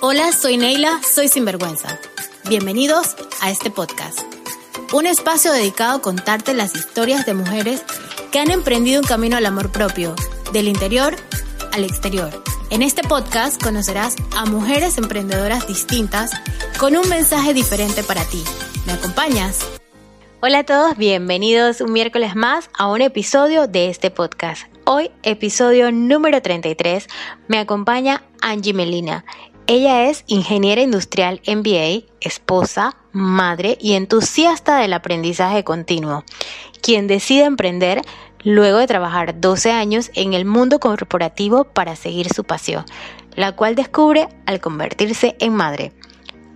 Hola, 0.00 0.30
soy 0.30 0.56
Neila, 0.58 1.00
soy 1.02 1.26
Sinvergüenza. 1.26 1.98
Bienvenidos 2.48 3.16
a 3.40 3.50
este 3.50 3.68
podcast, 3.68 4.20
un 4.92 5.06
espacio 5.06 5.50
dedicado 5.50 5.96
a 5.96 6.00
contarte 6.00 6.54
las 6.54 6.76
historias 6.76 7.26
de 7.26 7.34
mujeres 7.34 7.82
que 8.30 8.38
han 8.38 8.52
emprendido 8.52 9.00
un 9.00 9.06
camino 9.08 9.36
al 9.36 9.44
amor 9.44 9.72
propio, 9.72 10.14
del 10.52 10.68
interior 10.68 11.16
al 11.72 11.82
exterior. 11.82 12.30
En 12.70 12.82
este 12.82 13.02
podcast 13.02 13.60
conocerás 13.60 14.14
a 14.36 14.44
mujeres 14.46 14.98
emprendedoras 14.98 15.66
distintas 15.66 16.30
con 16.78 16.96
un 16.96 17.08
mensaje 17.08 17.52
diferente 17.52 18.04
para 18.04 18.22
ti. 18.22 18.44
¿Me 18.86 18.92
acompañas? 18.92 19.66
Hola 20.40 20.60
a 20.60 20.64
todos, 20.64 20.96
bienvenidos 20.96 21.80
un 21.80 21.92
miércoles 21.92 22.36
más 22.36 22.70
a 22.78 22.86
un 22.86 23.00
episodio 23.00 23.66
de 23.66 23.88
este 23.88 24.12
podcast. 24.12 24.72
Hoy, 24.84 25.10
episodio 25.24 25.90
número 25.90 26.40
33, 26.40 27.08
me 27.48 27.58
acompaña 27.58 28.22
Angie 28.40 28.72
Melina. 28.72 29.24
Ella 29.70 30.08
es 30.08 30.24
ingeniera 30.28 30.80
industrial 30.80 31.42
MBA, 31.46 32.10
esposa, 32.22 32.96
madre 33.12 33.76
y 33.78 33.92
entusiasta 33.92 34.78
del 34.78 34.94
aprendizaje 34.94 35.62
continuo, 35.62 36.24
quien 36.80 37.06
decide 37.06 37.44
emprender 37.44 38.00
luego 38.42 38.78
de 38.78 38.86
trabajar 38.86 39.42
12 39.42 39.70
años 39.70 40.10
en 40.14 40.32
el 40.32 40.46
mundo 40.46 40.80
corporativo 40.80 41.64
para 41.64 41.96
seguir 41.96 42.32
su 42.32 42.44
pasión, 42.44 42.86
la 43.36 43.52
cual 43.52 43.74
descubre 43.74 44.30
al 44.46 44.58
convertirse 44.58 45.36
en 45.38 45.52
madre. 45.52 45.92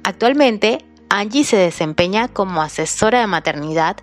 Actualmente, 0.05 0.83
Angie 1.11 1.45
se 1.45 1.59
desempeña 1.59 2.29
como 2.29 2.63
asesora 2.63 3.21
de 3.21 3.27
maternidad, 3.27 3.99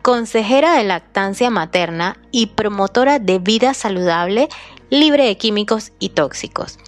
consejera 0.00 0.74
de 0.76 0.84
lactancia 0.84 1.50
materna 1.50 2.18
y 2.30 2.46
promotora 2.46 3.18
de 3.18 3.40
vida 3.40 3.74
saludable 3.74 4.48
libre 4.90 5.24
de 5.24 5.36
químicos 5.38 5.90
y 5.98 6.10
tóxicos 6.10 6.78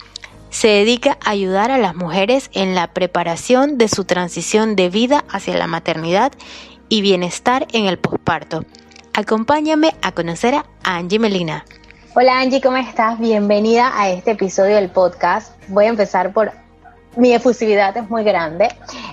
se 0.57 0.69
dedica 0.69 1.19
a 1.23 1.33
ayudar 1.33 1.71
a 1.71 1.77
las 1.77 1.95
mujeres 1.95 2.49
en 2.55 2.75
la 2.75 2.95
preparación 2.95 3.77
de 3.77 3.89
su 3.89 4.05
transición 4.05 4.75
de 4.75 4.89
vida 4.89 5.23
hacia 5.29 5.55
la 5.55 5.67
maternidad 5.67 6.33
y 6.89 7.03
bienestar 7.03 7.67
en 7.75 7.85
el 7.85 7.99
posparto. 7.99 8.65
Acompáñame 9.13 9.95
a 10.01 10.13
conocer 10.13 10.55
a 10.55 10.65
Angie 10.83 11.19
Melina. 11.19 11.67
Hola 12.15 12.41
Angie, 12.41 12.63
¿cómo 12.63 12.79
estás? 12.79 13.19
Bienvenida 13.19 13.93
a 14.01 14.09
este 14.09 14.31
episodio 14.31 14.77
del 14.77 14.89
podcast. 14.89 15.53
Voy 15.69 15.85
a 15.85 15.89
empezar 15.89 16.33
por 16.33 16.53
mi 17.17 17.35
efusividad 17.35 17.95
es 17.95 18.09
muy 18.09 18.25
grande. 18.25 18.69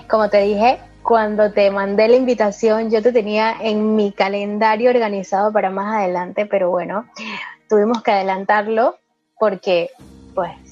Como 0.08 0.30
te 0.30 0.40
dije, 0.40 0.78
cuando 1.02 1.52
te 1.52 1.70
mandé 1.70 2.08
la 2.08 2.16
invitación, 2.16 2.90
yo 2.90 3.02
te 3.02 3.12
tenía 3.12 3.54
en 3.60 3.96
mi 3.96 4.12
calendario 4.12 4.88
organizado 4.88 5.52
para 5.52 5.68
más 5.68 5.94
adelante, 5.94 6.46
pero 6.46 6.70
bueno, 6.70 7.04
tuvimos 7.68 8.02
que 8.02 8.12
adelantarlo 8.12 8.96
porque 9.38 9.90
pues 10.34 10.63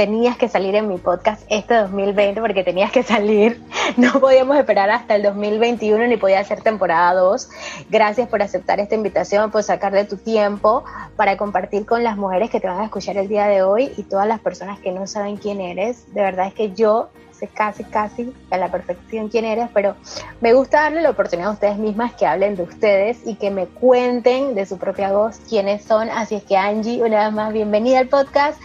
tenías 0.00 0.38
que 0.38 0.48
salir 0.48 0.76
en 0.76 0.88
mi 0.88 0.96
podcast 0.96 1.42
este 1.50 1.74
2020 1.74 2.40
porque 2.40 2.64
tenías 2.64 2.90
que 2.90 3.02
salir. 3.02 3.60
No 3.96 4.20
podíamos 4.20 4.56
esperar 4.56 4.88
hasta 4.88 5.16
el 5.16 5.22
2021 5.22 6.06
ni 6.06 6.16
podía 6.16 6.42
ser 6.44 6.62
temporada 6.62 7.12
2. 7.20 7.50
Gracias 7.90 8.28
por 8.28 8.40
aceptar 8.40 8.78
esta 8.80 8.94
invitación, 8.94 9.50
por 9.50 9.62
sacar 9.62 9.92
de 9.92 10.04
tu 10.04 10.16
tiempo 10.16 10.84
para 11.16 11.36
compartir 11.36 11.84
con 11.84 12.02
las 12.02 12.16
mujeres 12.16 12.48
que 12.50 12.60
te 12.60 12.68
van 12.68 12.80
a 12.80 12.84
escuchar 12.84 13.18
el 13.18 13.28
día 13.28 13.46
de 13.46 13.62
hoy 13.62 13.92
y 13.98 14.04
todas 14.04 14.28
las 14.28 14.40
personas 14.40 14.78
que 14.78 14.92
no 14.92 15.06
saben 15.06 15.36
quién 15.36 15.60
eres. 15.60 16.14
De 16.14 16.22
verdad 16.22 16.46
es 16.46 16.54
que 16.54 16.72
yo 16.72 17.10
sé 17.32 17.48
casi, 17.48 17.84
casi 17.84 18.32
a 18.50 18.56
la 18.56 18.70
perfección 18.70 19.28
quién 19.28 19.44
eres, 19.44 19.68
pero 19.74 19.96
me 20.40 20.54
gusta 20.54 20.82
darle 20.82 21.02
la 21.02 21.10
oportunidad 21.10 21.50
a 21.50 21.54
ustedes 21.54 21.76
mismas 21.76 22.14
que 22.14 22.26
hablen 22.26 22.54
de 22.54 22.62
ustedes 22.62 23.18
y 23.26 23.34
que 23.34 23.50
me 23.50 23.66
cuenten 23.66 24.54
de 24.54 24.64
su 24.64 24.78
propia 24.78 25.12
voz 25.12 25.40
quiénes 25.48 25.84
son. 25.84 26.08
Así 26.10 26.36
es 26.36 26.44
que 26.44 26.56
Angie, 26.56 27.02
una 27.02 27.24
vez 27.24 27.34
más, 27.34 27.52
bienvenida 27.52 27.98
al 27.98 28.08
podcast 28.08 28.58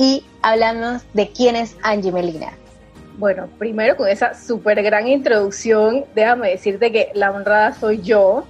y 0.00 0.24
hablamos 0.40 1.02
de 1.12 1.28
quién 1.28 1.56
es 1.56 1.76
Angie 1.82 2.10
Melina. 2.10 2.52
Bueno, 3.18 3.50
primero 3.58 3.98
con 3.98 4.08
esa 4.08 4.32
súper 4.32 4.82
gran 4.82 5.06
introducción, 5.06 6.06
déjame 6.14 6.48
decirte 6.48 6.90
que 6.90 7.10
la 7.12 7.30
honrada 7.30 7.74
soy 7.74 8.00
yo. 8.00 8.44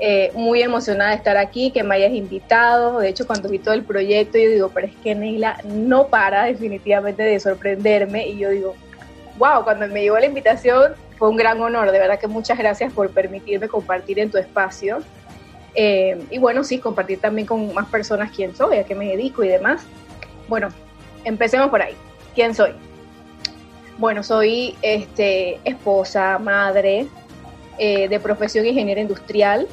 Eh, 0.00 0.32
muy 0.34 0.62
emocionada 0.62 1.10
de 1.10 1.16
estar 1.16 1.36
aquí, 1.36 1.70
que 1.70 1.84
me 1.84 1.94
hayas 1.94 2.10
invitado. 2.10 2.98
De 2.98 3.08
hecho, 3.08 3.24
cuando 3.24 3.48
vi 3.48 3.60
todo 3.60 3.72
el 3.72 3.84
proyecto, 3.84 4.36
yo 4.36 4.50
digo, 4.50 4.70
pero 4.74 4.88
es 4.88 4.96
que 4.96 5.14
Neila 5.14 5.60
no 5.64 6.08
para 6.08 6.46
definitivamente 6.46 7.22
de 7.22 7.38
sorprenderme. 7.38 8.26
Y 8.26 8.38
yo 8.38 8.50
digo, 8.50 8.74
wow, 9.38 9.62
cuando 9.62 9.86
me 9.86 10.02
llegó 10.02 10.18
la 10.18 10.26
invitación 10.26 10.94
fue 11.16 11.28
un 11.28 11.36
gran 11.36 11.60
honor. 11.60 11.92
De 11.92 12.00
verdad 12.00 12.18
que 12.18 12.26
muchas 12.26 12.58
gracias 12.58 12.92
por 12.92 13.10
permitirme 13.10 13.68
compartir 13.68 14.18
en 14.18 14.28
tu 14.28 14.38
espacio. 14.38 14.98
Eh, 15.76 16.20
y 16.32 16.38
bueno, 16.38 16.64
sí, 16.64 16.80
compartir 16.80 17.20
también 17.20 17.46
con 17.46 17.72
más 17.72 17.86
personas 17.86 18.32
quién 18.34 18.56
soy, 18.56 18.78
a 18.78 18.84
qué 18.84 18.96
me 18.96 19.06
dedico 19.06 19.44
y 19.44 19.48
demás. 19.48 19.86
Bueno, 20.48 20.68
empecemos 21.24 21.68
por 21.68 21.82
ahí. 21.82 21.94
¿Quién 22.34 22.54
soy? 22.54 22.72
Bueno, 23.98 24.22
soy 24.22 24.76
este, 24.82 25.60
esposa, 25.64 26.38
madre, 26.38 27.06
eh, 27.78 28.08
de 28.08 28.20
profesión 28.20 28.66
ingeniera 28.66 29.00
industrial 29.00 29.68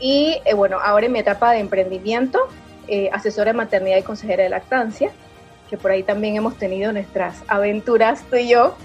y 0.00 0.40
eh, 0.44 0.54
bueno, 0.54 0.78
ahora 0.82 1.06
en 1.06 1.12
mi 1.12 1.18
etapa 1.18 1.52
de 1.52 1.60
emprendimiento, 1.60 2.38
eh, 2.88 3.08
asesora 3.12 3.52
de 3.52 3.56
maternidad 3.56 3.98
y 3.98 4.02
consejera 4.02 4.42
de 4.42 4.50
lactancia, 4.50 5.10
que 5.70 5.78
por 5.78 5.90
ahí 5.90 6.02
también 6.02 6.36
hemos 6.36 6.56
tenido 6.58 6.92
nuestras 6.92 7.42
aventuras 7.48 8.22
tú 8.28 8.36
y 8.36 8.48
yo. 8.48 8.76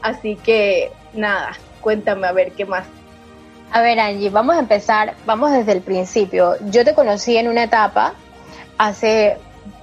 Así 0.00 0.36
que 0.36 0.90
nada, 1.14 1.52
cuéntame 1.80 2.26
a 2.26 2.32
ver 2.32 2.52
qué 2.52 2.64
más. 2.64 2.86
A 3.72 3.80
ver 3.82 3.98
Angie, 4.00 4.30
vamos 4.30 4.56
a 4.56 4.58
empezar, 4.58 5.14
vamos 5.24 5.52
desde 5.52 5.72
el 5.72 5.80
principio. 5.80 6.56
Yo 6.70 6.84
te 6.84 6.94
conocí 6.94 7.36
en 7.36 7.48
una 7.48 7.64
etapa 7.64 8.14
hace 8.78 9.38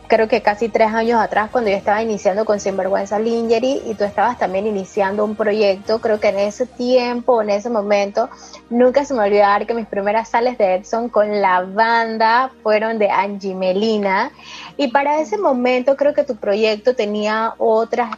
creo 0.09 0.28
que 0.28 0.42
casi 0.42 0.68
tres 0.70 0.92
años 0.92 1.22
atrás 1.22 1.50
cuando 1.52 1.70
yo 1.70 1.78
estaba 1.78 2.02
iniciando 2.02 2.44
con 2.44 2.59
Sinvergüenza 2.59 3.20
Lingerie 3.20 3.84
y 3.86 3.94
tú 3.94 4.03
estabas 4.03 4.40
también 4.40 4.66
iniciando 4.66 5.24
un 5.24 5.36
proyecto, 5.36 6.02
creo 6.02 6.20
que 6.20 6.30
en 6.30 6.40
ese 6.40 6.66
tiempo, 6.66 7.42
en 7.42 7.52
ese 7.52 7.70
momento, 7.70 8.28
nunca 8.72 9.06
se 9.06 9.14
me 9.14 9.22
olvidar 9.22 9.68
que 9.68 9.75
mis 9.75 9.86
primeras 9.86 10.28
sales 10.28 10.58
de 10.58 10.75
Edson 10.75 11.09
con 11.09 11.40
la 11.40 11.62
banda 11.62 12.52
fueron 12.64 12.97
de 12.97 13.09
Angie 13.09 13.53
Melina. 13.53 14.31
Y 14.78 14.88
para 14.88 15.22
ese 15.22 15.38
momento 15.38 15.96
creo 15.96 16.16
que 16.16 16.24
tu 16.24 16.36
proyecto 16.36 16.96
tenía 16.96 17.53
otras 17.59 18.09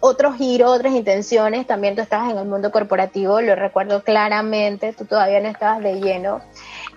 otro 0.00 0.32
giro, 0.34 0.70
otras 0.70 0.94
intenciones, 0.94 1.66
también 1.66 1.94
tú 1.94 2.02
estabas 2.02 2.30
en 2.30 2.38
el 2.38 2.46
mundo 2.46 2.70
corporativo, 2.70 3.40
lo 3.40 3.54
recuerdo 3.54 4.02
claramente, 4.02 4.92
tú 4.92 5.06
todavía 5.06 5.40
no 5.40 5.48
estabas 5.48 5.82
de 5.82 6.00
lleno 6.00 6.40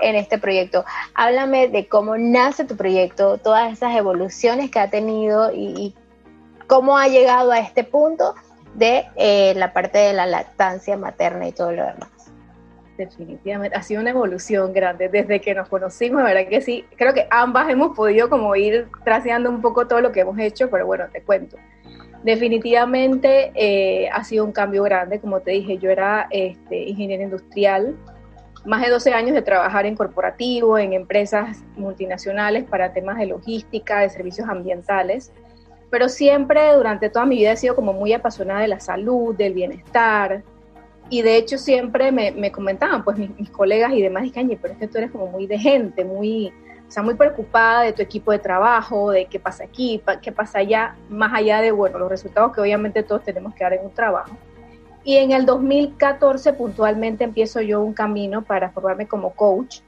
en 0.01 0.15
este 0.15 0.37
proyecto. 0.37 0.83
Háblame 1.15 1.69
de 1.69 1.87
cómo 1.87 2.17
nace 2.17 2.65
tu 2.65 2.75
proyecto, 2.75 3.37
todas 3.37 3.71
esas 3.71 3.95
evoluciones 3.95 4.69
que 4.69 4.79
ha 4.79 4.89
tenido 4.89 5.51
y, 5.53 5.95
cómo 6.67 6.97
ha 6.97 7.07
llegado 7.07 7.51
a 7.51 7.59
este 7.59 7.83
punto 7.83 8.35
de 8.73 9.05
eh, 9.15 9.53
la 9.55 9.73
parte 9.73 9.99
de 9.99 10.13
la 10.13 10.25
lactancia 10.25 10.97
materna 10.97 11.47
y 11.47 11.51
todo 11.51 11.71
lo 11.71 11.85
demás. 11.85 12.12
Definitivamente, 12.97 13.75
ha 13.75 13.81
sido 13.81 14.01
una 14.01 14.11
evolución 14.11 14.71
grande 14.71 15.09
desde 15.09 15.41
que 15.41 15.55
nos 15.55 15.67
conocimos, 15.67 16.23
verdad 16.23 16.47
que 16.47 16.61
sí. 16.61 16.85
Creo 16.95 17.13
que 17.13 17.27
ambas 17.31 17.69
hemos 17.69 17.95
podido 17.95 18.29
como 18.29 18.55
ir 18.55 18.87
traseando 19.03 19.49
un 19.49 19.61
poco 19.61 19.87
todo 19.87 19.99
lo 19.99 20.11
que 20.11 20.19
hemos 20.19 20.37
hecho, 20.37 20.69
pero 20.69 20.85
bueno, 20.85 21.05
te 21.11 21.21
cuento. 21.21 21.57
Definitivamente 22.23 23.51
eh, 23.55 24.09
ha 24.09 24.23
sido 24.23 24.45
un 24.45 24.51
cambio 24.51 24.83
grande, 24.83 25.19
como 25.19 25.39
te 25.39 25.51
dije, 25.51 25.79
yo 25.79 25.89
era 25.89 26.27
este, 26.29 26.83
ingeniero 26.83 27.23
industrial, 27.23 27.95
más 28.63 28.81
de 28.81 28.91
12 28.91 29.11
años 29.13 29.33
de 29.33 29.41
trabajar 29.41 29.87
en 29.87 29.95
corporativo, 29.95 30.77
en 30.77 30.93
empresas 30.93 31.63
multinacionales 31.75 32.63
para 32.63 32.93
temas 32.93 33.17
de 33.17 33.25
logística, 33.25 33.99
de 34.01 34.09
servicios 34.09 34.47
ambientales, 34.47 35.33
pero 35.89 36.09
siempre 36.09 36.73
durante 36.73 37.09
toda 37.09 37.25
mi 37.25 37.37
vida 37.37 37.51
he 37.51 37.57
sido 37.57 37.75
como 37.75 37.91
muy 37.91 38.13
apasionada 38.13 38.61
de 38.61 38.67
la 38.67 38.79
salud, 38.79 39.35
del 39.35 39.53
bienestar, 39.53 40.43
y 41.09 41.21
de 41.21 41.37
hecho 41.37 41.57
siempre 41.57 42.11
me, 42.11 42.51
comentaban, 42.51 43.03
pues 43.03 43.17
mis, 43.17 43.49
colegas 43.49 43.93
y 43.93 44.01
demás, 44.01 44.23
dicen, 44.23 44.57
pero 44.61 44.73
es 44.73 44.79
que 44.79 44.87
tú 44.87 44.97
eres 44.97 45.11
como 45.11 45.27
muy 45.27 45.47
de 45.47 45.59
gente, 45.59 46.03
muy, 46.03 46.53
o 46.87 46.91
sea, 46.91 47.03
muy 47.03 47.15
preocupada 47.15 47.81
de 47.81 47.93
tu 47.93 48.01
equipo 48.01 48.31
de 48.31 48.39
trabajo, 48.39 49.11
de 49.11 49.25
qué 49.25 49.39
pasa 49.39 49.63
aquí, 49.65 50.01
qué 50.21 50.31
pasa 50.31 50.59
allá, 50.59 50.95
más 51.09 51.33
allá 51.33 51.61
de, 51.61 51.71
bueno, 51.71 51.99
los 51.99 52.09
resultados 52.09 52.53
que 52.53 52.61
obviamente 52.61 53.03
todos 53.03 53.23
tenemos 53.23 53.53
que 53.53 53.63
dar 53.63 53.73
en 53.73 53.85
un 53.85 53.93
trabajo. 53.93 54.35
Y 55.03 55.17
en 55.17 55.31
el 55.31 55.45
2014 55.45 56.53
puntualmente 56.53 57.25
empiezo 57.25 57.61
yo 57.61 57.81
un 57.81 57.93
camino 57.93 58.41
para 58.41 58.71
formarme 58.71 59.07
como 59.07 59.31
coach, 59.31 59.81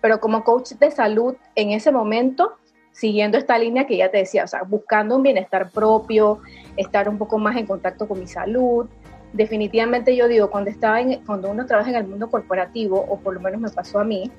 pero 0.00 0.20
como 0.20 0.44
coach 0.44 0.72
de 0.72 0.90
salud 0.90 1.36
en 1.54 1.70
ese 1.70 1.90
momento, 1.90 2.58
siguiendo 2.92 3.38
esta 3.38 3.56
línea 3.56 3.86
que 3.86 3.96
ya 3.96 4.10
te 4.10 4.18
decía, 4.18 4.44
o 4.44 4.48
sea, 4.48 4.62
buscando 4.62 5.16
un 5.16 5.22
bienestar 5.22 5.70
propio, 5.70 6.40
estar 6.76 7.08
un 7.08 7.16
poco 7.16 7.38
más 7.38 7.56
en 7.56 7.66
contacto 7.66 8.06
con 8.06 8.20
mi 8.20 8.26
salud. 8.26 8.86
Definitivamente 9.32 10.14
yo 10.14 10.28
digo, 10.28 10.50
cuando, 10.50 10.70
estaba 10.70 11.00
en, 11.00 11.24
cuando 11.24 11.50
uno 11.50 11.66
trabaja 11.66 11.90
en 11.90 11.96
el 11.96 12.06
mundo 12.06 12.30
corporativo, 12.30 13.00
o 13.00 13.18
por 13.18 13.34
lo 13.34 13.40
menos 13.40 13.60
me 13.60 13.70
pasó 13.70 14.00
a 14.00 14.04
mí, 14.04 14.30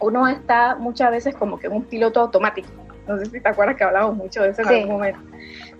uno 0.00 0.28
está 0.28 0.76
muchas 0.76 1.10
veces 1.10 1.34
como 1.34 1.58
que 1.58 1.66
en 1.66 1.74
un 1.74 1.84
piloto 1.84 2.20
automático. 2.20 2.68
No 3.06 3.18
sé 3.18 3.26
si 3.26 3.40
te 3.40 3.48
acuerdas 3.48 3.76
que 3.76 3.84
hablamos 3.84 4.16
mucho 4.16 4.42
de 4.42 4.50
eso 4.50 4.62
en 4.62 4.68
algún 4.68 4.92
momento. 4.92 5.20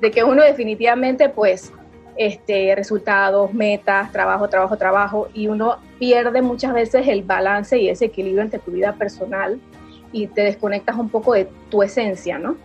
De 0.01 0.11
que 0.11 0.25
uno 0.25 0.43
definitivamente 0.43 1.29
pues 1.29 1.73
este, 2.17 2.75
resultados, 2.75 3.53
metas, 3.55 4.11
trabajo, 4.13 4.49
trabajo, 4.49 4.77
trabajo, 4.77 5.29
y 5.33 5.49
uno 5.49 5.79
pierde 5.99 6.43
muchas 6.43 6.73
veces 6.73 7.09
el 7.09 7.23
balance 7.23 7.79
y 7.79 7.89
ese 7.89 8.07
equilibrio 8.07 8.43
entre 8.43 8.59
tu 8.59 8.73
vida 8.73 8.95
personal 8.95 9.61
y 10.13 10.27
te 10.27 10.43
desconectas 10.43 10.97
un 10.97 11.09
poco 11.09 11.35
de 11.35 11.49
tu 11.71 11.83
esencia, 11.83 12.39
¿no? 12.39 12.57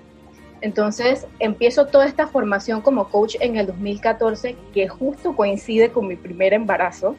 Entonces 0.61 1.27
empiezo 1.39 1.87
toda 1.87 2.05
esta 2.05 2.27
formación 2.27 2.81
como 2.81 3.09
coach 3.09 3.35
en 3.39 3.57
el 3.57 3.67
2014, 3.67 4.55
que 4.73 4.87
justo 4.87 5.35
coincide 5.35 5.89
con 5.89 6.07
mi 6.07 6.15
primer 6.15 6.53
embarazo. 6.53 7.15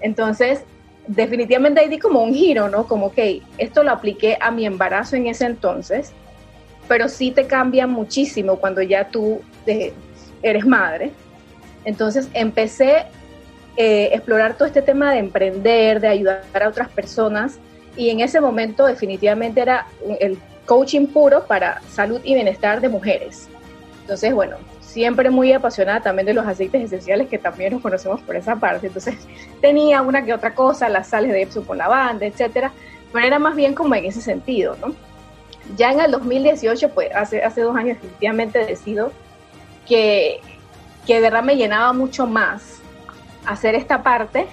Entonces, 0.00 0.64
definitivamente 1.06 1.80
ahí 1.80 1.88
di 1.88 1.98
como 1.98 2.22
un 2.22 2.34
giro, 2.34 2.68
¿no? 2.68 2.86
Como, 2.86 3.06
ok, 3.06 3.18
esto 3.58 3.82
lo 3.82 3.90
apliqué 3.90 4.38
a 4.40 4.50
mi 4.50 4.66
embarazo 4.66 5.16
en 5.16 5.26
ese 5.26 5.46
entonces, 5.46 6.12
pero 6.86 7.08
sí 7.08 7.30
te 7.30 7.46
cambia 7.46 7.86
muchísimo 7.86 8.56
cuando 8.56 8.82
ya 8.82 9.08
tú 9.08 9.40
eres 10.42 10.66
madre. 10.66 11.12
Entonces 11.84 12.28
empecé 12.34 12.96
a 12.96 13.08
eh, 13.76 14.10
explorar 14.12 14.56
todo 14.56 14.66
este 14.66 14.82
tema 14.82 15.12
de 15.12 15.18
emprender, 15.18 16.00
de 16.00 16.08
ayudar 16.08 16.44
a 16.62 16.68
otras 16.68 16.88
personas, 16.90 17.58
y 17.96 18.10
en 18.10 18.20
ese 18.20 18.40
momento 18.40 18.86
definitivamente 18.86 19.60
era 19.60 19.86
el 20.20 20.38
coaching 20.66 21.06
puro 21.06 21.44
para 21.46 21.80
salud 21.88 22.20
y 22.24 22.34
bienestar 22.34 22.80
de 22.80 22.88
mujeres. 22.88 23.48
Entonces, 24.02 24.34
bueno, 24.34 24.56
siempre 24.80 25.30
muy 25.30 25.52
apasionada 25.52 26.00
también 26.00 26.26
de 26.26 26.34
los 26.34 26.46
aceites 26.46 26.82
esenciales 26.82 27.28
que 27.28 27.38
también 27.38 27.72
nos 27.72 27.82
conocemos 27.82 28.20
por 28.22 28.34
esa 28.34 28.56
parte. 28.56 28.88
Entonces, 28.88 29.14
tenía 29.60 30.02
una 30.02 30.24
que 30.24 30.34
otra 30.34 30.54
cosa, 30.54 30.88
las 30.88 31.08
sales 31.08 31.32
de 31.32 31.42
Epsom 31.42 31.64
con 31.64 31.78
lavanda, 31.78 32.26
etcétera, 32.26 32.72
pero 33.12 33.26
era 33.26 33.38
más 33.38 33.54
bien 33.54 33.74
como 33.74 33.94
en 33.94 34.04
ese 34.04 34.20
sentido, 34.20 34.76
¿no? 34.80 34.94
Ya 35.76 35.92
en 35.92 36.00
el 36.00 36.10
2018, 36.10 36.90
pues 36.90 37.14
hace, 37.14 37.42
hace 37.42 37.60
dos 37.60 37.76
años 37.76 37.96
definitivamente 37.96 38.64
decido 38.64 39.12
que, 39.86 40.40
que 41.06 41.14
de 41.14 41.20
verdad 41.20 41.44
me 41.44 41.56
llenaba 41.56 41.92
mucho 41.92 42.26
más 42.26 42.80
hacer 43.46 43.74
esta 43.74 44.02
parte 44.02 44.46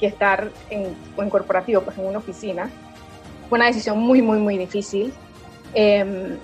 que 0.00 0.06
estar 0.06 0.50
en, 0.70 0.96
en 1.18 1.30
corporativo, 1.30 1.82
pues 1.82 1.98
en 1.98 2.06
una 2.06 2.18
oficina. 2.18 2.70
Fue 3.48 3.58
una 3.58 3.66
decisión 3.66 3.98
muy, 3.98 4.22
muy, 4.22 4.38
muy 4.38 4.56
difícil. 4.56 5.12
Em, 5.74 6.36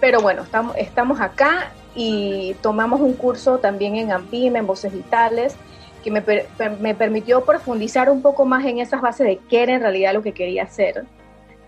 pero 0.00 0.20
bueno, 0.20 0.42
estamos, 0.42 0.76
estamos 0.76 1.20
acá 1.20 1.72
y 1.94 2.54
tomamos 2.60 3.00
un 3.00 3.14
curso 3.14 3.58
también 3.58 3.96
en 3.96 4.12
AMPIM, 4.12 4.56
en 4.56 4.66
Voces 4.66 4.92
Vitales, 4.92 5.56
que 6.04 6.10
me, 6.10 6.22
me, 6.80 6.94
permitió 6.94 7.44
profundizar 7.44 8.10
un 8.10 8.22
poco 8.22 8.44
más 8.44 8.64
en 8.64 8.78
esas 8.78 9.00
bases 9.00 9.26
de 9.26 9.38
qué 9.48 9.62
era 9.62 9.74
en 9.74 9.80
realidad 9.80 10.12
lo 10.12 10.22
que 10.22 10.32
quería 10.32 10.64
hacer, 10.64 11.04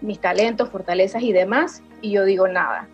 mis 0.00 0.20
talentos, 0.20 0.69
fortalezas 0.69 1.23
y 1.23 1.32
demás. 1.32 1.82
Y 2.03 2.12
yo 2.12 2.25
digo, 2.25 2.47
nada, 2.47 2.87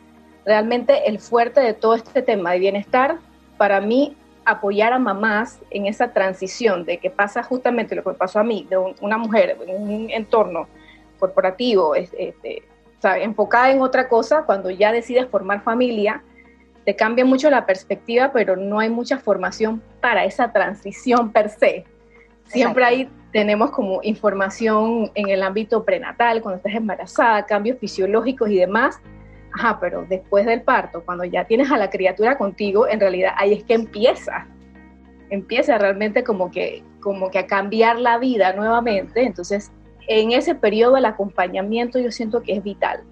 realmente 0.46 1.08
el 1.08 1.18
fuerte 1.18 1.60
de 1.60 1.74
todo 1.74 1.96
este 1.96 2.22
tema 2.22 2.52
de 2.52 2.60
bienestar, 2.60 3.18
para 3.58 3.80
mí, 3.80 4.16
apoyar 4.46 4.92
a 4.92 4.98
mamás 4.98 5.58
en 5.70 5.86
esa 5.86 6.12
transición 6.12 6.84
de 6.84 6.98
que 6.98 7.10
pasa 7.10 7.42
justamente 7.42 7.94
lo 7.94 8.04
que 8.04 8.12
pasó 8.12 8.40
a 8.40 8.44
mí, 8.44 8.66
de 8.68 8.76
una 8.76 9.18
mujer 9.18 9.58
en 9.66 9.82
un 9.82 10.10
entorno 10.10 10.68
corporativo, 11.18 11.94
este, 11.94 12.62
enfocada 13.04 13.70
en 13.70 13.80
otra 13.80 14.08
cosa, 14.08 14.44
cuando 14.44 14.70
ya 14.70 14.92
decides 14.92 15.28
formar 15.28 15.62
familia, 15.62 16.22
te 16.84 16.96
cambia 16.96 17.24
mucho 17.24 17.50
la 17.50 17.66
perspectiva, 17.66 18.32
pero 18.32 18.56
no 18.56 18.78
hay 18.78 18.90
mucha 18.90 19.18
formación 19.18 19.82
para 20.00 20.24
esa 20.24 20.52
transición 20.52 21.32
per 21.32 21.48
se. 21.48 21.84
Siempre 22.46 22.84
ahí 22.84 23.10
tenemos 23.32 23.70
como 23.70 24.00
información 24.02 25.10
en 25.14 25.28
el 25.28 25.42
ámbito 25.42 25.84
prenatal, 25.84 26.42
cuando 26.42 26.58
estás 26.58 26.74
embarazada, 26.74 27.46
cambios 27.46 27.78
fisiológicos 27.78 28.50
y 28.50 28.58
demás. 28.58 29.00
Ajá, 29.52 29.78
pero 29.80 30.04
después 30.08 30.46
del 30.46 30.62
parto, 30.62 31.02
cuando 31.04 31.24
ya 31.24 31.44
tienes 31.44 31.70
a 31.70 31.78
la 31.78 31.88
criatura 31.88 32.36
contigo, 32.36 32.86
en 32.86 33.00
realidad 33.00 33.32
ahí 33.36 33.54
es 33.54 33.64
que 33.64 33.74
empieza. 33.74 34.46
Empieza 35.30 35.78
realmente 35.78 36.22
como 36.22 36.50
que, 36.50 36.82
como 37.00 37.30
que 37.30 37.38
a 37.38 37.46
cambiar 37.46 37.98
la 37.98 38.18
vida 38.18 38.52
nuevamente. 38.52 39.22
Entonces, 39.24 39.72
en 40.08 40.32
ese 40.32 40.54
periodo 40.54 40.96
el 40.96 41.04
acompañamiento 41.04 41.98
yo 41.98 42.10
siento 42.10 42.42
que 42.42 42.52
es 42.56 42.62
vital. 42.62 43.02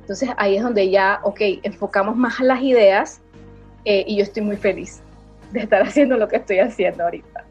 Entonces 0.00 0.30
ahí 0.36 0.56
es 0.56 0.62
donde 0.62 0.90
ya, 0.90 1.20
ok, 1.22 1.40
enfocamos 1.62 2.16
más 2.16 2.40
las 2.40 2.62
ideas 2.62 3.20
eh, 3.84 4.04
y 4.06 4.16
yo 4.16 4.22
estoy 4.22 4.42
muy 4.42 4.56
feliz 4.56 5.02
de 5.52 5.60
estar 5.60 5.82
haciendo 5.86 6.16
lo 6.16 6.28
que 6.28 6.36
estoy 6.36 6.58
haciendo 6.58 7.04
ahorita. 7.04 7.44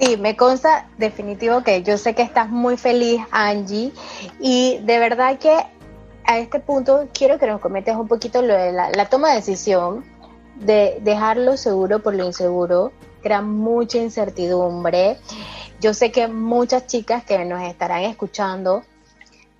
Sí, 0.00 0.16
me 0.16 0.34
consta 0.34 0.88
definitivo 0.96 1.62
que 1.62 1.82
yo 1.82 1.98
sé 1.98 2.14
que 2.14 2.22
estás 2.22 2.48
muy 2.48 2.78
feliz, 2.78 3.20
Angie, 3.30 3.92
y 4.40 4.78
de 4.82 4.98
verdad 4.98 5.38
que 5.38 5.54
a 6.24 6.38
este 6.38 6.58
punto 6.58 7.08
quiero 7.12 7.38
que 7.38 7.46
nos 7.46 7.60
comentes 7.60 7.94
un 7.96 8.08
poquito 8.08 8.40
lo 8.40 8.54
de 8.54 8.72
la, 8.72 8.90
la 8.90 9.06
toma 9.06 9.28
de 9.30 9.36
decisión 9.36 10.04
de 10.56 10.98
dejarlo 11.02 11.56
seguro 11.56 12.00
por 12.00 12.14
lo 12.14 12.24
inseguro, 12.24 12.92
crea 13.22 13.42
mucha 13.42 13.98
incertidumbre. 13.98 15.18
Yo 15.80 15.94
sé 15.94 16.12
que 16.12 16.28
muchas 16.28 16.86
chicas 16.86 17.24
que 17.24 17.42
nos 17.44 17.62
estarán 17.62 18.02
escuchando 18.02 18.82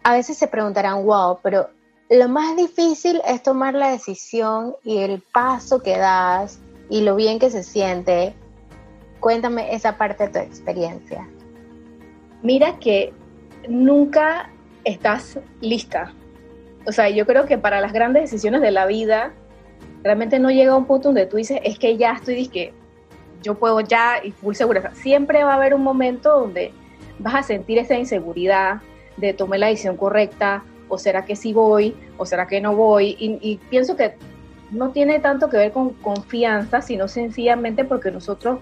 a 0.02 0.14
veces 0.14 0.36
se 0.36 0.48
preguntarán, 0.48 1.04
wow, 1.04 1.38
pero 1.42 1.70
lo 2.08 2.28
más 2.28 2.56
difícil 2.56 3.20
es 3.26 3.42
tomar 3.42 3.74
la 3.74 3.90
decisión 3.90 4.74
y 4.82 4.98
el 4.98 5.22
paso 5.32 5.82
que 5.82 5.96
das 5.96 6.58
y 6.88 7.02
lo 7.02 7.16
bien 7.16 7.38
que 7.38 7.50
se 7.50 7.62
siente. 7.62 8.34
Cuéntame 9.20 9.74
esa 9.74 9.96
parte 9.96 10.26
de 10.26 10.32
tu 10.32 10.38
experiencia. 10.38 11.28
Mira 12.42 12.78
que 12.78 13.12
nunca 13.68 14.50
estás 14.84 15.38
lista. 15.60 16.12
O 16.86 16.92
sea, 16.92 17.10
yo 17.10 17.26
creo 17.26 17.44
que 17.44 17.58
para 17.58 17.80
las 17.80 17.92
grandes 17.92 18.22
decisiones 18.22 18.62
de 18.62 18.70
la 18.70 18.86
vida, 18.86 19.32
realmente 20.02 20.38
no 20.38 20.50
llega 20.50 20.76
un 20.76 20.86
punto 20.86 21.08
donde 21.08 21.26
tú 21.26 21.36
dices, 21.36 21.60
es 21.62 21.78
que 21.78 21.98
ya 21.98 22.12
estoy, 22.12 22.48
que 22.48 22.72
yo 23.42 23.54
puedo 23.54 23.80
ya 23.80 24.22
y 24.22 24.32
full 24.32 24.54
segura. 24.54 24.94
siempre 24.94 25.44
va 25.44 25.52
a 25.52 25.56
haber 25.56 25.74
un 25.74 25.82
momento 25.82 26.40
donde 26.40 26.72
vas 27.18 27.34
a 27.34 27.42
sentir 27.42 27.78
esa 27.78 27.96
inseguridad 27.96 28.80
de 29.16 29.34
tomar 29.34 29.58
la 29.58 29.66
decisión 29.66 29.96
correcta, 29.96 30.64
o 30.88 30.98
será 30.98 31.24
que 31.24 31.36
sí 31.36 31.52
voy, 31.52 31.94
o 32.18 32.26
será 32.26 32.46
que 32.46 32.60
no 32.60 32.74
voy. 32.74 33.16
Y, 33.18 33.56
pienso 33.70 33.96
que 33.96 34.14
no 34.70 34.90
tiene 34.90 35.20
tanto 35.20 35.48
que 35.48 35.56
ver 35.56 35.72
con 35.72 35.90
confianza, 35.90 36.80
sino 36.82 37.08
sencillamente 37.08 37.84
porque 37.84 38.10
nosotros 38.10 38.58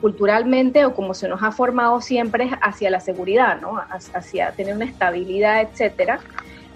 culturalmente 0.00 0.84
o 0.84 0.94
como 0.94 1.14
se 1.14 1.28
nos 1.28 1.42
ha 1.42 1.50
formado 1.50 2.00
siempre 2.00 2.50
hacia 2.60 2.90
la 2.90 3.00
seguridad, 3.00 3.60
¿no? 3.60 3.80
Hacia 4.14 4.52
tener 4.52 4.74
una 4.74 4.84
estabilidad, 4.84 5.62
etcétera. 5.62 6.20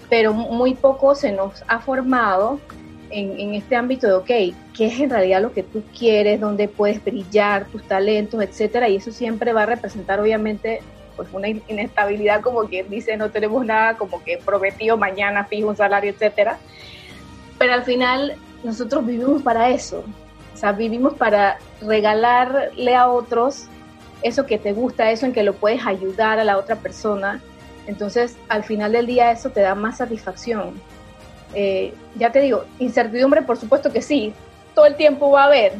Pero 0.09 0.33
muy 0.33 0.73
poco 0.73 1.13
se 1.15 1.31
nos 1.31 1.63
ha 1.67 1.79
formado 1.79 2.59
en, 3.11 3.53
este 3.53 3.75
ámbito 3.75 4.07
de, 4.07 4.13
ok, 4.13 4.55
¿qué 4.75 4.87
es 4.87 4.99
en 4.99 5.09
realidad 5.09 5.41
lo 5.41 5.51
que 5.51 5.63
tú 5.63 5.83
quieres? 5.97 6.39
¿Dónde 6.39 6.67
puedes 6.67 7.03
brillar 7.03 7.65
tus 7.65 7.83
talentos, 7.83 8.41
etcétera? 8.41 8.89
Y 8.89 8.97
eso 8.97 9.11
siempre 9.11 9.53
va 9.53 9.63
a 9.63 9.65
representar, 9.65 10.19
obviamente, 10.19 10.81
pues 11.15 11.29
una 11.33 11.49
inestabilidad, 11.49 12.41
como 12.41 12.61
quien 12.65 12.89
dice, 12.89 13.17
no 13.17 13.29
tenemos 13.29 13.65
nada 13.65 13.97
como 13.97 14.23
que 14.23 14.37
prometido 14.37 14.97
mañana, 14.97 15.45
fijo 15.45 15.69
un 15.69 15.75
salario, 15.75 16.11
etcétera. 16.11 16.57
Pero 17.57 17.73
al 17.73 17.83
final, 17.83 18.35
nosotros 18.63 19.05
vivimos 19.05 19.41
para 19.41 19.69
eso. 19.69 20.03
O 20.53 20.57
sea, 20.57 20.71
vivimos 20.71 21.13
para 21.13 21.57
regalarle 21.81 22.95
a 22.95 23.09
otros 23.09 23.65
eso 24.21 24.45
que 24.45 24.57
te 24.57 24.73
gusta, 24.73 25.11
eso 25.11 25.25
en 25.25 25.33
que 25.33 25.43
lo 25.43 25.53
puedes 25.53 25.85
ayudar 25.85 26.39
a 26.39 26.43
la 26.43 26.57
otra 26.57 26.75
persona. 26.75 27.41
Entonces, 27.87 28.37
al 28.49 28.63
final 28.63 28.91
del 28.91 29.07
día, 29.07 29.31
eso 29.31 29.49
te 29.49 29.61
da 29.61 29.75
más 29.75 29.97
satisfacción 29.97 30.73
eh, 31.53 31.93
ya 32.15 32.31
te 32.31 32.41
digo, 32.41 32.65
incertidumbre 32.79 33.41
por 33.41 33.57
supuesto 33.57 33.91
que 33.91 34.01
sí, 34.01 34.33
todo 34.75 34.85
el 34.85 34.95
tiempo 34.95 35.31
va 35.31 35.43
a 35.43 35.47
haber, 35.47 35.73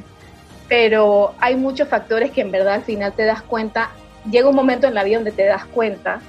pero 0.68 1.34
hay 1.40 1.56
muchos 1.56 1.88
factores 1.88 2.32
que 2.32 2.42
en 2.42 2.52
verdad 2.52 2.76
al 2.76 2.84
final 2.84 3.14
te 3.14 3.26
das 3.26 3.42
cuenta, 3.42 3.90
llega 4.30 4.50
un 4.50 4.56
momento 4.56 4.88
en 4.88 4.94
la 4.94 5.04
vida 5.04 5.18
donde 5.18 5.32
te 5.32 5.46
das 5.46 5.66
cuenta 5.66 6.22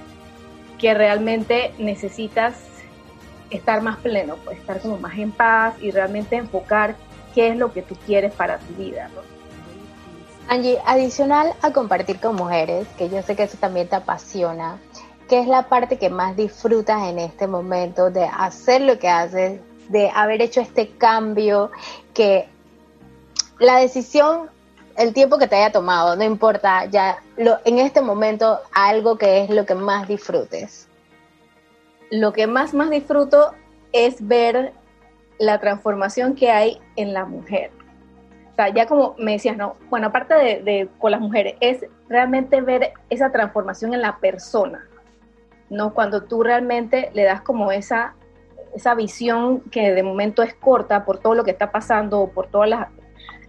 que 0.78 0.94
realmente 0.94 1.73
necesitas 1.78 2.54
estar 3.50 3.82
más 3.82 3.99
pleno, 3.99 4.37
pues 4.44 4.59
estar 4.59 4.80
como 4.80 4.99
más 4.99 5.18
en 5.18 5.32
paz 5.32 5.75
y 5.80 5.90
realmente 5.90 6.37
enfocar 6.37 6.94
qué 7.35 7.49
es 7.49 7.56
lo 7.56 7.73
que 7.73 7.82
tú 7.82 7.97
quieres 8.06 8.32
para 8.32 8.59
tu 8.59 8.75
vida. 8.75 9.11
Angie, 10.49 10.78
adicional 10.85 11.52
a 11.62 11.73
compartir 11.73 12.18
con 12.18 12.35
mujeres, 12.35 12.88
que 12.99 13.09
yo 13.09 13.23
sé 13.23 13.37
que 13.37 13.44
eso 13.44 13.56
también 13.59 13.87
te 13.87 13.97
apasiona, 13.97 14.80
¿Qué 15.30 15.38
es 15.38 15.46
la 15.46 15.68
parte 15.68 15.96
que 15.96 16.10
más 16.10 16.37
disfrutas 16.37 17.04
en 17.04 17.20
este 17.20 17.46
momento 17.46 18.10
de 18.10 18.25
hacer 18.25 18.80
lo 18.80 18.99
que 18.99 19.08
haces, 19.08 19.60
de 19.88 20.10
haber 20.12 20.42
hecho 20.42 20.60
este 20.60 20.88
cambio, 20.88 21.70
que 22.12 22.49
la 23.60 23.76
decisión, 23.76 24.50
el 24.96 25.14
tiempo 25.14 25.38
que 25.38 25.46
te 25.46 25.54
haya 25.54 25.70
tomado, 25.70 26.16
no 26.16 26.25
importa, 26.25 26.87
ya 26.87 27.22
lo, 27.37 27.60
en 27.64 27.78
este 27.78 28.00
momento 28.00 28.58
algo 28.72 29.18
que 29.18 29.44
es 29.44 29.50
lo 29.50 29.64
que 29.66 29.76
más 29.76 30.08
disfrutes? 30.08 30.88
Lo 32.10 32.32
que 32.32 32.49
más, 32.49 32.75
más 32.75 32.90
disfruto 32.90 33.52
es 33.92 34.26
ver 34.26 34.72
la 35.38 35.60
transformación 35.60 36.34
que 36.34 36.50
hay 36.50 36.80
en 36.96 37.12
la 37.12 37.25
mujer. 37.25 37.70
O 38.50 38.56
sea, 38.56 38.70
ya 38.70 38.87
como 38.87 39.14
me 39.16 39.34
decías, 39.34 39.56
no, 39.56 39.76
bueno, 39.90 40.08
aparte 40.08 40.34
de, 40.34 40.62
de 40.64 40.88
con 40.99 41.12
las 41.12 41.20
mujeres, 41.20 41.54
es 41.60 41.84
realmente 42.08 42.60
ver 42.62 42.94
esa 43.10 43.30
transformación 43.30 43.94
en 43.94 44.02
la 44.02 44.18
persona 44.18 44.89
¿no? 45.70 45.94
Cuando 45.94 46.24
tú 46.24 46.42
realmente 46.42 47.10
le 47.14 47.24
das 47.24 47.40
como 47.40 47.72
esa, 47.72 48.14
esa 48.74 48.94
visión 48.94 49.60
que 49.70 49.92
de 49.92 50.02
momento 50.02 50.42
es 50.42 50.54
corta 50.54 51.04
por 51.04 51.18
todo 51.18 51.34
lo 51.34 51.44
que 51.44 51.52
está 51.52 51.72
pasando 51.72 52.20
o 52.20 52.30
por 52.30 52.48
todos 52.48 52.68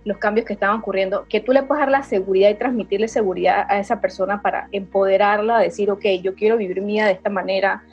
los 0.05 0.17
cambios 0.17 0.45
que 0.45 0.53
estaban 0.53 0.79
ocurriendo, 0.79 1.25
que 1.27 1.41
tú 1.41 1.51
le 1.51 1.63
puedas 1.63 1.81
dar 1.81 1.91
la 1.91 2.03
seguridad 2.03 2.49
y 2.49 2.55
transmitirle 2.55 3.07
seguridad 3.07 3.65
a 3.67 3.79
esa 3.79 3.99
persona 3.99 4.41
para 4.41 4.67
empoderarla, 4.71 5.57
a 5.57 5.61
decir, 5.61 5.91
ok, 5.91 6.05
yo 6.21 6.35
quiero 6.35 6.57
vivir 6.57 6.81
mi 6.81 6.93
vida 6.93 7.07
de 7.07 7.13
esta 7.13 7.29
manera, 7.29 7.83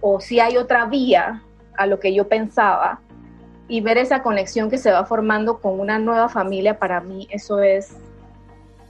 o 0.00 0.20
si 0.20 0.40
hay 0.40 0.56
otra 0.56 0.86
vía 0.86 1.42
a 1.76 1.86
lo 1.86 1.98
que 1.98 2.12
yo 2.12 2.28
pensaba, 2.28 3.00
y 3.68 3.82
ver 3.82 3.98
esa 3.98 4.22
conexión 4.22 4.70
que 4.70 4.78
se 4.78 4.90
va 4.90 5.04
formando 5.04 5.58
con 5.60 5.78
una 5.78 5.98
nueva 5.98 6.28
familia, 6.28 6.78
para 6.78 7.00
mí 7.00 7.28
eso 7.30 7.60
es, 7.60 7.94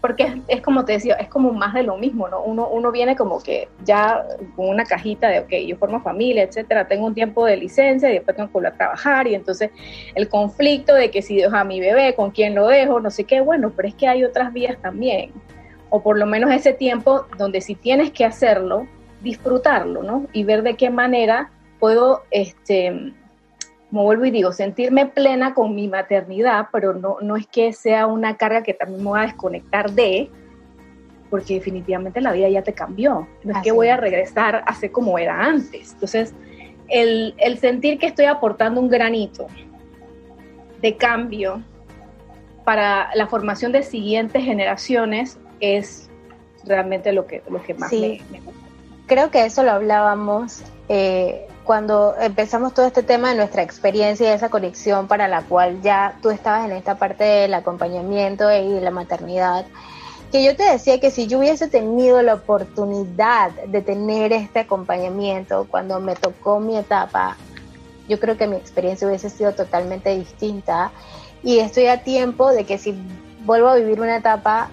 porque 0.01 0.43
es, 0.47 0.61
como 0.61 0.85
te 0.85 0.93
decía, 0.93 1.15
es 1.15 1.29
como 1.29 1.53
más 1.53 1.75
de 1.75 1.83
lo 1.83 1.97
mismo, 1.97 2.29
¿no? 2.29 2.43
Uno, 2.43 2.69
uno 2.69 2.93
viene 2.93 3.17
como 3.17 3.43
que 3.43 3.69
ya 3.85 4.25
con 4.55 4.69
una 4.69 4.85
cajita 4.85 5.29
de, 5.29 5.41
ok, 5.41 5.53
yo 5.67 5.77
formo 5.77 6.01
familia, 6.01 6.45
etcétera, 6.45 6.87
tengo 6.87 7.07
un 7.07 7.15
tiempo 7.15 7.45
de 7.45 7.57
licencia 7.57 8.09
y 8.09 8.15
después 8.15 8.37
tengo 8.37 8.49
que 8.49 8.53
volver 8.53 8.73
a 8.73 8.77
trabajar 8.77 9.27
y 9.27 9.35
entonces 9.35 9.71
el 10.15 10.29
conflicto 10.29 10.95
de 10.95 11.11
que 11.11 11.21
si 11.21 11.37
dejo 11.37 11.57
a 11.57 11.65
mi 11.65 11.81
bebé, 11.81 12.15
con 12.15 12.31
quién 12.31 12.55
lo 12.55 12.69
dejo, 12.69 13.01
no 13.01 13.11
sé 13.11 13.25
qué, 13.25 13.41
bueno, 13.41 13.73
pero 13.75 13.89
es 13.89 13.95
que 13.95 14.07
hay 14.07 14.23
otras 14.23 14.53
vías 14.53 14.79
también, 14.81 15.33
o 15.91 16.03
por 16.03 16.17
lo 16.17 16.27
menos 16.27 16.53
ese 16.53 16.73
tiempo 16.73 17.27
donde 17.37 17.61
si 17.61 17.75
tienes 17.75 18.13
que 18.13 18.25
hacerlo, 18.25 18.87
disfrutarlo, 19.21 20.05
¿no? 20.05 20.27
Y 20.33 20.45
ver 20.45 20.63
de 20.63 20.77
qué 20.77 20.91
manera 20.91 21.51
puedo, 21.81 22.23
este, 22.31 23.15
como 23.91 24.05
vuelvo 24.05 24.27
y 24.27 24.31
digo, 24.31 24.53
sentirme 24.53 25.07
plena 25.07 25.55
con 25.55 25.75
mi 25.75 25.89
maternidad, 25.89 26.69
pero 26.73 26.93
no, 26.93 27.17
no 27.23 27.37
es 27.37 27.47
que 27.47 27.73
sea 27.73 28.07
una 28.07 28.37
carga 28.37 28.63
que 28.63 28.75
también 28.75 29.03
me 29.03 29.11
voy 29.11 29.21
a 29.21 29.23
desconectar 29.23 29.91
de, 29.93 30.31
porque 31.31 31.55
definitivamente 31.55 32.21
la 32.21 32.33
vida 32.33 32.49
ya 32.49 32.63
te 32.63 32.75
cambió. 32.75 33.27
No 33.45 33.57
es 33.57 33.63
que 33.63 33.73
voy 33.73 33.89
a 33.89 33.97
regresar 33.97 34.63
a 34.67 34.75
ser 34.75 34.93
como 34.93 35.19
era 35.19 35.43
antes. 35.43 35.93
Entonces, 35.95 36.35
el, 36.89 37.35
el 37.39 37.59
sentir 37.59 37.99
que 37.99 38.07
estoy 38.07 38.27
aportando 38.27 38.81
un 38.81 38.89
granito 38.89 39.47
de 40.83 40.97
cambio 40.97 41.63
para 42.65 43.09
la 43.15 43.27
formación 43.27 43.73
de 43.73 43.83
siguientes 43.83 44.45
generaciones 44.45 45.39
es 45.61 46.11
realmente 46.65 47.13
lo 47.13 47.27
que, 47.27 47.43
lo 47.49 47.63
que 47.63 47.75
más 47.75 47.91
me, 47.93 48.21
me 48.31 48.41
gusta. 48.41 48.61
Creo 49.07 49.31
que 49.31 49.47
eso 49.47 49.63
lo 49.63 49.71
hablábamos 49.73 50.63
eh, 50.91 51.47
cuando 51.69 52.15
empezamos 52.19 52.73
todo 52.73 52.87
este 52.87 53.03
tema 53.03 53.29
de 53.29 53.35
nuestra 53.35 53.61
experiencia 53.61 54.31
y 54.31 54.33
esa 54.33 54.49
conexión 54.49 55.07
para 55.07 55.29
la 55.29 55.43
cual 55.43 55.83
ya 55.83 56.17
tú 56.23 56.31
estabas 56.31 56.65
en 56.65 56.75
esta 56.75 56.95
parte 56.95 57.25
del 57.25 57.53
acompañamiento 57.53 58.51
y 58.51 58.81
la 58.81 58.91
maternidad, 58.91 59.67
que 60.33 60.43
yo 60.43 60.57
te 60.57 60.63
decía 60.63 60.99
que 60.99 61.11
si 61.11 61.27
yo 61.27 61.41
hubiese 61.41 61.69
tenido 61.69 62.23
la 62.23 62.37
oportunidad 62.37 63.51
de 63.67 63.83
tener 63.83 64.33
este 64.33 64.61
acompañamiento 64.61 65.67
cuando 65.71 66.01
me 66.01 66.17
tocó 66.17 66.59
mi 66.59 66.75
etapa, 66.79 67.37
yo 68.09 68.19
creo 68.19 68.39
que 68.39 68.47
mi 68.47 68.57
experiencia 68.57 69.07
hubiese 69.07 69.29
sido 69.29 69.53
totalmente 69.53 70.17
distinta. 70.17 70.91
Y 71.43 71.59
estoy 71.59 71.89
a 71.89 72.03
tiempo 72.03 72.51
de 72.51 72.65
que 72.65 72.79
si 72.79 72.99
vuelvo 73.45 73.69
a 73.69 73.75
vivir 73.75 74.01
una 74.01 74.17
etapa 74.17 74.71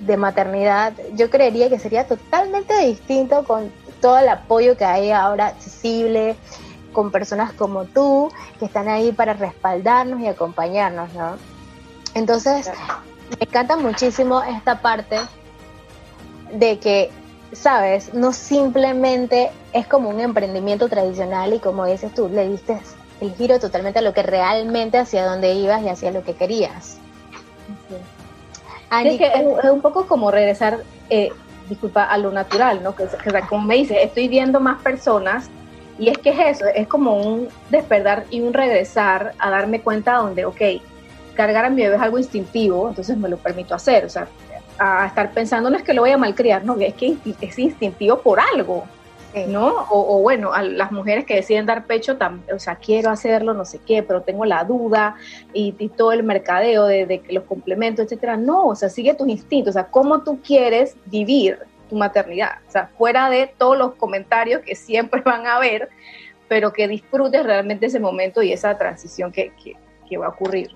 de 0.00 0.16
maternidad, 0.16 0.94
yo 1.14 1.28
creería 1.28 1.68
que 1.68 1.78
sería 1.78 2.06
totalmente 2.06 2.74
distinto 2.86 3.44
con 3.44 3.70
todo 4.00 4.18
el 4.18 4.28
apoyo 4.28 4.76
que 4.76 4.84
hay 4.84 5.10
ahora 5.10 5.46
accesible 5.46 6.36
con 6.92 7.10
personas 7.10 7.52
como 7.52 7.84
tú, 7.84 8.32
que 8.58 8.64
están 8.64 8.88
ahí 8.88 9.12
para 9.12 9.34
respaldarnos 9.34 10.20
y 10.20 10.26
acompañarnos, 10.26 11.12
¿no? 11.14 11.36
Entonces, 12.14 12.70
me 13.38 13.46
encanta 13.46 13.76
muchísimo 13.76 14.42
esta 14.42 14.80
parte 14.80 15.18
de 16.52 16.78
que, 16.78 17.10
sabes, 17.52 18.14
no 18.14 18.32
simplemente 18.32 19.50
es 19.72 19.86
como 19.86 20.08
un 20.08 20.20
emprendimiento 20.20 20.88
tradicional 20.88 21.52
y 21.54 21.58
como 21.58 21.86
dices 21.86 22.12
tú, 22.14 22.28
le 22.28 22.48
diste 22.48 22.80
el 23.20 23.34
giro 23.34 23.58
totalmente 23.58 23.98
a 23.98 24.02
lo 24.02 24.14
que 24.14 24.22
realmente 24.22 24.98
hacia 24.98 25.26
dónde 25.26 25.54
ibas 25.54 25.82
y 25.82 25.88
hacia 25.88 26.10
lo 26.10 26.24
que 26.24 26.34
querías. 26.34 26.98
es, 28.90 29.18
que 29.18 29.26
es, 29.26 29.70
un 29.70 29.80
poco 29.80 30.06
como 30.06 30.30
regresar 30.30 30.82
eh, 31.10 31.30
disculpa, 31.68 32.04
a 32.04 32.18
lo 32.18 32.30
natural, 32.30 32.82
¿no? 32.82 32.94
Que, 32.94 33.06
como 33.48 33.66
me 33.66 33.76
dice, 33.76 34.02
estoy 34.02 34.28
viendo 34.28 34.60
más 34.60 34.80
personas 34.82 35.50
y 35.98 36.08
es 36.08 36.18
que 36.18 36.30
es 36.30 36.58
eso, 36.58 36.66
es 36.66 36.86
como 36.86 37.16
un 37.16 37.48
despertar 37.70 38.24
y 38.30 38.40
un 38.40 38.52
regresar 38.52 39.34
a 39.38 39.50
darme 39.50 39.80
cuenta 39.80 40.14
donde, 40.14 40.44
ok, 40.44 40.60
cargar 41.34 41.64
a 41.64 41.70
mi 41.70 41.82
bebé 41.82 41.96
es 41.96 42.02
algo 42.02 42.18
instintivo, 42.18 42.88
entonces 42.88 43.16
me 43.16 43.28
lo 43.28 43.36
permito 43.36 43.74
hacer, 43.74 44.04
o 44.04 44.08
sea, 44.08 44.28
a 44.78 45.06
estar 45.06 45.32
pensando 45.32 45.70
no 45.70 45.76
es 45.76 45.82
que 45.82 45.92
lo 45.92 46.02
voy 46.02 46.10
a 46.10 46.18
malcriar, 46.18 46.64
no, 46.64 46.76
es 46.78 46.94
que 46.94 47.16
es 47.40 47.58
instintivo 47.58 48.20
por 48.20 48.38
algo, 48.54 48.84
¿no? 49.46 49.86
O, 49.90 50.20
bueno, 50.20 50.52
a 50.52 50.62
las 50.62 50.90
mujeres 50.92 51.24
que 51.24 51.36
deciden 51.36 51.66
dar 51.66 51.86
pecho, 51.86 52.16
o 52.54 52.58
sea, 52.58 52.76
quiero 52.76 53.10
hacerlo, 53.10 53.54
no 53.54 53.64
sé 53.64 53.80
qué, 53.86 54.02
pero 54.02 54.22
tengo 54.22 54.44
la 54.44 54.64
duda 54.64 55.16
y, 55.52 55.72
todo 55.96 56.12
el 56.12 56.22
mercadeo 56.22 56.86
de, 56.86 57.06
de, 57.06 57.22
los 57.30 57.44
complementos, 57.44 58.04
etcétera. 58.04 58.36
No, 58.36 58.66
o 58.66 58.74
sea, 58.74 58.88
sigue 58.88 59.14
tus 59.14 59.28
instintos, 59.28 59.70
o 59.70 59.72
sea, 59.74 59.86
cómo 59.86 60.22
tú 60.22 60.40
quieres 60.42 60.96
vivir 61.06 61.58
tu 61.88 61.96
maternidad, 61.96 62.58
o 62.68 62.70
sea, 62.70 62.88
fuera 62.98 63.30
de 63.30 63.52
todos 63.58 63.78
los 63.78 63.94
comentarios 63.94 64.62
que 64.62 64.74
siempre 64.76 65.22
van 65.22 65.46
a 65.46 65.56
haber, 65.56 65.88
pero 66.48 66.72
que 66.72 66.88
disfrutes 66.88 67.44
realmente 67.44 67.86
ese 67.86 68.00
momento 68.00 68.42
y 68.42 68.52
esa 68.52 68.76
transición 68.76 69.32
que, 69.32 69.52
que 70.08 70.16
va 70.16 70.26
a 70.26 70.30
ocurrir. 70.30 70.70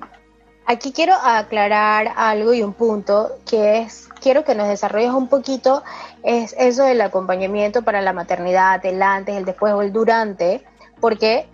Aquí 0.67 0.93
quiero 0.93 1.15
aclarar 1.15 2.13
algo 2.17 2.55
y 2.55 2.63
un 2.63 2.73
punto 2.73 3.39
que 3.49 3.79
es, 3.79 4.09
quiero 4.21 4.45
que 4.45 4.55
nos 4.55 4.69
desarrolles 4.69 5.11
un 5.11 5.29
poquito, 5.29 5.83
es 6.23 6.55
eso 6.57 6.85
del 6.85 7.01
acompañamiento 7.01 7.83
para 7.83 8.01
la 8.01 8.13
maternidad, 8.13 8.85
el 8.87 9.03
antes, 9.03 9.37
el 9.37 9.45
después 9.45 9.73
o 9.73 9.83
el 9.83 9.93
durante, 9.93 10.65
porque 11.01 11.49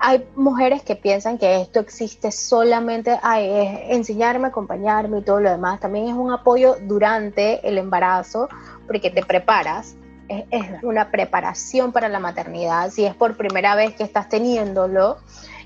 hay 0.00 0.26
mujeres 0.36 0.82
que 0.82 0.96
piensan 0.96 1.38
que 1.38 1.60
esto 1.60 1.80
existe 1.80 2.30
solamente, 2.30 3.18
ay, 3.22 3.48
enseñarme, 3.90 4.48
acompañarme 4.48 5.18
y 5.18 5.22
todo 5.22 5.40
lo 5.40 5.50
demás. 5.50 5.80
También 5.80 6.08
es 6.08 6.14
un 6.14 6.30
apoyo 6.30 6.76
durante 6.82 7.66
el 7.66 7.78
embarazo, 7.78 8.48
porque 8.86 9.10
te 9.10 9.24
preparas. 9.24 9.96
Es, 10.28 10.44
es 10.50 10.82
una 10.82 11.10
preparación 11.10 11.90
para 11.90 12.08
la 12.08 12.20
maternidad. 12.20 12.90
Si 12.90 13.04
es 13.04 13.14
por 13.14 13.36
primera 13.36 13.74
vez 13.74 13.94
que 13.94 14.04
estás 14.04 14.28
teniéndolo, 14.28 15.16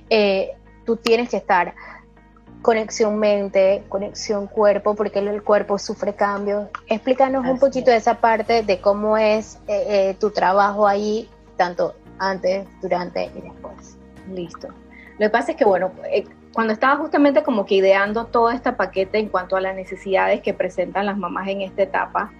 eh, 0.08 0.52
tú 0.86 0.96
tienes 0.96 1.28
que 1.28 1.36
estar 1.36 1.74
conexión 2.62 3.18
mente, 3.18 3.82
conexión 3.88 4.46
cuerpo, 4.46 4.94
porque 4.94 5.18
el 5.18 5.42
cuerpo 5.42 5.78
sufre 5.78 6.14
cambios. 6.14 6.68
Explícanos 6.88 7.46
un 7.46 7.58
poquito 7.58 7.90
de 7.90 7.96
esa 7.96 8.14
parte 8.14 8.62
de 8.62 8.80
cómo 8.80 9.18
es 9.18 9.56
eh, 9.66 9.84
eh, 9.88 10.16
tu 10.18 10.30
trabajo 10.30 10.86
ahí, 10.86 11.28
tanto 11.56 11.94
antes, 12.18 12.66
durante 12.80 13.24
y 13.24 13.40
después. 13.40 13.98
Listo. 14.32 14.68
Lo 15.18 15.26
que 15.26 15.30
pasa 15.30 15.50
es 15.52 15.56
que, 15.56 15.64
bueno, 15.64 15.92
eh, 16.10 16.24
cuando 16.52 16.72
estaba 16.72 16.96
justamente 16.96 17.42
como 17.42 17.66
que 17.66 17.76
ideando 17.76 18.26
todo 18.26 18.50
este 18.50 18.72
paquete 18.72 19.18
en 19.18 19.28
cuanto 19.28 19.56
a 19.56 19.60
las 19.60 19.74
necesidades 19.74 20.40
que 20.40 20.54
presentan 20.54 21.06
las 21.06 21.18
mamás 21.18 21.48
en 21.48 21.62
esta 21.62 21.82
etapa, 21.82 22.30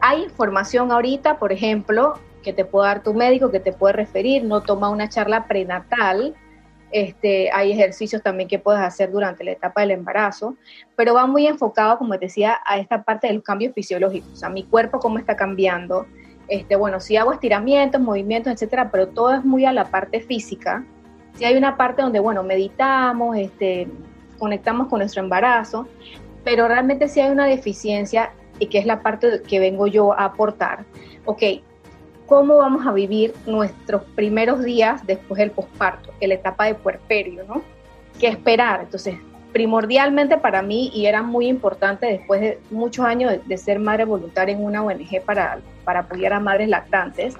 hay 0.00 0.22
información 0.22 0.92
ahorita, 0.92 1.38
por 1.38 1.52
ejemplo, 1.52 2.14
que 2.42 2.52
te 2.52 2.64
puede 2.64 2.88
dar 2.88 3.02
tu 3.02 3.12
médico, 3.14 3.50
que 3.50 3.60
te 3.60 3.72
puede 3.72 3.92
referir, 3.94 4.44
no 4.44 4.62
toma 4.62 4.88
una 4.88 5.08
charla 5.08 5.46
prenatal, 5.46 6.34
este, 6.92 7.50
hay 7.52 7.72
ejercicios 7.72 8.22
también 8.22 8.48
que 8.48 8.58
puedes 8.58 8.80
hacer 8.80 9.12
durante 9.12 9.44
la 9.44 9.52
etapa 9.52 9.82
del 9.82 9.92
embarazo, 9.92 10.56
pero 10.96 11.14
va 11.14 11.26
muy 11.26 11.46
enfocado, 11.46 11.98
como 11.98 12.16
decía, 12.16 12.58
a 12.66 12.78
esta 12.78 13.04
parte 13.04 13.28
de 13.28 13.34
los 13.34 13.42
cambios 13.42 13.74
fisiológicos, 13.74 14.38
sea, 14.38 14.48
mi 14.48 14.64
cuerpo 14.64 14.98
cómo 14.98 15.18
está 15.18 15.36
cambiando. 15.36 16.06
Este, 16.48 16.74
bueno, 16.74 16.98
si 16.98 17.16
hago 17.16 17.32
estiramientos, 17.32 18.00
movimientos, 18.00 18.52
etcétera, 18.52 18.90
pero 18.90 19.08
todo 19.08 19.34
es 19.34 19.44
muy 19.44 19.64
a 19.64 19.72
la 19.72 19.84
parte 19.84 20.20
física. 20.20 20.84
Si 21.34 21.44
hay 21.44 21.56
una 21.56 21.76
parte 21.76 22.02
donde, 22.02 22.18
bueno, 22.18 22.42
meditamos, 22.42 23.36
este, 23.36 23.86
conectamos 24.38 24.88
con 24.88 24.98
nuestro 24.98 25.22
embarazo, 25.22 25.86
pero 26.42 26.66
realmente 26.66 27.06
si 27.06 27.20
hay 27.20 27.30
una 27.30 27.46
deficiencia 27.46 28.32
y 28.58 28.66
que 28.66 28.78
es 28.78 28.86
la 28.86 29.00
parte 29.00 29.42
que 29.46 29.60
vengo 29.60 29.86
yo 29.86 30.12
a 30.12 30.24
aportar. 30.24 30.84
Ok, 31.24 31.42
cómo 32.30 32.58
vamos 32.58 32.86
a 32.86 32.92
vivir 32.92 33.34
nuestros 33.44 34.04
primeros 34.14 34.62
días 34.62 35.04
después 35.04 35.40
del 35.40 35.50
posparto, 35.50 36.12
la 36.20 36.34
etapa 36.34 36.66
de 36.66 36.76
puerperio, 36.76 37.42
¿no? 37.42 37.60
¿Qué 38.20 38.28
esperar? 38.28 38.82
Entonces, 38.82 39.16
primordialmente 39.52 40.38
para 40.38 40.62
mí, 40.62 40.92
y 40.94 41.06
era 41.06 41.24
muy 41.24 41.48
importante 41.48 42.06
después 42.06 42.40
de 42.40 42.60
muchos 42.70 43.04
años 43.04 43.32
de, 43.44 43.58
ser 43.58 43.80
madre 43.80 44.04
voluntaria 44.04 44.54
en 44.54 44.62
una 44.62 44.80
ONG 44.80 45.20
para, 45.24 45.58
para 45.84 46.00
apoyar 46.00 46.32
a 46.32 46.38
madres 46.38 46.68
lactantes, 46.68 47.34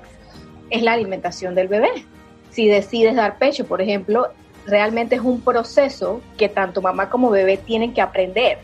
es 0.70 0.82
la 0.82 0.94
alimentación 0.94 1.54
del 1.54 1.68
bebé. 1.68 2.04
Si 2.50 2.66
decides 2.66 3.14
dar 3.14 3.38
pecho, 3.38 3.66
por 3.66 3.80
ejemplo, 3.80 4.32
realmente 4.66 5.14
es 5.14 5.20
un 5.20 5.40
proceso 5.40 6.20
que 6.36 6.48
tanto 6.48 6.82
mamá 6.82 7.08
como 7.08 7.30
bebé 7.30 7.58
tienen 7.58 7.94
que 7.94 8.00
aprender 8.00 8.58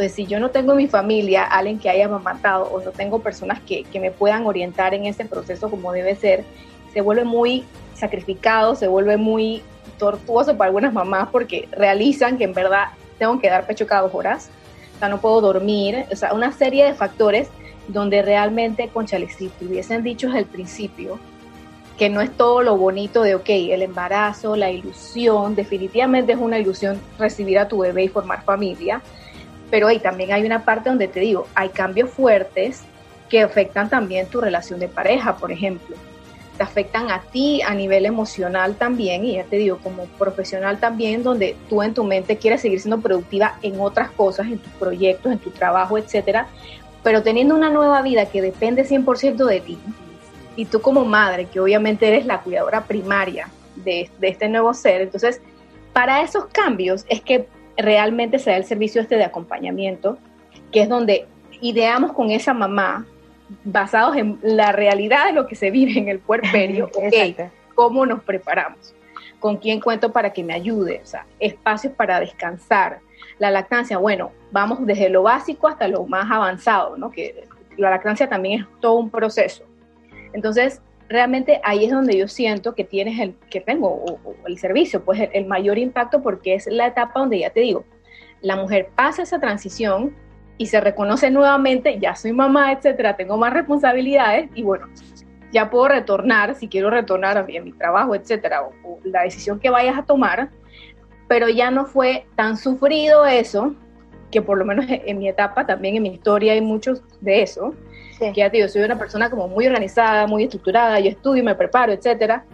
entonces, 0.00 0.16
si 0.16 0.26
yo 0.26 0.40
no 0.40 0.50
tengo 0.50 0.72
en 0.72 0.78
mi 0.78 0.86
familia 0.86 1.44
alguien 1.44 1.78
que 1.78 1.90
haya 1.90 2.06
amamantado 2.06 2.64
o 2.64 2.80
no 2.80 2.90
tengo 2.90 3.18
personas 3.18 3.60
que, 3.60 3.84
que 3.84 4.00
me 4.00 4.10
puedan 4.10 4.46
orientar 4.46 4.94
en 4.94 5.04
ese 5.04 5.26
proceso 5.26 5.68
como 5.68 5.92
debe 5.92 6.14
ser, 6.14 6.42
se 6.94 7.02
vuelve 7.02 7.24
muy 7.24 7.64
sacrificado, 7.94 8.74
se 8.74 8.88
vuelve 8.88 9.18
muy 9.18 9.62
tortuoso 9.98 10.56
para 10.56 10.68
algunas 10.68 10.94
mamás 10.94 11.28
porque 11.30 11.68
realizan 11.72 12.38
que 12.38 12.44
en 12.44 12.54
verdad 12.54 12.86
tengo 13.18 13.38
que 13.40 13.50
dar 13.50 13.66
pecho 13.66 13.86
cada 13.86 14.02
dos 14.02 14.14
horas, 14.14 14.48
o 14.96 14.98
sea, 14.98 15.10
no 15.10 15.20
puedo 15.20 15.42
dormir, 15.42 16.06
o 16.10 16.16
sea, 16.16 16.32
una 16.32 16.50
serie 16.50 16.86
de 16.86 16.94
factores 16.94 17.50
donde 17.88 18.22
realmente, 18.22 18.88
conchale, 18.88 19.28
si 19.28 19.48
te 19.48 19.66
hubiesen 19.66 20.02
dicho 20.02 20.28
desde 20.28 20.38
el 20.38 20.46
principio 20.46 21.18
que 21.98 22.08
no 22.08 22.22
es 22.22 22.34
todo 22.34 22.62
lo 22.62 22.78
bonito 22.78 23.20
de, 23.22 23.34
ok, 23.34 23.50
el 23.50 23.82
embarazo, 23.82 24.56
la 24.56 24.70
ilusión, 24.70 25.54
definitivamente 25.54 26.32
es 26.32 26.38
una 26.38 26.58
ilusión 26.58 26.98
recibir 27.18 27.58
a 27.58 27.68
tu 27.68 27.80
bebé 27.80 28.04
y 28.04 28.08
formar 28.08 28.42
familia, 28.42 29.02
pero 29.70 29.88
ahí 29.88 30.00
también 30.00 30.32
hay 30.32 30.44
una 30.44 30.64
parte 30.64 30.88
donde 30.88 31.08
te 31.08 31.20
digo, 31.20 31.46
hay 31.54 31.68
cambios 31.70 32.10
fuertes 32.10 32.82
que 33.28 33.40
afectan 33.42 33.88
también 33.88 34.26
tu 34.26 34.40
relación 34.40 34.80
de 34.80 34.88
pareja, 34.88 35.36
por 35.36 35.52
ejemplo. 35.52 35.96
te 36.56 36.64
afectan 36.64 37.10
a 37.10 37.22
ti 37.22 37.62
a 37.62 37.74
nivel 37.74 38.04
emocional 38.04 38.74
también, 38.74 39.24
y 39.24 39.36
ya 39.36 39.44
te 39.44 39.56
digo, 39.56 39.78
como 39.78 40.04
profesional 40.18 40.78
también, 40.78 41.22
donde 41.22 41.56
tú 41.70 41.82
en 41.82 41.94
tu 41.94 42.04
mente 42.04 42.36
quieres 42.36 42.60
seguir 42.60 42.80
siendo 42.80 43.00
productiva 43.00 43.56
en 43.62 43.80
otras 43.80 44.10
cosas, 44.10 44.48
en 44.48 44.58
tus 44.58 44.72
proyectos, 44.72 45.32
en 45.32 45.38
tu 45.38 45.50
trabajo, 45.50 45.96
etcétera, 45.96 46.48
pero 47.02 47.22
teniendo 47.22 47.54
una 47.54 47.70
nueva 47.70 48.02
vida 48.02 48.26
que 48.26 48.42
depende 48.42 48.84
100% 48.84 49.46
de 49.46 49.60
ti, 49.60 49.78
y 50.56 50.66
tú 50.66 50.82
como 50.82 51.04
madre, 51.06 51.46
que 51.46 51.60
obviamente 51.60 52.08
eres 52.08 52.26
la 52.26 52.40
cuidadora 52.42 52.84
primaria 52.84 53.48
de, 53.76 54.10
de 54.18 54.28
este 54.28 54.48
nuevo 54.48 54.74
ser, 54.74 55.00
entonces, 55.00 55.40
para 55.94 56.20
esos 56.20 56.44
cambios 56.46 57.06
es 57.08 57.22
que 57.22 57.46
realmente 57.82 58.38
se 58.38 58.50
da 58.50 58.56
el 58.56 58.64
servicio 58.64 59.00
este 59.00 59.16
de 59.16 59.24
acompañamiento, 59.24 60.18
que 60.72 60.82
es 60.82 60.88
donde 60.88 61.26
ideamos 61.60 62.12
con 62.12 62.30
esa 62.30 62.54
mamá, 62.54 63.06
basados 63.64 64.16
en 64.16 64.38
la 64.42 64.72
realidad 64.72 65.26
de 65.26 65.32
lo 65.32 65.46
que 65.46 65.56
se 65.56 65.70
vive 65.70 65.98
en 65.98 66.08
el 66.08 66.18
puerperio, 66.18 66.90
okay, 66.94 67.36
cómo 67.74 68.06
nos 68.06 68.22
preparamos, 68.22 68.94
con 69.38 69.56
quién 69.56 69.80
cuento 69.80 70.12
para 70.12 70.32
que 70.32 70.44
me 70.44 70.54
ayude, 70.54 71.00
o 71.02 71.06
sea, 71.06 71.26
espacios 71.38 71.92
para 71.94 72.20
descansar, 72.20 73.00
la 73.38 73.50
lactancia, 73.50 73.98
bueno, 73.98 74.32
vamos 74.50 74.84
desde 74.86 75.08
lo 75.08 75.22
básico 75.22 75.68
hasta 75.68 75.88
lo 75.88 76.04
más 76.04 76.30
avanzado, 76.30 76.96
¿no? 76.96 77.10
Que 77.10 77.48
la 77.76 77.90
lactancia 77.90 78.28
también 78.28 78.60
es 78.60 78.66
todo 78.80 78.94
un 78.94 79.10
proceso. 79.10 79.64
Entonces, 80.32 80.82
realmente 81.10 81.60
ahí 81.64 81.84
es 81.84 81.90
donde 81.90 82.16
yo 82.16 82.28
siento 82.28 82.74
que 82.74 82.84
tienes 82.84 83.18
el, 83.18 83.34
que 83.50 83.60
tengo 83.60 84.20
el 84.46 84.58
servicio, 84.58 85.04
pues 85.04 85.28
el, 85.32 85.44
mayor 85.44 85.76
impacto 85.76 86.22
porque 86.22 86.54
es 86.54 86.66
la 86.68 86.86
etapa 86.86 87.18
donde 87.18 87.40
ya 87.40 87.50
te 87.50 87.60
digo, 87.60 87.84
la 88.40 88.56
mujer 88.56 88.90
pasa 88.94 89.22
esa 89.22 89.40
transición 89.40 90.14
y 90.56 90.66
se 90.66 90.80
reconoce 90.80 91.30
nuevamente, 91.30 91.98
ya 91.98 92.14
soy 92.14 92.32
mamá, 92.32 92.72
etcétera, 92.72 93.16
tengo 93.16 93.36
más 93.36 93.52
responsabilidades 93.52 94.50
y 94.54 94.62
bueno, 94.62 94.86
ya 95.52 95.68
puedo 95.68 95.88
retornar, 95.88 96.54
si 96.54 96.68
quiero 96.68 96.90
retornar 96.90 97.36
a 97.36 97.42
mi, 97.42 97.72
trabajo, 97.72 98.14
etcétera, 98.14 98.62
o, 98.62 99.00
la 99.02 99.22
decisión 99.22 99.58
que 99.58 99.68
vayas 99.68 99.98
a 99.98 100.04
tomar, 100.04 100.50
pero 101.26 101.48
ya 101.48 101.72
no 101.72 101.86
fue 101.86 102.24
tan 102.36 102.56
sufrido 102.56 103.26
eso, 103.26 103.74
que 104.30 104.42
por 104.42 104.58
lo 104.58 104.64
menos 104.64 104.84
en 104.88 105.18
mi 105.18 105.28
etapa, 105.28 105.66
también 105.66 105.96
en 105.96 106.04
mi 106.04 106.10
historia 106.10 106.52
hay 106.52 106.60
muchos 106.60 107.02
de 107.20 107.42
eso, 107.42 107.74
que 108.28 108.40
ya 108.40 108.50
digo, 108.50 108.68
soy 108.68 108.82
una 108.82 108.98
persona 108.98 109.30
como 109.30 109.48
muy 109.48 109.66
organizada, 109.66 110.26
muy 110.26 110.44
estructurada, 110.44 111.00
yo 111.00 111.08
estudio, 111.08 111.42
me 111.42 111.54
preparo, 111.54 111.92
etcétera, 111.92 112.44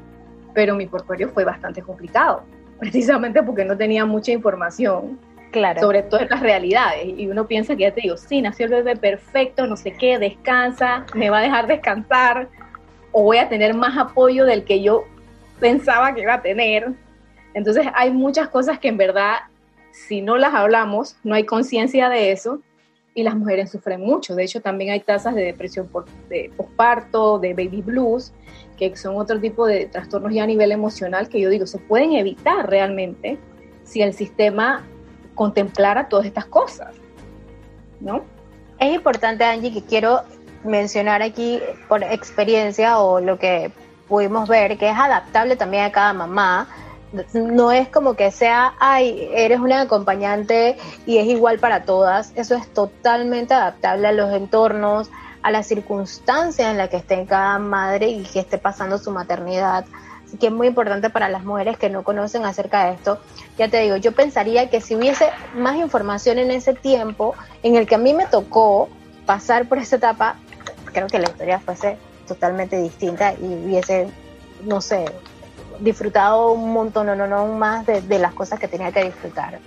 pero 0.54 0.74
mi 0.74 0.86
portfolio 0.86 1.28
fue 1.30 1.44
bastante 1.44 1.82
complicado, 1.82 2.44
precisamente 2.78 3.42
porque 3.42 3.64
no 3.64 3.76
tenía 3.76 4.06
mucha 4.06 4.32
información 4.32 5.18
claro. 5.50 5.80
sobre 5.80 6.02
todas 6.02 6.22
estas 6.24 6.40
realidades. 6.40 7.06
Y 7.16 7.26
uno 7.26 7.46
piensa 7.46 7.74
que 7.74 7.82
ya 7.82 7.92
te 7.92 8.02
digo, 8.02 8.16
sí, 8.16 8.40
nació 8.40 8.66
el 8.66 8.72
bebé 8.72 8.96
perfecto, 8.96 9.66
no 9.66 9.76
sé 9.76 9.92
qué, 9.92 10.18
descansa, 10.18 11.04
me 11.14 11.30
va 11.30 11.38
a 11.38 11.42
dejar 11.42 11.66
descansar, 11.66 12.48
o 13.12 13.22
voy 13.22 13.38
a 13.38 13.48
tener 13.48 13.74
más 13.74 13.96
apoyo 13.98 14.44
del 14.44 14.64
que 14.64 14.82
yo 14.82 15.04
pensaba 15.58 16.14
que 16.14 16.22
iba 16.22 16.34
a 16.34 16.42
tener. 16.42 16.92
Entonces 17.54 17.86
hay 17.94 18.10
muchas 18.10 18.48
cosas 18.48 18.78
que 18.78 18.88
en 18.88 18.96
verdad, 18.96 19.36
si 19.90 20.20
no 20.20 20.36
las 20.36 20.54
hablamos, 20.54 21.16
no 21.24 21.34
hay 21.34 21.44
conciencia 21.44 22.08
de 22.08 22.30
eso, 22.30 22.60
y 23.16 23.22
las 23.22 23.34
mujeres 23.34 23.70
sufren 23.70 24.02
mucho. 24.02 24.34
De 24.34 24.44
hecho, 24.44 24.60
también 24.60 24.90
hay 24.90 25.00
tasas 25.00 25.34
de 25.34 25.42
depresión 25.42 25.88
por, 25.88 26.04
de 26.28 26.52
posparto, 26.54 27.38
de 27.38 27.54
baby 27.54 27.80
blues, 27.80 28.30
que 28.76 28.94
son 28.94 29.16
otro 29.16 29.40
tipo 29.40 29.66
de 29.66 29.86
trastornos 29.86 30.34
ya 30.34 30.44
a 30.44 30.46
nivel 30.46 30.70
emocional 30.70 31.30
que 31.30 31.40
yo 31.40 31.48
digo, 31.48 31.66
se 31.66 31.78
pueden 31.78 32.12
evitar 32.12 32.68
realmente 32.68 33.38
si 33.84 34.02
el 34.02 34.12
sistema 34.12 34.84
contemplara 35.34 36.10
todas 36.10 36.26
estas 36.26 36.44
cosas, 36.44 36.94
¿no? 38.00 38.22
Es 38.78 38.94
importante, 38.94 39.44
Angie, 39.44 39.72
que 39.72 39.82
quiero 39.82 40.20
mencionar 40.62 41.22
aquí 41.22 41.58
por 41.88 42.02
experiencia 42.02 42.98
o 42.98 43.20
lo 43.20 43.38
que 43.38 43.72
pudimos 44.08 44.46
ver, 44.46 44.76
que 44.76 44.90
es 44.90 44.96
adaptable 44.96 45.56
también 45.56 45.84
a 45.84 45.90
cada 45.90 46.12
mamá, 46.12 46.68
no 47.34 47.72
es 47.72 47.88
como 47.88 48.14
que 48.14 48.30
sea, 48.30 48.74
ay, 48.78 49.28
eres 49.32 49.60
una 49.60 49.82
acompañante 49.82 50.76
y 51.06 51.18
es 51.18 51.26
igual 51.26 51.58
para 51.58 51.84
todas. 51.84 52.32
Eso 52.36 52.54
es 52.54 52.68
totalmente 52.72 53.54
adaptable 53.54 54.08
a 54.08 54.12
los 54.12 54.32
entornos, 54.32 55.10
a 55.42 55.50
las 55.50 55.66
circunstancias 55.66 56.70
en 56.70 56.78
las 56.78 56.88
que 56.88 56.96
esté 56.96 57.24
cada 57.26 57.58
madre 57.58 58.08
y 58.08 58.22
que 58.24 58.40
esté 58.40 58.58
pasando 58.58 58.98
su 58.98 59.10
maternidad. 59.10 59.84
Así 60.26 60.38
que 60.38 60.48
es 60.48 60.52
muy 60.52 60.66
importante 60.66 61.08
para 61.08 61.28
las 61.28 61.44
mujeres 61.44 61.78
que 61.78 61.88
no 61.88 62.02
conocen 62.02 62.44
acerca 62.44 62.86
de 62.86 62.94
esto. 62.94 63.20
Ya 63.56 63.68
te 63.68 63.78
digo, 63.80 63.96
yo 63.96 64.12
pensaría 64.12 64.68
que 64.70 64.80
si 64.80 64.96
hubiese 64.96 65.28
más 65.54 65.76
información 65.76 66.38
en 66.38 66.50
ese 66.50 66.74
tiempo 66.74 67.34
en 67.62 67.76
el 67.76 67.86
que 67.86 67.94
a 67.94 67.98
mí 67.98 68.12
me 68.12 68.26
tocó 68.26 68.88
pasar 69.24 69.68
por 69.68 69.78
esa 69.78 69.96
etapa, 69.96 70.36
creo 70.92 71.06
que 71.06 71.20
la 71.20 71.28
historia 71.28 71.60
fuese 71.60 71.96
totalmente 72.26 72.76
distinta 72.76 73.34
y 73.34 73.44
hubiese, 73.44 74.08
no 74.64 74.80
sé, 74.80 75.04
disfrutado 75.80 76.52
un 76.52 76.72
montón, 76.72 77.06
no, 77.06 77.16
no, 77.16 77.26
no 77.26 77.46
más 77.46 77.86
de, 77.86 78.18
las 78.18 78.32
cosas 78.34 78.58
que 78.58 78.68
tenía 78.68 78.92
que 78.92 79.04
disfrutar. 79.04 79.58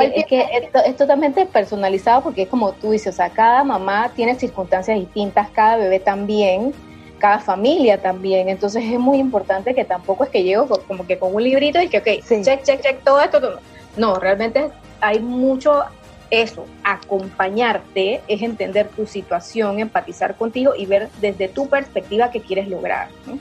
Es 0.00 0.24
que 0.26 0.46
esto 0.62 0.78
es 0.78 0.96
totalmente 0.96 1.44
personalizado 1.44 2.22
porque 2.22 2.42
es 2.42 2.48
como 2.48 2.72
tú 2.72 2.92
dices, 2.92 3.14
o 3.14 3.16
sea, 3.16 3.28
cada 3.28 3.62
mamá 3.62 4.10
tiene 4.16 4.34
circunstancias 4.34 4.98
distintas, 4.98 5.50
cada 5.50 5.76
bebé 5.76 6.00
también, 6.00 6.72
cada 7.18 7.38
familia 7.38 8.00
también, 8.00 8.48
entonces 8.48 8.82
es 8.84 8.98
muy 8.98 9.18
importante 9.18 9.74
que 9.74 9.84
tampoco 9.84 10.24
es 10.24 10.30
que 10.30 10.42
llego 10.42 10.66
como 10.88 11.06
que 11.06 11.18
con 11.18 11.34
un 11.34 11.44
librito 11.44 11.80
y 11.80 11.88
que, 11.88 11.98
ok, 11.98 12.26
check, 12.42 12.62
check, 12.62 12.80
check, 12.80 13.04
todo 13.04 13.20
esto, 13.20 13.40
todo. 13.40 13.60
no, 13.96 14.14
realmente 14.18 14.70
hay 15.00 15.20
mucho 15.20 15.84
eso, 16.32 16.64
acompañarte 16.82 18.22
es 18.26 18.40
entender 18.40 18.88
tu 18.88 19.06
situación, 19.06 19.78
empatizar 19.78 20.34
contigo 20.34 20.72
y 20.74 20.86
ver 20.86 21.10
desde 21.20 21.46
tu 21.48 21.68
perspectiva 21.68 22.30
qué 22.30 22.40
quieres 22.40 22.68
lograr. 22.68 23.08
¿no? 23.26 23.38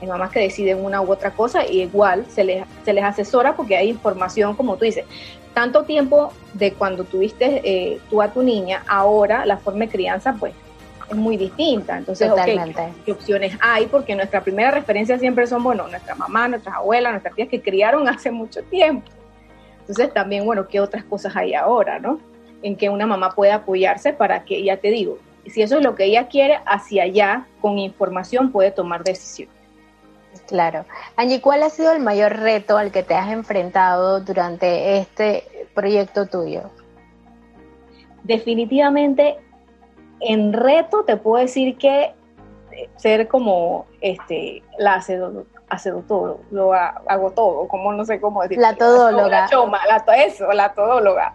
Hay 0.00 0.06
mamás 0.06 0.30
que 0.30 0.40
deciden 0.40 0.84
una 0.84 1.00
u 1.00 1.10
otra 1.10 1.32
cosa 1.32 1.66
y 1.66 1.82
igual 1.82 2.26
se 2.28 2.44
les, 2.44 2.64
se 2.84 2.92
les 2.92 3.04
asesora 3.04 3.56
porque 3.56 3.76
hay 3.76 3.88
información, 3.88 4.54
como 4.54 4.76
tú 4.76 4.84
dices, 4.84 5.04
tanto 5.54 5.82
tiempo 5.82 6.32
de 6.54 6.72
cuando 6.72 7.04
tuviste 7.04 7.60
eh, 7.64 8.00
tú 8.08 8.22
a 8.22 8.32
tu 8.32 8.42
niña, 8.42 8.84
ahora 8.86 9.44
la 9.44 9.56
forma 9.56 9.80
de 9.80 9.88
crianza 9.88 10.34
pues 10.38 10.54
es 11.10 11.16
muy 11.16 11.36
distinta. 11.36 11.98
Entonces, 11.98 12.30
¿qué 13.04 13.12
opciones 13.12 13.56
hay? 13.60 13.86
Porque 13.86 14.14
nuestra 14.14 14.42
primera 14.42 14.70
referencia 14.70 15.18
siempre 15.18 15.46
son, 15.46 15.62
bueno, 15.64 15.88
nuestra 15.88 16.14
mamá, 16.14 16.48
nuestras 16.48 16.76
abuelas, 16.76 17.12
nuestras 17.12 17.34
tías 17.34 17.48
que 17.48 17.60
criaron 17.60 18.08
hace 18.08 18.30
mucho 18.30 18.62
tiempo. 18.64 19.10
Entonces 19.80 20.12
también, 20.12 20.44
bueno, 20.44 20.68
¿qué 20.68 20.80
otras 20.80 21.02
cosas 21.04 21.34
hay 21.34 21.54
ahora, 21.54 21.98
no? 21.98 22.20
En 22.62 22.76
que 22.76 22.90
una 22.90 23.06
mamá 23.06 23.30
pueda 23.30 23.56
apoyarse 23.56 24.12
para 24.12 24.44
que, 24.44 24.62
ya 24.62 24.76
te 24.76 24.90
digo, 24.90 25.18
si 25.46 25.62
eso 25.62 25.78
es 25.78 25.84
lo 25.84 25.94
que 25.94 26.04
ella 26.04 26.28
quiere, 26.28 26.58
hacia 26.66 27.04
allá, 27.04 27.46
con 27.60 27.78
información 27.78 28.52
puede 28.52 28.70
tomar 28.70 29.02
decisiones. 29.02 29.57
Claro. 30.48 30.86
Angie, 31.16 31.42
¿cuál 31.42 31.62
ha 31.62 31.68
sido 31.68 31.92
el 31.92 32.00
mayor 32.00 32.38
reto 32.38 32.78
al 32.78 32.90
que 32.90 33.02
te 33.02 33.14
has 33.14 33.30
enfrentado 33.30 34.20
durante 34.20 34.96
este 34.96 35.68
proyecto 35.74 36.26
tuyo? 36.26 36.70
Definitivamente, 38.22 39.36
en 40.20 40.54
reto 40.54 41.04
te 41.04 41.18
puedo 41.18 41.42
decir 41.42 41.76
que 41.76 42.14
eh, 42.72 42.88
ser 42.96 43.28
como 43.28 43.86
este 44.00 44.62
la 44.78 45.04
lo 46.50 46.72
hago 46.72 47.30
todo, 47.32 47.68
como 47.68 47.92
no 47.92 48.06
sé 48.06 48.18
cómo 48.18 48.40
decirlo. 48.42 48.62
La 48.62 48.74
todóloga. 48.74 49.28
La 49.28 49.48
choma, 49.48 49.80
eso, 50.16 50.50
la 50.54 50.72
todóloga. 50.72 51.34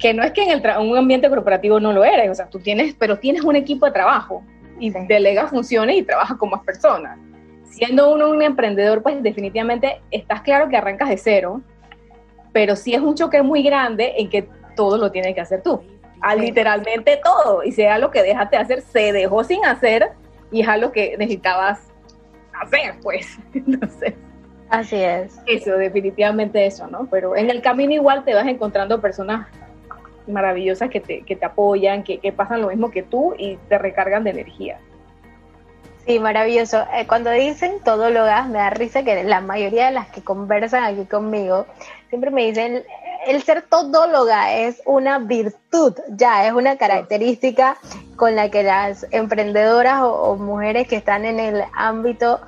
Que 0.00 0.12
no 0.12 0.24
es 0.24 0.32
que 0.32 0.42
en 0.42 0.50
el 0.50 0.78
un 0.78 0.98
ambiente 0.98 1.30
corporativo 1.30 1.78
no 1.78 1.92
lo 1.92 2.04
eres, 2.04 2.28
o 2.32 2.34
sea, 2.34 2.50
tú 2.50 2.58
tienes, 2.58 2.96
pero 2.98 3.16
tienes 3.20 3.42
un 3.42 3.54
equipo 3.54 3.86
de 3.86 3.92
trabajo 3.92 4.42
y 4.80 4.90
delegas 4.90 5.50
funciones 5.50 5.96
y 5.98 6.02
trabajas 6.02 6.36
con 6.36 6.50
más 6.50 6.64
personas 6.64 7.16
siendo 7.74 8.14
uno 8.14 8.30
un 8.30 8.40
emprendedor, 8.40 9.02
pues 9.02 9.20
definitivamente 9.20 10.00
estás 10.12 10.42
claro 10.42 10.68
que 10.68 10.76
arrancas 10.76 11.08
de 11.08 11.16
cero, 11.16 11.60
pero 12.52 12.76
sí 12.76 12.94
es 12.94 13.00
un 13.00 13.16
choque 13.16 13.42
muy 13.42 13.64
grande 13.64 14.14
en 14.16 14.30
que 14.30 14.48
todo 14.76 14.96
lo 14.96 15.10
tienes 15.10 15.34
que 15.34 15.40
hacer 15.40 15.60
tú. 15.62 15.82
A 16.20 16.36
literalmente 16.36 17.20
todo. 17.22 17.64
Y 17.64 17.72
sea 17.72 17.98
lo 17.98 18.12
que 18.12 18.22
dejaste 18.22 18.56
de 18.56 18.62
hacer, 18.62 18.82
se 18.82 19.12
dejó 19.12 19.42
sin 19.42 19.64
hacer 19.64 20.12
y 20.52 20.60
es 20.60 20.68
algo 20.68 20.92
que 20.92 21.16
necesitabas 21.18 21.92
hacer, 22.60 22.94
pues. 23.02 23.38
Entonces. 23.54 24.14
Así 24.70 24.96
es. 24.96 25.40
Eso, 25.46 25.72
definitivamente 25.72 26.64
eso, 26.64 26.86
¿no? 26.86 27.08
Pero 27.10 27.36
en 27.36 27.50
el 27.50 27.60
camino 27.60 27.92
igual 27.92 28.24
te 28.24 28.34
vas 28.34 28.46
encontrando 28.46 29.00
personas 29.00 29.48
maravillosas 30.28 30.90
que 30.90 31.00
te, 31.00 31.22
que 31.22 31.34
te 31.34 31.44
apoyan, 31.44 32.04
que, 32.04 32.18
que 32.18 32.32
pasan 32.32 32.62
lo 32.62 32.68
mismo 32.68 32.92
que 32.92 33.02
tú 33.02 33.34
y 33.36 33.56
te 33.68 33.78
recargan 33.78 34.22
de 34.22 34.30
energía. 34.30 34.78
Sí, 36.06 36.18
maravilloso. 36.18 36.84
Eh, 36.92 37.06
cuando 37.06 37.30
dicen 37.30 37.80
todólogas, 37.82 38.46
me 38.48 38.58
da 38.58 38.70
risa 38.70 39.02
que 39.02 39.24
la 39.24 39.40
mayoría 39.40 39.86
de 39.86 39.92
las 39.92 40.08
que 40.08 40.22
conversan 40.22 40.84
aquí 40.84 41.06
conmigo 41.06 41.66
siempre 42.10 42.30
me 42.30 42.44
dicen, 42.44 42.84
el 43.26 43.42
ser 43.42 43.62
todóloga 43.62 44.52
es 44.52 44.82
una 44.84 45.18
virtud, 45.18 45.94
ya, 46.10 46.46
es 46.46 46.52
una 46.52 46.76
característica 46.76 47.78
con 48.16 48.36
la 48.36 48.50
que 48.50 48.62
las 48.62 49.06
emprendedoras 49.10 50.02
o, 50.02 50.36
mujeres 50.36 50.86
que 50.88 50.96
están 50.96 51.24
en 51.24 51.40
el 51.40 51.64
ámbito 51.74 52.40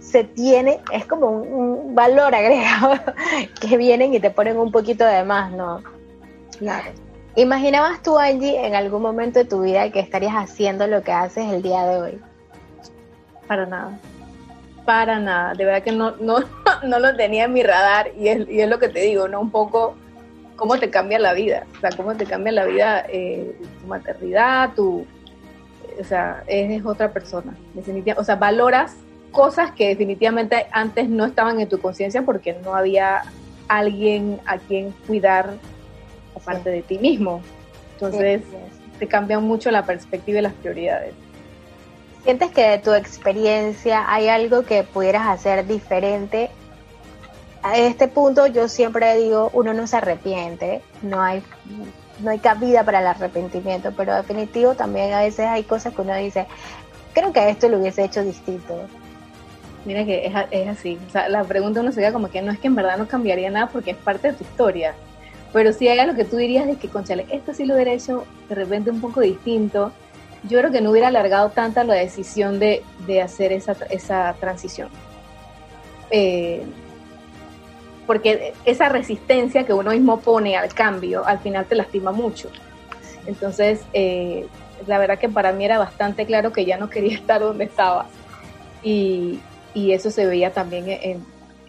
se 0.00 0.24
tiene, 0.24 0.80
es 0.90 1.04
como 1.04 1.28
un, 1.28 1.94
valor 1.94 2.34
agregado 2.34 2.94
que 3.60 3.76
vienen 3.76 4.14
y 4.14 4.20
te 4.20 4.30
ponen 4.30 4.58
un 4.58 4.72
poquito 4.72 5.04
de 5.04 5.24
más, 5.24 5.52
¿no? 5.52 5.82
Claro. 6.58 6.90
¿Imaginabas 7.36 8.02
tú, 8.02 8.18
Angie, 8.18 8.66
en 8.66 8.74
algún 8.74 9.02
momento 9.02 9.40
de 9.40 9.44
tu 9.44 9.60
vida 9.60 9.90
que 9.90 10.00
estarías 10.00 10.34
haciendo 10.34 10.86
lo 10.86 11.02
que 11.02 11.12
haces 11.12 11.52
el 11.52 11.62
día 11.62 11.84
de 11.84 12.00
hoy? 12.00 12.20
Para 13.46 13.66
nada. 13.66 13.98
Para 14.84 15.18
nada. 15.18 15.54
De 15.54 15.64
verdad 15.64 15.82
que 15.82 15.92
no, 15.92 16.16
no, 16.16 16.38
no 16.82 16.98
lo 16.98 17.16
tenía 17.16 17.44
en 17.44 17.52
mi 17.52 17.62
radar 17.62 18.10
y 18.16 18.28
es, 18.28 18.48
y 18.48 18.60
es 18.60 18.68
lo 18.68 18.78
que 18.78 18.88
te 18.88 19.00
digo, 19.00 19.28
¿no? 19.28 19.40
Un 19.40 19.50
poco 19.50 19.96
cómo 20.56 20.78
te 20.78 20.90
cambia 20.90 21.18
la 21.18 21.32
vida, 21.32 21.66
o 21.76 21.80
sea, 21.80 21.90
cómo 21.96 22.14
te 22.14 22.26
cambia 22.26 22.52
la 22.52 22.64
vida 22.64 23.04
eh, 23.08 23.56
tu 23.80 23.86
maternidad, 23.88 24.72
tu, 24.74 25.04
o 25.98 26.04
sea, 26.04 26.44
eres 26.46 26.84
otra 26.84 27.12
persona, 27.12 27.56
definitivamente, 27.74 28.20
o 28.20 28.24
sea, 28.24 28.36
valoras 28.36 28.96
cosas 29.32 29.72
que 29.72 29.88
definitivamente 29.88 30.66
antes 30.70 31.08
no 31.08 31.24
estaban 31.24 31.60
en 31.60 31.68
tu 31.68 31.80
conciencia 31.80 32.22
porque 32.22 32.52
no 32.64 32.74
había 32.74 33.22
alguien 33.68 34.40
a 34.46 34.58
quien 34.58 34.92
cuidar 35.06 35.54
aparte 36.36 36.70
de 36.70 36.82
ti 36.82 36.98
mismo. 36.98 37.42
Entonces, 37.94 38.42
te 38.98 39.08
cambia 39.08 39.40
mucho 39.40 39.70
la 39.70 39.84
perspectiva 39.84 40.38
y 40.38 40.42
las 40.42 40.52
prioridades. 40.54 41.14
¿Sientes 42.24 42.50
que 42.52 42.62
de 42.62 42.78
tu 42.78 42.94
experiencia 42.94 44.10
hay 44.10 44.28
algo 44.28 44.62
que 44.62 44.82
pudieras 44.82 45.28
hacer 45.28 45.66
diferente? 45.66 46.48
A 47.62 47.76
este 47.76 48.08
punto 48.08 48.46
yo 48.46 48.66
siempre 48.68 49.14
digo, 49.18 49.50
uno 49.52 49.74
no 49.74 49.86
se 49.86 49.98
arrepiente, 49.98 50.80
no 51.02 51.20
hay, 51.20 51.42
no 52.20 52.30
hay 52.30 52.38
cabida 52.38 52.82
para 52.82 53.00
el 53.00 53.06
arrepentimiento, 53.06 53.92
pero 53.94 54.14
definitivo 54.16 54.74
también 54.74 55.12
a 55.12 55.20
veces 55.20 55.46
hay 55.46 55.64
cosas 55.64 55.94
que 55.94 56.00
uno 56.00 56.16
dice, 56.16 56.46
creo 57.12 57.30
que 57.30 57.50
esto 57.50 57.68
lo 57.68 57.78
hubiese 57.78 58.04
hecho 58.04 58.22
distinto. 58.22 58.74
Mira 59.84 60.06
que 60.06 60.26
es, 60.26 60.32
es 60.50 60.68
así, 60.68 60.98
o 61.06 61.10
sea, 61.10 61.28
la 61.28 61.44
pregunta 61.44 61.80
uno 61.80 61.92
se 61.92 62.00
queda 62.00 62.12
como 62.14 62.30
que 62.30 62.40
no 62.40 62.52
es 62.52 62.58
que 62.58 62.68
en 62.68 62.74
verdad 62.74 62.96
no 62.96 63.06
cambiaría 63.06 63.50
nada 63.50 63.66
porque 63.66 63.90
es 63.90 63.98
parte 63.98 64.28
de 64.28 64.38
tu 64.38 64.44
historia, 64.44 64.94
pero 65.52 65.74
si 65.74 65.88
hay 65.88 65.98
algo 65.98 66.16
que 66.16 66.24
tú 66.24 66.36
dirías 66.36 66.66
de 66.66 66.76
que, 66.76 66.88
conchale, 66.88 67.26
esto 67.30 67.52
sí 67.52 67.66
lo 67.66 67.74
hubiera 67.74 67.92
hecho 67.92 68.24
de 68.48 68.54
repente 68.54 68.90
un 68.90 69.02
poco 69.02 69.20
distinto, 69.20 69.92
yo 70.48 70.58
creo 70.58 70.70
que 70.70 70.80
no 70.80 70.90
hubiera 70.90 71.08
alargado 71.08 71.50
tanta 71.50 71.84
la 71.84 71.94
decisión 71.94 72.58
de, 72.58 72.82
de 73.06 73.22
hacer 73.22 73.52
esa, 73.52 73.76
esa 73.90 74.34
transición. 74.40 74.88
Eh, 76.10 76.62
porque 78.06 78.52
esa 78.64 78.88
resistencia 78.88 79.64
que 79.64 79.72
uno 79.72 79.90
mismo 79.90 80.20
pone 80.20 80.56
al 80.56 80.72
cambio, 80.74 81.26
al 81.26 81.38
final 81.38 81.64
te 81.64 81.74
lastima 81.74 82.12
mucho. 82.12 82.50
Entonces, 83.26 83.80
eh, 83.94 84.46
la 84.86 84.98
verdad 84.98 85.18
que 85.18 85.30
para 85.30 85.52
mí 85.52 85.64
era 85.64 85.78
bastante 85.78 86.26
claro 86.26 86.52
que 86.52 86.66
ya 86.66 86.76
no 86.76 86.90
quería 86.90 87.14
estar 87.18 87.40
donde 87.40 87.64
estaba. 87.64 88.06
Y, 88.82 89.40
y 89.72 89.92
eso 89.92 90.10
se 90.10 90.26
veía 90.26 90.52
también 90.52 90.84
en, 90.88 91.24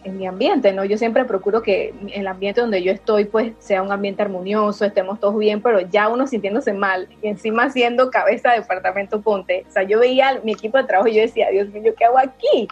en 0.06 0.18
mi 0.18 0.26
ambiente, 0.26 0.72
¿no? 0.72 0.84
Yo 0.84 0.96
siempre 0.98 1.24
procuro 1.24 1.62
que 1.62 1.92
el 2.12 2.28
ambiente 2.28 2.60
donde 2.60 2.80
yo 2.80 2.92
estoy, 2.92 3.24
pues, 3.24 3.52
sea 3.58 3.82
un 3.82 3.90
ambiente 3.90 4.22
armonioso, 4.22 4.84
estemos 4.84 5.18
todos 5.18 5.36
bien, 5.36 5.60
pero 5.60 5.80
ya 5.80 6.08
uno 6.08 6.28
sintiéndose 6.28 6.72
mal, 6.72 7.08
y 7.20 7.26
encima 7.26 7.70
siendo 7.70 8.10
cabeza 8.10 8.52
de 8.52 8.60
departamento 8.60 9.20
Ponte, 9.20 9.64
o 9.68 9.72
sea, 9.72 9.82
yo 9.82 9.98
veía 9.98 10.40
mi 10.44 10.52
equipo 10.52 10.78
de 10.78 10.84
trabajo 10.84 11.08
y 11.08 11.14
yo 11.14 11.22
decía, 11.22 11.50
Dios 11.50 11.68
mío, 11.70 11.92
¿qué 11.98 12.04
hago 12.04 12.18
aquí? 12.18 12.68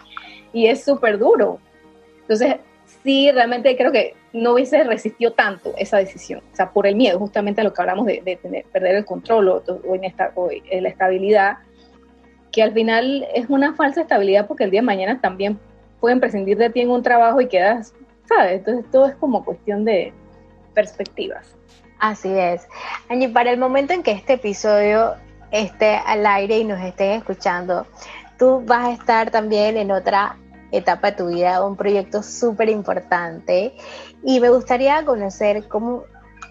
Y 0.52 0.68
es 0.68 0.84
súper 0.84 1.18
duro. 1.18 1.58
Entonces, 2.20 2.56
sí, 3.02 3.32
realmente 3.32 3.76
creo 3.76 3.90
que 3.90 4.14
no 4.32 4.52
hubiese 4.52 4.84
resistido 4.84 5.32
tanto 5.32 5.74
esa 5.76 5.98
decisión, 5.98 6.40
o 6.52 6.56
sea, 6.56 6.70
por 6.70 6.86
el 6.86 6.94
miedo, 6.94 7.18
justamente 7.18 7.62
a 7.62 7.64
lo 7.64 7.72
que 7.72 7.82
hablamos 7.82 8.06
de, 8.06 8.22
de 8.24 8.36
tener, 8.36 8.64
perder 8.66 8.94
el 8.94 9.04
control 9.04 9.48
o, 9.48 9.62
o, 9.66 9.94
en 9.96 10.04
esta, 10.04 10.30
o 10.36 10.50
la 10.50 10.88
estabilidad, 10.88 11.58
que 12.52 12.62
al 12.62 12.72
final 12.72 13.26
es 13.34 13.46
una 13.48 13.74
falsa 13.74 14.02
estabilidad 14.02 14.46
porque 14.46 14.62
el 14.62 14.70
día 14.70 14.80
de 14.80 14.86
mañana 14.86 15.20
también 15.20 15.58
pueden 16.04 16.20
prescindir 16.20 16.58
de 16.58 16.68
ti 16.68 16.82
en 16.82 16.90
un 16.90 17.02
trabajo 17.02 17.40
y 17.40 17.48
quedas, 17.48 17.94
¿sabes? 18.28 18.58
Entonces 18.58 18.84
todo 18.90 19.06
es 19.06 19.14
como 19.14 19.42
cuestión 19.42 19.86
de 19.86 20.12
perspectivas. 20.74 21.56
Así 21.98 22.28
es. 22.28 22.68
Angie, 23.08 23.30
para 23.30 23.50
el 23.50 23.58
momento 23.58 23.94
en 23.94 24.02
que 24.02 24.10
este 24.10 24.34
episodio 24.34 25.14
esté 25.50 25.96
al 25.96 26.26
aire 26.26 26.58
y 26.58 26.64
nos 26.64 26.78
estén 26.78 27.12
escuchando, 27.12 27.86
tú 28.38 28.62
vas 28.66 28.84
a 28.84 28.92
estar 28.92 29.30
también 29.30 29.78
en 29.78 29.92
otra 29.92 30.36
etapa 30.72 31.12
de 31.12 31.16
tu 31.16 31.28
vida, 31.28 31.64
un 31.64 31.74
proyecto 31.74 32.22
súper 32.22 32.68
importante 32.68 33.74
y 34.22 34.40
me 34.40 34.50
gustaría 34.50 35.02
conocer 35.06 35.66
cómo 35.68 36.02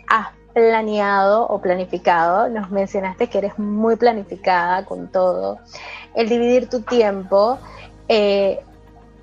has 0.10 0.30
planeado 0.56 1.46
o 1.46 1.62
planificado, 1.62 2.50
nos 2.50 2.72
mencionaste 2.72 3.28
que 3.28 3.38
eres 3.38 3.60
muy 3.60 3.98
planificada 3.98 4.84
con 4.84 5.12
todo, 5.12 5.60
el 6.16 6.28
dividir 6.28 6.70
tu 6.70 6.82
tiempo, 6.82 7.60
eh, 8.08 8.60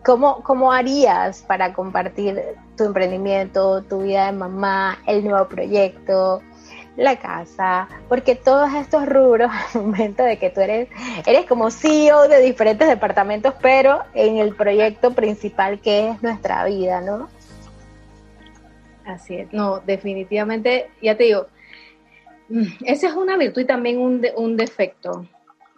¿Cómo, 0.04 0.42
¿Cómo 0.42 0.72
harías 0.72 1.42
para 1.42 1.74
compartir 1.74 2.42
tu 2.76 2.84
emprendimiento, 2.84 3.82
tu 3.82 4.02
vida 4.02 4.26
de 4.26 4.32
mamá, 4.32 4.98
el 5.06 5.22
nuevo 5.24 5.46
proyecto, 5.46 6.40
la 6.96 7.18
casa? 7.18 7.86
Porque 8.08 8.34
todos 8.34 8.72
estos 8.74 9.06
rubros, 9.06 9.50
al 9.74 9.82
momento 9.82 10.22
de 10.22 10.38
que 10.38 10.48
tú 10.48 10.60
eres, 10.60 10.88
eres 11.26 11.44
como 11.44 11.70
CEO 11.70 12.28
de 12.28 12.40
diferentes 12.40 12.88
departamentos, 12.88 13.54
pero 13.60 14.00
en 14.14 14.38
el 14.38 14.54
proyecto 14.54 15.12
principal 15.12 15.80
que 15.80 16.10
es 16.10 16.22
nuestra 16.22 16.64
vida, 16.64 17.02
¿no? 17.02 17.28
Así 19.04 19.36
es, 19.36 19.52
no, 19.52 19.80
definitivamente, 19.80 20.90
ya 21.02 21.16
te 21.16 21.24
digo, 21.24 21.46
esa 22.84 23.08
es 23.08 23.14
una 23.14 23.36
virtud 23.36 23.62
y 23.62 23.66
también 23.66 23.98
un, 23.98 24.22
de, 24.22 24.32
un 24.34 24.56
defecto, 24.56 25.26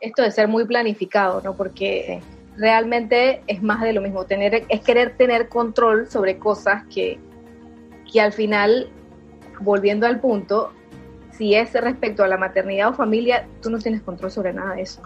esto 0.00 0.22
de 0.22 0.30
ser 0.30 0.46
muy 0.46 0.64
planificado, 0.64 1.40
¿no? 1.40 1.56
Porque... 1.56 2.20
Sí 2.22 2.31
realmente 2.56 3.42
es 3.46 3.62
más 3.62 3.80
de 3.80 3.92
lo 3.92 4.00
mismo, 4.00 4.24
tener, 4.24 4.64
es 4.68 4.80
querer 4.80 5.16
tener 5.16 5.48
control 5.48 6.10
sobre 6.10 6.38
cosas 6.38 6.84
que, 6.92 7.18
que 8.10 8.20
al 8.20 8.32
final, 8.32 8.90
volviendo 9.60 10.06
al 10.06 10.20
punto, 10.20 10.72
si 11.32 11.54
es 11.54 11.72
respecto 11.72 12.22
a 12.22 12.28
la 12.28 12.36
maternidad 12.36 12.90
o 12.90 12.94
familia, 12.94 13.46
tú 13.62 13.70
no 13.70 13.78
tienes 13.78 14.02
control 14.02 14.30
sobre 14.30 14.52
nada 14.52 14.74
de 14.74 14.82
eso. 14.82 15.02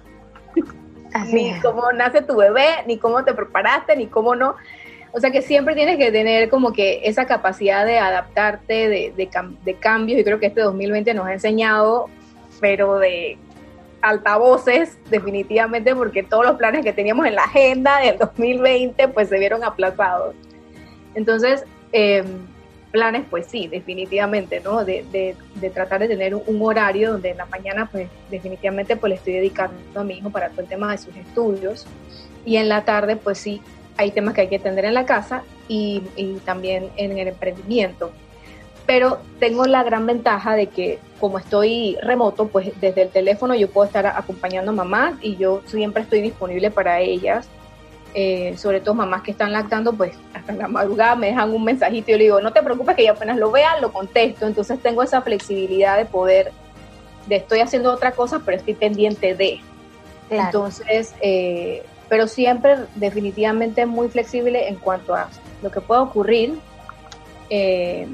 Así 1.14 1.35
ni 1.35 1.61
cómo 1.61 1.92
nace 1.92 2.22
tu 2.22 2.37
bebé, 2.37 2.66
ni 2.87 2.98
cómo 2.98 3.24
te 3.24 3.32
preparaste, 3.32 3.96
ni 3.96 4.06
cómo 4.06 4.35
no. 4.35 4.56
O 5.12 5.20
sea 5.20 5.30
que 5.30 5.40
siempre 5.40 5.74
tienes 5.74 5.96
que 5.96 6.11
tener 6.11 6.50
como 6.50 6.72
que 6.72 7.00
esa 7.04 7.26
capacidad 7.26 7.87
de 7.87 7.98
adaptarte, 7.98 8.88
de, 8.88 9.14
de, 9.16 9.30
de 9.64 9.74
cambios, 9.74 10.20
y 10.20 10.24
creo 10.24 10.40
que 10.40 10.46
este 10.46 10.61
2020 10.61 11.14
nos 11.14 11.26
ha 11.26 11.32
enseñado, 11.32 12.11
pero 12.61 12.98
de 12.98 13.38
altavoces, 14.07 14.99
definitivamente, 15.11 15.95
porque 15.95 16.23
todos 16.23 16.47
los 16.47 16.57
planes 16.57 16.85
que 16.85 16.92
teníamos 16.92 17.27
en 17.27 17.35
la 17.35 17.42
agenda 17.42 17.99
del 17.99 18.16
2020, 18.19 19.09
pues 19.09 19.29
se 19.29 19.38
vieron 19.38 19.64
aplazados. 19.64 20.35
Entonces, 21.14 21.64
eh, 21.92 22.25
planes, 22.92 23.25
pues 23.29 23.47
sí, 23.47 23.66
definitivamente, 23.66 24.61
¿no? 24.61 24.85
De, 24.85 25.05
de, 25.11 25.35
de, 25.57 25.71
tratar 25.71 26.01
de 26.01 26.09
tener 26.09 26.37
un 26.37 26.62
horario 26.62 27.12
donde 27.12 27.31
en 27.31 27.38
la 27.38 27.47
mañana, 27.47 27.88
pues 27.90 28.09
definitivamente, 28.31 28.97
pues 28.97 29.11
le 29.11 29.16
estoy 29.16 29.33
dedicando 29.35 29.77
a 29.97 30.05
mi 30.05 30.19
hijo 30.19 30.31
para 30.31 30.51
todo 30.51 30.61
el 30.61 30.69
tema 30.69 30.92
de 30.92 30.99
sus 30.99 31.16
estudios. 31.16 31.85
Y 32.45 32.59
en 32.59 32.69
la 32.69 32.85
tarde, 32.85 33.16
pues 33.16 33.38
sí, 33.38 33.61
hay 33.97 34.12
temas 34.12 34.35
que 34.35 34.42
hay 34.42 34.49
que 34.49 34.57
atender 34.57 34.85
en 34.85 34.95
la 34.95 35.05
casa 35.05 35.42
y 35.66 36.01
también 36.45 36.90
en 36.97 37.19
el 37.19 37.27
emprendimiento 37.27 38.12
pero 38.87 39.18
tengo 39.40 39.66
la 39.66 39.83
gran 39.83 40.07
ventaja 40.07 40.55
de 40.55 40.68
que 40.68 41.01
como 41.18 41.38
estoy 41.38 41.96
remoto, 42.03 42.46
pues 42.49 42.70
desde 42.81 43.03
el 43.03 43.09
teléfono 43.09 43.55
yo 43.55 43.68
puedo 43.68 43.87
estar 43.87 44.07
acompañando 44.07 44.70
a 44.70 44.75
mamás 44.75 45.14
y 45.20 45.37
yo 45.37 45.62
siempre 45.66 46.03
estoy 46.03 46.20
disponible 46.20 46.70
para 46.70 47.01
ellas. 47.01 47.49
Eh, 48.14 48.57
sobre 48.57 48.81
todo 48.81 48.94
mamás 48.94 49.22
que 49.22 49.33
están 49.33 49.53
lactando, 49.53 49.92
pues 49.92 50.16
hasta 50.33 50.53
la 50.53 50.68
madrugada 50.68 51.16
me 51.16 51.27
dejan 51.27 51.53
un 51.53 51.64
mensajito 51.64 52.11
y 52.11 52.12
yo 52.12 52.16
le 52.18 52.25
digo, 52.25 52.40
no 52.40 52.53
te 52.53 52.62
preocupes 52.62 52.96
que 52.96 53.05
yo 53.05 53.12
apenas 53.12 53.37
lo 53.37 53.51
vea, 53.51 53.79
lo 53.81 53.92
contesto. 53.92 54.46
Entonces 54.46 54.81
tengo 54.81 55.03
esa 55.03 55.20
flexibilidad 55.20 55.99
de 55.99 56.07
poder, 56.07 56.53
de 57.27 57.37
estoy 57.37 57.61
haciendo 57.61 57.92
otra 57.92 58.12
cosa, 58.12 58.40
pero 58.44 58.57
estoy 58.57 58.75
pendiente 58.75 59.35
de. 59.35 59.61
Claro. 60.29 60.44
Entonces, 60.46 61.14
eh, 61.20 61.85
pero 62.09 62.27
siempre 62.29 62.77
definitivamente 62.94 63.85
muy 63.85 64.09
flexible 64.09 64.68
en 64.68 64.77
cuanto 64.77 65.14
a 65.14 65.29
lo 65.62 65.70
que 65.70 65.81
pueda 65.81 66.03
ocurrir. 66.03 66.55
Eh, 67.51 68.07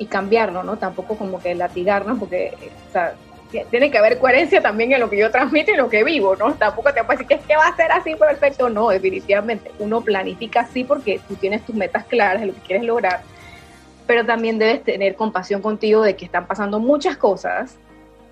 y 0.00 0.06
cambiarlo, 0.06 0.62
¿no? 0.62 0.78
Tampoco 0.78 1.14
como 1.14 1.40
que 1.40 1.54
latigarnos, 1.54 2.18
porque, 2.18 2.54
o 2.88 2.92
sea, 2.92 3.14
tiene 3.70 3.90
que 3.90 3.98
haber 3.98 4.18
coherencia 4.18 4.62
también 4.62 4.92
en 4.92 5.00
lo 5.00 5.10
que 5.10 5.18
yo 5.18 5.30
transmito 5.30 5.72
y 5.72 5.76
lo 5.76 5.90
que 5.90 6.04
vivo, 6.04 6.36
¿no? 6.36 6.54
Tampoco 6.54 6.94
te 6.94 7.04
puedo 7.04 7.18
decir 7.18 7.26
que 7.26 7.34
es 7.34 7.42
que 7.42 7.54
va 7.54 7.66
a 7.66 7.76
ser 7.76 7.92
así 7.92 8.14
perfecto, 8.14 8.70
no, 8.70 8.88
definitivamente. 8.88 9.70
Uno 9.78 10.00
planifica 10.00 10.60
así 10.60 10.84
porque 10.84 11.20
tú 11.28 11.34
tienes 11.34 11.66
tus 11.66 11.74
metas 11.74 12.06
claras 12.06 12.40
de 12.40 12.46
lo 12.46 12.54
que 12.54 12.60
quieres 12.60 12.86
lograr, 12.86 13.20
pero 14.06 14.24
también 14.24 14.58
debes 14.58 14.82
tener 14.84 15.16
compasión 15.16 15.60
contigo 15.60 16.00
de 16.00 16.16
que 16.16 16.24
están 16.24 16.46
pasando 16.46 16.80
muchas 16.80 17.18
cosas 17.18 17.76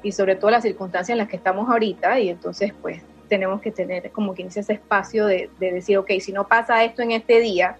y 0.02 0.12
sobre 0.12 0.36
todo 0.36 0.50
las 0.50 0.62
circunstancias 0.62 1.10
en 1.10 1.18
las 1.18 1.28
que 1.28 1.36
estamos 1.36 1.68
ahorita 1.68 2.18
y 2.18 2.30
entonces 2.30 2.72
pues 2.80 3.02
tenemos 3.28 3.60
que 3.60 3.72
tener 3.72 4.10
como 4.10 4.34
que 4.34 4.44
ese 4.44 4.72
espacio 4.72 5.26
de, 5.26 5.50
de 5.60 5.72
decir, 5.72 5.98
ok, 5.98 6.12
si 6.18 6.32
no 6.32 6.48
pasa 6.48 6.82
esto 6.82 7.02
en 7.02 7.10
este 7.10 7.40
día, 7.40 7.76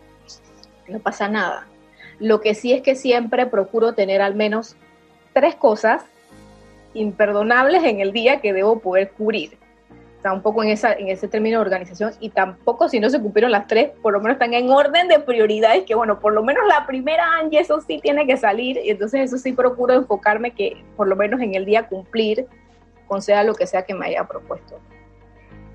no 0.88 0.98
pasa 0.98 1.26
nada 1.26 1.66
lo 2.18 2.40
que 2.40 2.54
sí 2.54 2.72
es 2.72 2.82
que 2.82 2.94
siempre 2.94 3.46
procuro 3.46 3.94
tener 3.94 4.22
al 4.22 4.34
menos 4.34 4.76
tres 5.32 5.54
cosas 5.54 6.04
imperdonables 6.94 7.84
en 7.84 8.00
el 8.00 8.12
día 8.12 8.40
que 8.40 8.52
debo 8.52 8.80
poder 8.80 9.10
cubrir. 9.12 9.58
Está 10.16 10.32
un 10.32 10.42
poco 10.42 10.64
en, 10.64 10.70
ese 10.70 11.28
término 11.28 11.58
de 11.58 11.62
organización 11.62 12.12
y 12.18 12.30
tampoco 12.30 12.88
si 12.88 12.98
no 12.98 13.08
se 13.08 13.20
cumplieron 13.20 13.52
las 13.52 13.68
tres, 13.68 13.90
por 14.02 14.12
lo 14.12 14.20
menos 14.20 14.34
están 14.34 14.52
en 14.52 14.68
orden 14.68 15.06
de 15.06 15.20
prioridades 15.20 15.84
que, 15.84 15.94
bueno, 15.94 16.18
por 16.18 16.32
lo 16.32 16.42
menos 16.42 16.64
la 16.68 16.86
primera, 16.86 17.38
Angie, 17.38 17.60
eso 17.60 17.80
sí 17.80 18.00
tiene 18.02 18.26
que 18.26 18.36
salir 18.36 18.80
y 18.82 18.90
entonces 18.90 19.20
eso 19.20 19.38
sí 19.38 19.52
procuro 19.52 19.94
enfocarme 19.94 20.50
que 20.50 20.82
por 20.96 21.06
lo 21.06 21.14
menos 21.14 21.40
en 21.40 21.54
el 21.54 21.64
día 21.64 21.86
cumplir 21.86 22.46
con 23.06 23.22
sea 23.22 23.44
lo 23.44 23.54
que 23.54 23.68
sea 23.68 23.82
que 23.82 23.94
me 23.94 24.06
haya 24.06 24.24
propuesto. 24.24 24.80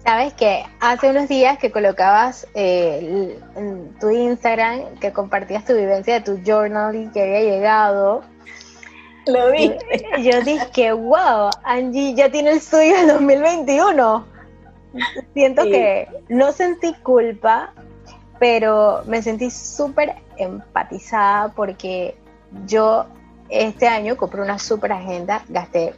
Sabes 0.04 0.34
que 0.34 0.66
hace 0.82 1.10
unos 1.10 1.30
días 1.30 1.58
que 1.58 1.72
colocabas 1.72 2.46
eh, 2.56 3.40
en 3.56 3.98
tu 4.00 4.10
Instagram, 4.10 4.96
que 5.00 5.14
compartías 5.14 5.64
tu 5.64 5.74
vivencia 5.74 6.16
de 6.16 6.22
tu 6.22 6.42
journal 6.44 6.94
y 6.94 7.08
que 7.12 7.22
había 7.22 7.40
llegado. 7.40 8.22
Lo 9.26 9.52
vi. 9.52 9.74
Yo, 10.22 10.42
dije, 10.42 10.92
wow, 10.92 11.50
Angie 11.64 12.14
ya 12.16 12.30
tiene 12.30 12.52
el 12.52 12.62
suyo 12.62 12.98
en 12.98 13.08
2021. 13.08 14.26
Siento 15.34 15.64
que 15.64 16.10
no 16.28 16.52
sentí 16.52 16.94
culpa, 16.96 17.74
pero 18.40 19.04
me 19.08 19.22
sentí 19.22 19.50
súper 19.50 20.16
empatizada 20.38 21.54
porque 21.54 22.18
yo 22.66 23.06
este 23.50 23.88
año 23.88 24.18
compré 24.18 24.42
una 24.42 24.60
super 24.60 24.92
agenda, 24.92 25.44
gasté 25.48 25.94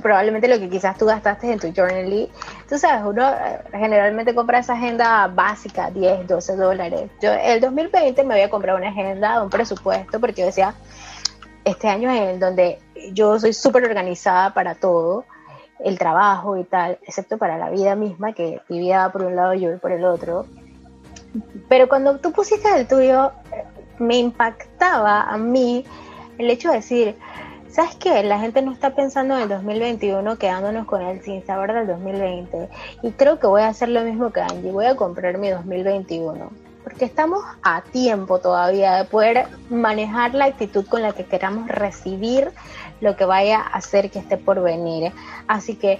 probablemente 0.00 0.48
lo 0.48 0.58
que 0.58 0.68
quizás 0.68 0.96
tú 0.96 1.06
gastaste 1.06 1.52
en 1.52 1.58
tu 1.58 1.68
Journal 1.68 2.28
Tú 2.68 2.78
sabes, 2.78 3.04
uno 3.04 3.28
eh, 3.28 3.60
generalmente 3.72 4.34
compra 4.34 4.58
esa 4.58 4.74
agenda 4.74 5.26
básica, 5.28 5.90
10, 5.90 6.26
12 6.26 6.56
dólares. 6.56 7.10
Yo 7.20 7.32
el 7.32 7.60
2020 7.60 8.24
me 8.24 8.34
voy 8.34 8.42
a 8.42 8.50
comprar 8.50 8.76
una 8.76 8.88
agenda, 8.88 9.42
un 9.42 9.50
presupuesto, 9.50 10.20
porque 10.20 10.40
yo 10.40 10.46
decía, 10.46 10.74
este 11.64 11.88
año 11.88 12.10
es 12.10 12.34
el 12.34 12.40
donde 12.40 12.78
yo 13.12 13.38
soy 13.38 13.52
súper 13.52 13.84
organizada 13.84 14.54
para 14.54 14.74
todo, 14.74 15.24
el 15.84 15.98
trabajo 15.98 16.56
y 16.56 16.64
tal, 16.64 16.98
excepto 17.02 17.38
para 17.38 17.58
la 17.58 17.70
vida 17.70 17.94
misma, 17.96 18.32
que 18.32 18.60
mi 18.68 18.78
vida 18.78 19.10
por 19.10 19.22
un 19.22 19.36
lado 19.36 19.54
y 19.54 19.60
yo 19.60 19.78
por 19.78 19.92
el 19.92 20.04
otro. 20.04 20.46
Pero 21.68 21.88
cuando 21.88 22.18
tú 22.18 22.32
pusiste 22.32 22.68
el 22.76 22.86
tuyo, 22.86 23.32
me 23.98 24.16
impactaba 24.16 25.22
a 25.22 25.36
mí 25.38 25.84
el 26.38 26.50
hecho 26.50 26.70
de 26.70 26.76
decir, 26.76 27.16
¿Sabes 27.72 27.94
qué? 27.94 28.22
La 28.22 28.38
gente 28.38 28.60
no 28.60 28.70
está 28.70 28.94
pensando 28.94 29.34
en 29.34 29.44
el 29.44 29.48
2021 29.48 30.36
quedándonos 30.36 30.84
con 30.84 31.00
él 31.00 31.22
sin 31.22 31.42
saber 31.46 31.72
del 31.72 31.86
2020. 31.86 32.68
Y 33.02 33.12
creo 33.12 33.38
que 33.38 33.46
voy 33.46 33.62
a 33.62 33.68
hacer 33.68 33.88
lo 33.88 34.02
mismo 34.02 34.30
que 34.30 34.42
Angie. 34.42 34.70
Voy 34.70 34.84
a 34.84 34.94
comprar 34.94 35.38
mi 35.38 35.48
2021. 35.48 36.50
Porque 36.84 37.06
estamos 37.06 37.42
a 37.62 37.80
tiempo 37.80 38.40
todavía 38.40 38.96
de 38.96 39.04
poder 39.06 39.46
manejar 39.70 40.34
la 40.34 40.44
actitud 40.44 40.84
con 40.86 41.00
la 41.00 41.12
que 41.12 41.24
queramos 41.24 41.66
recibir 41.66 42.50
lo 43.00 43.16
que 43.16 43.24
vaya 43.24 43.60
a 43.60 43.78
hacer 43.78 44.10
que 44.10 44.18
esté 44.18 44.36
por 44.36 44.60
venir. 44.60 45.10
Así 45.46 45.74
que 45.74 45.98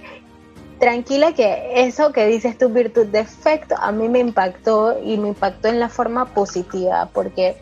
tranquila 0.77 1.33
que 1.33 1.87
eso 1.87 2.11
que 2.11 2.27
dices 2.27 2.55
tu 2.55 2.69
virtud 2.69 3.07
defecto 3.07 3.73
a 3.79 3.91
mí 3.91 4.09
me 4.09 4.19
impactó 4.19 4.99
y 5.03 5.17
me 5.17 5.29
impactó 5.29 5.69
en 5.69 5.79
la 5.79 5.89
forma 5.89 6.25
positiva. 6.35 7.09
Porque 7.11 7.57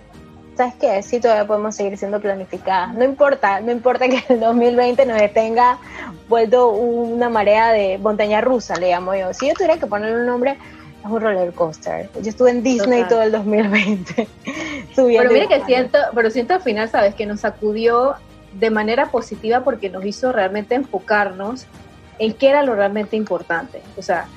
¿sabes 0.62 0.76
qué? 0.80 1.02
Sí, 1.02 1.20
todavía 1.20 1.48
podemos 1.48 1.76
seguir 1.76 1.98
siendo 1.98 2.20
planificadas. 2.20 2.94
No 2.94 3.04
importa, 3.04 3.62
no 3.62 3.72
importa 3.72 4.08
que 4.08 4.24
el 4.30 4.40
2020 4.40 5.06
nos 5.08 5.34
tenga 5.34 5.80
vuelto 6.30 6.70
una 6.70 7.30
marea 7.30 7.72
de 7.72 7.98
montaña 7.98 8.42
rusa, 8.42 8.76
le 8.76 8.90
llamo 8.90 9.16
yo. 9.16 9.34
Si 9.34 9.48
yo 9.48 9.54
tuviera 9.56 9.78
que 9.78 9.88
ponerle 9.88 10.18
un 10.18 10.28
nombre, 10.28 10.52
es 11.04 11.10
un 11.10 11.20
roller 11.20 11.52
coaster. 11.54 12.10
Yo 12.22 12.30
estuve 12.30 12.52
en 12.52 12.62
Disney 12.62 13.06
todo 13.08 13.24
el 13.24 13.32
2020. 13.32 14.28
pero 14.96 15.32
mire 15.32 15.48
que 15.48 15.64
siento, 15.66 15.98
pero 16.14 16.30
siento 16.30 16.54
al 16.54 16.62
final, 16.62 16.88
¿sabes? 16.90 17.16
Que 17.16 17.26
nos 17.26 17.40
sacudió 17.40 18.14
de 18.54 18.70
manera 18.70 19.10
positiva 19.10 19.62
porque 19.62 19.90
nos 19.90 20.06
hizo 20.06 20.32
realmente 20.32 20.76
enfocarnos 20.76 21.66
en 22.20 22.34
qué 22.34 22.50
era 22.50 22.62
lo 22.62 22.76
realmente 22.76 23.16
importante. 23.16 23.82
O 23.98 24.04
sea, 24.04 24.28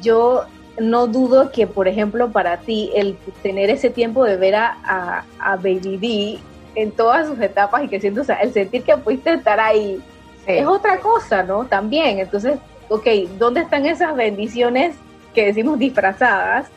yo 0.00 0.44
no 0.78 1.06
dudo 1.06 1.50
que, 1.50 1.66
por 1.66 1.88
ejemplo, 1.88 2.30
para 2.30 2.58
ti, 2.58 2.90
el 2.94 3.16
tener 3.42 3.70
ese 3.70 3.90
tiempo 3.90 4.24
de 4.24 4.36
ver 4.36 4.54
a, 4.54 5.24
a, 5.38 5.56
Baby 5.56 5.98
D 5.98 6.38
en 6.74 6.90
todas 6.92 7.26
sus 7.26 7.38
etapas 7.40 7.84
y 7.84 7.88
que 7.88 8.00
siento, 8.00 8.22
o 8.22 8.24
sea, 8.24 8.36
el 8.36 8.52
sentir 8.52 8.82
que 8.82 8.96
pudiste 8.96 9.34
estar 9.34 9.60
ahí 9.60 10.02
es 10.46 10.66
otra 10.66 10.98
cosa, 10.98 11.42
¿no? 11.42 11.64
También. 11.66 12.18
Entonces, 12.18 12.58
ok, 12.88 13.06
¿dónde 13.38 13.60
están 13.60 13.86
esas 13.86 14.14
bendiciones 14.16 14.96
que 15.34 15.46
decimos 15.46 15.78
disfrazadas? 15.78 16.68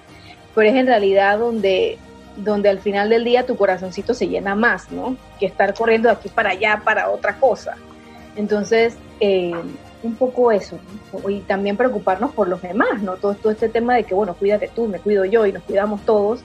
Pero 0.53 0.69
es 0.69 0.75
en 0.75 0.87
realidad 0.87 1.39
donde, 1.39 1.97
donde 2.35 2.69
al 2.69 2.79
final 2.79 3.09
del 3.09 3.23
día 3.23 3.45
tu 3.45 3.55
corazoncito 3.55 4.13
se 4.13 4.27
llena 4.27 4.55
más, 4.55 4.91
¿no? 4.91 5.15
Que 5.39 5.45
estar 5.45 5.73
corriendo 5.73 6.09
de 6.09 6.15
aquí 6.15 6.29
para 6.29 6.51
allá 6.51 6.81
para 6.83 7.09
otra 7.09 7.37
cosa. 7.37 7.75
Entonces, 8.35 8.97
eh, 9.19 9.53
un 10.05 10.15
poco 10.15 10.51
eso, 10.51 10.77
y 11.27 11.39
también 11.41 11.77
preocuparnos 11.77 12.33
por 12.33 12.47
los 12.47 12.61
demás, 12.61 13.01
¿no? 13.01 13.13
Todo, 13.15 13.33
todo 13.35 13.51
este 13.51 13.69
tema 13.69 13.95
de 13.95 14.03
que, 14.03 14.13
bueno, 14.13 14.33
cuídate 14.35 14.69
tú, 14.73 14.87
me 14.87 14.99
cuido 14.99 15.25
yo 15.25 15.45
y 15.45 15.51
nos 15.51 15.63
cuidamos 15.63 16.01
todos, 16.01 16.41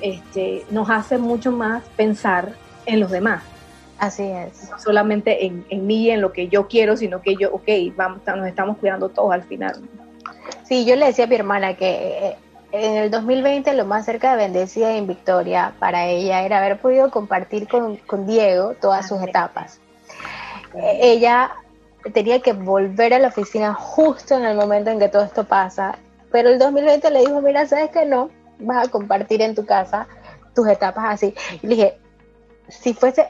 este, 0.00 0.64
nos 0.70 0.90
hace 0.90 1.18
mucho 1.18 1.52
más 1.52 1.82
pensar 1.96 2.52
en 2.86 3.00
los 3.00 3.10
demás. 3.10 3.42
Así 3.98 4.24
es. 4.24 4.70
No 4.70 4.78
solamente 4.78 5.46
en, 5.46 5.64
en 5.70 5.86
mí 5.86 6.04
y 6.04 6.10
en 6.10 6.20
lo 6.20 6.32
que 6.32 6.48
yo 6.48 6.68
quiero, 6.68 6.96
sino 6.96 7.22
que 7.22 7.36
yo, 7.36 7.52
ok, 7.52 7.68
vamos, 7.96 8.20
nos 8.26 8.46
estamos 8.46 8.76
cuidando 8.78 9.08
todos 9.08 9.32
al 9.32 9.42
final. 9.44 9.80
Sí, 10.64 10.84
yo 10.84 10.96
le 10.96 11.06
decía 11.06 11.24
a 11.24 11.28
mi 11.28 11.36
hermana 11.36 11.74
que 11.74 12.28
eh, 12.28 12.36
en 12.72 12.96
el 12.96 13.10
2020 13.10 13.72
lo 13.74 13.86
más 13.86 14.04
cerca 14.04 14.32
de 14.32 14.44
bendecida 14.44 14.96
en 14.96 15.06
Victoria 15.06 15.72
para 15.78 16.06
ella 16.06 16.42
era 16.42 16.58
haber 16.58 16.78
podido 16.78 17.10
compartir 17.10 17.68
con, 17.68 17.96
con 17.96 18.26
Diego 18.26 18.74
todas 18.80 19.08
sus 19.08 19.22
etapas. 19.22 19.80
ella 20.74 21.52
tenía 22.12 22.40
que 22.40 22.52
volver 22.52 23.14
a 23.14 23.18
la 23.18 23.28
oficina 23.28 23.74
justo 23.74 24.36
en 24.36 24.44
el 24.44 24.56
momento 24.56 24.90
en 24.90 24.98
que 24.98 25.08
todo 25.08 25.24
esto 25.24 25.44
pasa. 25.44 25.98
Pero 26.30 26.50
el 26.50 26.58
2020 26.58 27.10
le 27.10 27.20
dijo, 27.20 27.40
mira, 27.40 27.66
¿sabes 27.66 27.90
que 27.90 28.04
no? 28.04 28.30
Vas 28.58 28.88
a 28.88 28.90
compartir 28.90 29.42
en 29.42 29.54
tu 29.54 29.64
casa 29.64 30.06
tus 30.54 30.66
etapas 30.68 31.04
así. 31.14 31.34
Y 31.62 31.66
le 31.66 31.74
dije, 31.76 31.98
si 32.68 32.94
fuese, 32.94 33.28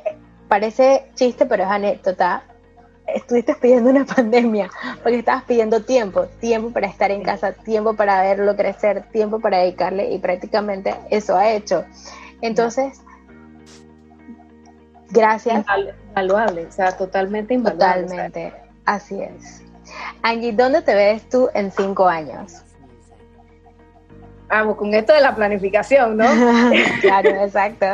parece 0.48 1.10
chiste, 1.14 1.46
pero 1.46 1.64
es 1.64 1.70
anécdota, 1.70 2.44
estuviste 3.06 3.54
pidiendo 3.54 3.90
una 3.90 4.04
pandemia, 4.16 4.70
porque 5.02 5.18
estabas 5.18 5.44
pidiendo 5.44 5.82
tiempo, 5.82 6.26
tiempo 6.40 6.70
para 6.70 6.86
estar 6.86 7.10
en 7.10 7.22
casa, 7.22 7.52
tiempo 7.52 7.94
para 7.94 8.22
verlo 8.22 8.56
crecer, 8.56 9.04
tiempo 9.10 9.40
para 9.40 9.58
dedicarle, 9.58 10.12
y 10.12 10.18
prácticamente 10.18 10.94
eso 11.10 11.36
ha 11.36 11.50
hecho. 11.50 11.84
Entonces, 12.40 13.00
gracias. 15.10 15.64
Invaluable, 16.08 16.66
o 16.66 16.72
sea, 16.72 16.96
totalmente 16.96 17.54
invaluable. 17.54 18.02
Totalmente. 18.02 18.65
Así 18.86 19.20
es. 19.20 19.62
Angie, 20.22 20.52
¿dónde 20.52 20.82
te 20.82 20.94
ves 20.94 21.28
tú 21.28 21.48
en 21.54 21.70
cinco 21.70 22.08
años? 22.08 22.62
Vamos, 24.48 24.76
con 24.76 24.94
esto 24.94 25.12
de 25.12 25.20
la 25.20 25.34
planificación, 25.34 26.16
¿no? 26.16 26.24
claro, 27.00 27.30
exacto. 27.30 27.86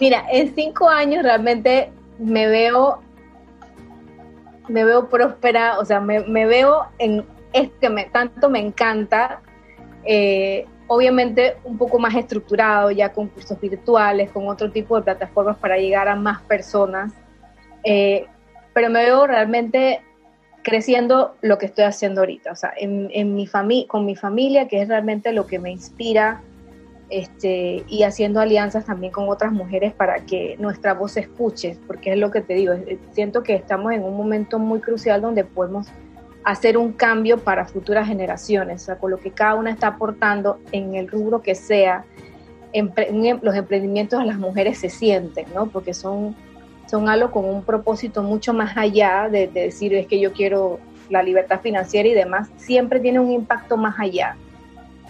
Mira, 0.00 0.24
en 0.30 0.54
cinco 0.54 0.88
años 0.88 1.22
realmente 1.22 1.90
me 2.18 2.46
veo, 2.46 3.00
me 4.68 4.84
veo 4.84 5.08
próspera, 5.08 5.78
o 5.78 5.84
sea, 5.84 6.00
me, 6.00 6.20
veo 6.46 6.86
en 6.98 7.24
esto 7.52 7.74
que 7.80 7.88
me, 7.90 8.04
tanto 8.04 8.48
me 8.48 8.60
encanta, 8.60 9.40
eh, 10.04 10.66
obviamente 10.86 11.56
un 11.64 11.76
poco 11.76 11.98
más 11.98 12.14
estructurado, 12.14 12.90
ya 12.90 13.12
con 13.12 13.28
cursos 13.28 13.60
virtuales, 13.60 14.30
con 14.30 14.48
otro 14.48 14.70
tipo 14.70 14.96
de 14.96 15.02
plataformas 15.02 15.56
para 15.56 15.76
llegar 15.76 16.08
a 16.08 16.14
más 16.14 16.40
personas. 16.42 17.12
Eh, 17.82 18.26
pero 18.74 18.90
me 18.90 19.04
veo 19.04 19.26
realmente 19.26 20.02
creciendo 20.62 21.36
lo 21.40 21.58
que 21.58 21.66
estoy 21.66 21.84
haciendo 21.84 22.22
ahorita, 22.22 22.52
o 22.52 22.56
sea, 22.56 22.72
en, 22.76 23.34
mi 23.34 23.86
con 23.86 24.04
mi 24.04 24.16
familia, 24.16 24.66
que 24.66 24.82
es 24.82 24.88
realmente 24.88 25.32
lo 25.32 25.46
que 25.46 25.58
me 25.58 25.70
inspira, 25.70 26.42
este, 27.10 27.84
y 27.86 28.02
haciendo 28.02 28.40
alianzas 28.40 28.86
también 28.86 29.12
con 29.12 29.28
otras 29.28 29.52
mujeres 29.52 29.92
para 29.92 30.24
que 30.24 30.56
nuestra 30.58 30.94
voz 30.94 31.12
se 31.12 31.20
escuche, 31.20 31.76
porque 31.86 32.12
es 32.12 32.18
lo 32.18 32.30
que 32.30 32.40
te 32.40 32.54
digo, 32.54 32.74
siento 33.12 33.42
que 33.42 33.54
estamos 33.54 33.92
en 33.92 34.02
un 34.02 34.16
momento 34.16 34.58
muy 34.58 34.80
crucial 34.80 35.20
donde 35.20 35.44
podemos 35.44 35.86
hacer 36.44 36.76
un 36.76 36.92
cambio 36.92 37.38
para 37.38 37.66
futuras 37.66 38.08
generaciones, 38.08 38.82
o 38.82 38.84
sea, 38.86 38.96
con 38.96 39.10
lo 39.10 39.18
que 39.18 39.30
cada 39.30 39.54
una 39.54 39.70
está 39.70 39.88
aportando 39.88 40.58
en 40.72 40.94
el 40.94 41.08
rubro 41.08 41.42
que 41.42 41.54
sea, 41.54 42.04
en, 42.72 42.92
los 43.42 43.54
emprendimientos 43.54 44.18
de 44.20 44.26
las 44.26 44.38
mujeres 44.38 44.78
se 44.78 44.88
sienten, 44.88 45.46
¿no? 45.54 45.66
Porque 45.66 45.94
son 45.94 46.34
son 46.86 47.08
algo 47.08 47.30
con 47.30 47.44
un 47.44 47.62
propósito 47.62 48.22
mucho 48.22 48.52
más 48.52 48.76
allá 48.76 49.28
de, 49.30 49.48
decir 49.48 49.94
es 49.94 50.06
que 50.06 50.20
yo 50.20 50.32
quiero 50.32 50.78
la 51.10 51.22
libertad 51.22 51.60
financiera 51.60 52.08
y 52.08 52.14
demás, 52.14 52.48
siempre 52.56 53.00
tiene 53.00 53.20
un 53.20 53.30
impacto 53.30 53.76
más 53.76 53.98
allá 53.98 54.36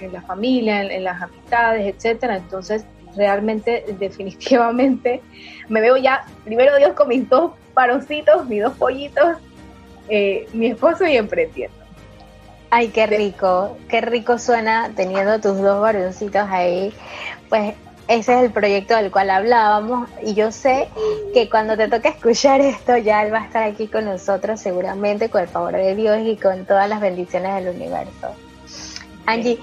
en 0.01 0.13
la 0.13 0.23
familia, 0.23 0.83
en, 0.83 1.05
las 1.05 1.23
amistades, 1.23 1.95
etcétera. 1.95 2.37
Entonces, 2.37 2.85
realmente, 3.17 3.85
definitivamente, 3.99 5.23
me 5.69 5.81
veo 5.81 5.97
ya, 5.97 6.25
primero 6.45 6.77
Dios, 6.77 6.93
con 6.95 7.09
mis 7.09 7.29
dos 7.29 7.53
paroncitos, 7.75 8.47
mis 8.49 8.63
dos 8.63 8.75
pollitos, 8.75 9.39
eh, 10.09 10.47
mi 10.53 10.67
esposo 10.67 11.07
y 11.07 11.17
emprendiendo. 11.17 11.77
Ay, 12.71 12.89
qué 12.89 13.07
rico, 13.07 13.77
qué 13.89 14.01
rico 14.01 14.39
suena 14.39 14.91
teniendo 14.97 15.41
tus 15.41 15.61
dos 15.61 15.81
varoncitos 15.81 16.49
ahí. 16.51 16.93
Pues 17.49 17.75
ese 18.07 18.35
es 18.35 18.43
el 18.45 18.53
proyecto 18.53 18.95
del 18.97 19.11
cual 19.11 19.31
hablábamos 19.31 20.09
y 20.23 20.35
yo 20.35 20.53
sé 20.53 20.89
que 21.33 21.49
cuando 21.49 21.77
te 21.77 21.89
toque 21.89 22.09
escuchar 22.09 22.61
esto 22.61 22.97
ya 22.99 23.23
él 23.23 23.33
va 23.33 23.39
a 23.39 23.45
estar 23.47 23.63
aquí 23.63 23.89
con 23.89 24.05
nosotros 24.05 24.61
seguramente 24.61 25.31
con 25.31 25.43
el 25.43 25.49
favor 25.49 25.73
de 25.73 25.95
Dios 25.95 26.19
y 26.23 26.37
con 26.37 26.67
todas 26.67 26.89
las 26.89 27.01
bendiciones 27.01 27.55
del 27.57 27.75
universo. 27.75 28.35
Angie, 29.27 29.59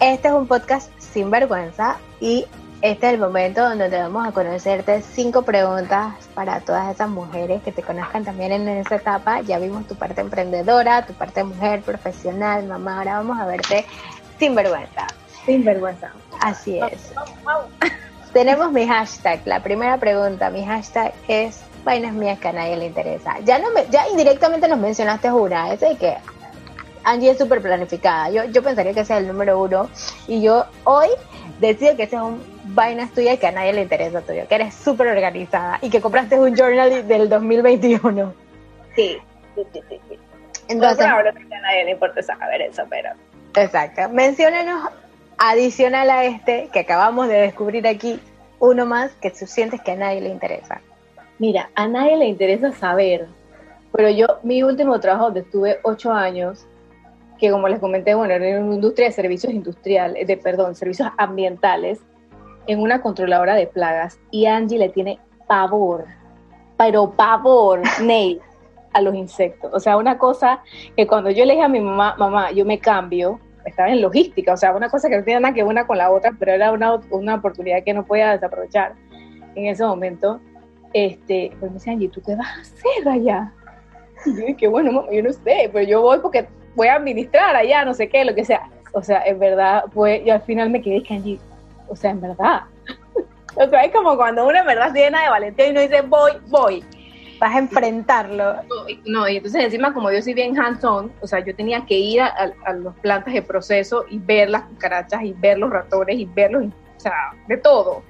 este 0.00 0.28
es 0.28 0.34
un 0.34 0.46
podcast 0.46 0.90
sin 0.98 1.30
vergüenza 1.30 1.98
y 2.20 2.46
este 2.82 3.08
es 3.08 3.14
el 3.14 3.20
momento 3.20 3.60
donde 3.60 3.90
te 3.90 3.98
vamos 3.98 4.26
a 4.26 4.32
conocerte 4.32 5.02
cinco 5.02 5.42
preguntas 5.42 6.14
para 6.34 6.60
todas 6.60 6.94
esas 6.94 7.10
mujeres 7.10 7.60
que 7.62 7.72
te 7.72 7.82
conozcan 7.82 8.24
también 8.24 8.52
en 8.52 8.68
esa 8.68 8.96
etapa. 8.96 9.42
Ya 9.42 9.58
vimos 9.58 9.86
tu 9.86 9.96
parte 9.96 10.22
emprendedora, 10.22 11.04
tu 11.04 11.12
parte 11.12 11.44
mujer, 11.44 11.82
profesional, 11.82 12.66
mamá. 12.66 12.98
Ahora 12.98 13.18
vamos 13.18 13.38
a 13.38 13.44
verte 13.44 13.84
sin 14.38 14.54
vergüenza. 14.54 15.08
Sin 15.44 15.62
vergüenza. 15.62 16.10
Así 16.40 16.78
es. 16.78 17.12
Tenemos 18.32 18.70
mi 18.70 18.86
hashtag. 18.86 19.40
La 19.44 19.62
primera 19.62 19.98
pregunta, 19.98 20.50
mi 20.50 20.64
hashtag 20.64 21.12
es 21.28 21.62
vainas 21.84 22.12
mías 22.12 22.38
que 22.38 22.48
a 22.48 22.52
nadie 22.52 22.76
le 22.76 22.86
interesa. 22.86 23.38
Ya 23.40 23.58
no 23.58 23.70
me, 23.72 23.86
ya 23.90 24.08
indirectamente 24.08 24.68
nos 24.68 24.78
mencionaste 24.78 25.30
una, 25.32 25.72
ese 25.72 25.86
de 25.86 25.96
que 25.96 26.16
Angie 27.04 27.30
es 27.30 27.38
súper 27.38 27.60
planificada. 27.60 28.30
Yo, 28.30 28.44
yo 28.44 28.62
pensaría 28.62 28.92
que 28.92 29.00
ese 29.00 29.14
es 29.14 29.20
el 29.20 29.26
número 29.26 29.60
uno. 29.60 29.88
Y 30.28 30.42
yo 30.42 30.66
hoy 30.84 31.08
decido 31.58 31.96
que 31.96 32.04
ese 32.04 32.16
es 32.16 32.22
un 32.22 32.42
vainas 32.74 33.10
tuyas 33.12 33.38
que 33.38 33.46
a 33.46 33.52
nadie 33.52 33.72
le 33.72 33.82
interesa 33.82 34.20
tuyo, 34.20 34.46
que 34.48 34.54
eres 34.54 34.74
súper 34.74 35.08
organizada 35.08 35.78
y 35.82 35.90
que 35.90 36.00
compraste 36.00 36.38
un 36.38 36.54
journal 36.54 37.06
del 37.06 37.28
2021. 37.28 38.32
Sí, 38.94 39.18
sí, 39.54 39.66
sí, 39.72 39.80
sí. 39.88 40.18
Entonces, 40.68 41.04
ahora 41.04 41.30
a 41.30 41.60
nadie 41.60 41.84
le 41.84 41.90
importa 41.92 42.22
saber 42.22 42.62
eso, 42.62 42.84
pero... 42.88 43.10
Exacto. 43.56 44.08
Menciónenos, 44.10 44.88
adicional 45.40 46.10
a 46.10 46.24
este 46.24 46.68
que 46.70 46.80
acabamos 46.80 47.26
de 47.26 47.40
descubrir 47.40 47.88
aquí, 47.88 48.20
uno 48.60 48.84
más 48.84 49.10
que 49.22 49.30
tú 49.30 49.46
sientes 49.46 49.80
que 49.80 49.92
a 49.92 49.96
nadie 49.96 50.20
le 50.20 50.28
interesa. 50.28 50.82
Mira, 51.38 51.70
a 51.74 51.88
nadie 51.88 52.18
le 52.18 52.26
interesa 52.26 52.72
saber, 52.72 53.26
pero 53.90 54.10
yo, 54.10 54.26
mi 54.42 54.62
último 54.62 55.00
trabajo 55.00 55.24
donde 55.24 55.40
estuve 55.40 55.80
ocho 55.82 56.12
años, 56.12 56.66
que 57.38 57.50
como 57.50 57.68
les 57.68 57.80
comenté, 57.80 58.14
bueno, 58.14 58.34
era 58.34 58.46
en 58.46 58.64
una 58.64 58.74
industria 58.74 59.08
de 59.08 59.12
servicios 59.12 59.50
industriales, 59.50 60.26
de, 60.26 60.36
perdón, 60.36 60.74
servicios 60.74 61.08
ambientales, 61.16 62.00
en 62.66 62.80
una 62.80 63.00
controladora 63.00 63.54
de 63.54 63.66
plagas, 63.66 64.20
y 64.30 64.44
Angie 64.44 64.78
le 64.78 64.90
tiene 64.90 65.18
pavor, 65.48 66.04
pero 66.76 67.12
pavor, 67.12 67.80
Ney, 68.02 68.38
a 68.92 69.00
los 69.00 69.14
insectos. 69.14 69.70
O 69.72 69.80
sea, 69.80 69.96
una 69.96 70.18
cosa 70.18 70.62
que 70.98 71.06
cuando 71.06 71.30
yo 71.30 71.46
le 71.46 71.54
dije 71.54 71.64
a 71.64 71.68
mi 71.68 71.80
mamá, 71.80 72.14
mamá, 72.18 72.50
yo 72.50 72.66
me 72.66 72.78
cambio, 72.78 73.40
estaba 73.70 73.90
en 73.90 74.02
logística, 74.02 74.52
o 74.52 74.56
sea, 74.56 74.74
una 74.74 74.88
cosa 74.88 75.08
que 75.08 75.16
no 75.16 75.24
tiene 75.24 75.40
nada 75.40 75.54
que 75.54 75.62
ver 75.62 75.70
una 75.70 75.86
con 75.86 75.98
la 75.98 76.10
otra, 76.10 76.32
pero 76.38 76.52
era 76.52 76.72
una, 76.72 77.00
una 77.10 77.36
oportunidad 77.36 77.82
que 77.84 77.94
no 77.94 78.04
podía 78.04 78.32
desaprovechar 78.32 78.94
en 79.54 79.66
ese 79.66 79.84
momento 79.84 80.40
este, 80.92 81.52
pues 81.60 81.70
me 81.70 81.78
decían, 81.78 81.94
Angie, 81.94 82.08
¿tú 82.08 82.20
qué 82.22 82.34
vas 82.34 82.48
a 82.48 82.60
hacer 82.60 83.08
allá? 83.08 83.52
Y 84.26 84.36
yo 84.36 84.46
dije, 84.46 84.68
bueno, 84.68 85.06
yo 85.10 85.22
no 85.22 85.32
sé, 85.32 85.70
pero 85.72 85.86
yo 85.86 86.02
voy 86.02 86.18
porque 86.18 86.48
voy 86.74 86.88
a 86.88 86.96
administrar 86.96 87.54
allá, 87.56 87.84
no 87.84 87.94
sé 87.94 88.08
qué, 88.08 88.24
lo 88.24 88.34
que 88.34 88.44
sea. 88.44 88.68
O 88.92 89.02
sea, 89.02 89.22
en 89.24 89.38
verdad, 89.38 89.84
pues, 89.92 90.22
yo 90.24 90.34
al 90.34 90.42
final 90.42 90.70
me 90.70 90.82
quedé 90.82 91.02
que 91.02 91.14
Angie, 91.14 91.38
o 91.88 91.96
sea, 91.96 92.10
en 92.10 92.20
verdad. 92.20 92.62
o 93.56 93.68
sea, 93.68 93.84
es 93.84 93.92
como 93.92 94.16
cuando 94.16 94.46
uno 94.46 94.58
en 94.58 94.66
verdad 94.66 94.92
llena 94.92 95.22
de 95.22 95.30
valentía 95.30 95.68
y 95.68 95.70
uno 95.70 95.80
dice, 95.80 96.02
voy, 96.02 96.32
voy. 96.48 96.84
Vas 97.40 97.54
a 97.54 97.58
enfrentarlo. 97.58 98.56
No, 99.06 99.28
y 99.28 99.38
entonces 99.38 99.64
encima 99.64 99.92
como 99.92 100.12
yo 100.12 100.22
soy 100.22 100.34
bien 100.34 100.58
hands-on, 100.58 101.10
o 101.20 101.26
sea, 101.26 101.40
yo 101.40 101.54
tenía 101.56 101.84
que 101.86 101.94
ir 101.94 102.20
a, 102.20 102.52
a, 102.64 102.72
los 102.74 102.94
plantas 102.96 103.34
de 103.34 103.42
proceso 103.42 104.04
y 104.08 104.18
ver 104.18 104.50
las 104.50 104.62
cucarachas 104.62 105.22
y 105.22 105.32
ver 105.32 105.58
los 105.58 105.70
ratones 105.70 106.18
y 106.18 106.26
verlos, 106.26 106.66
o 106.96 107.00
sea, 107.00 107.32
de 107.48 107.56
todo. 107.56 108.02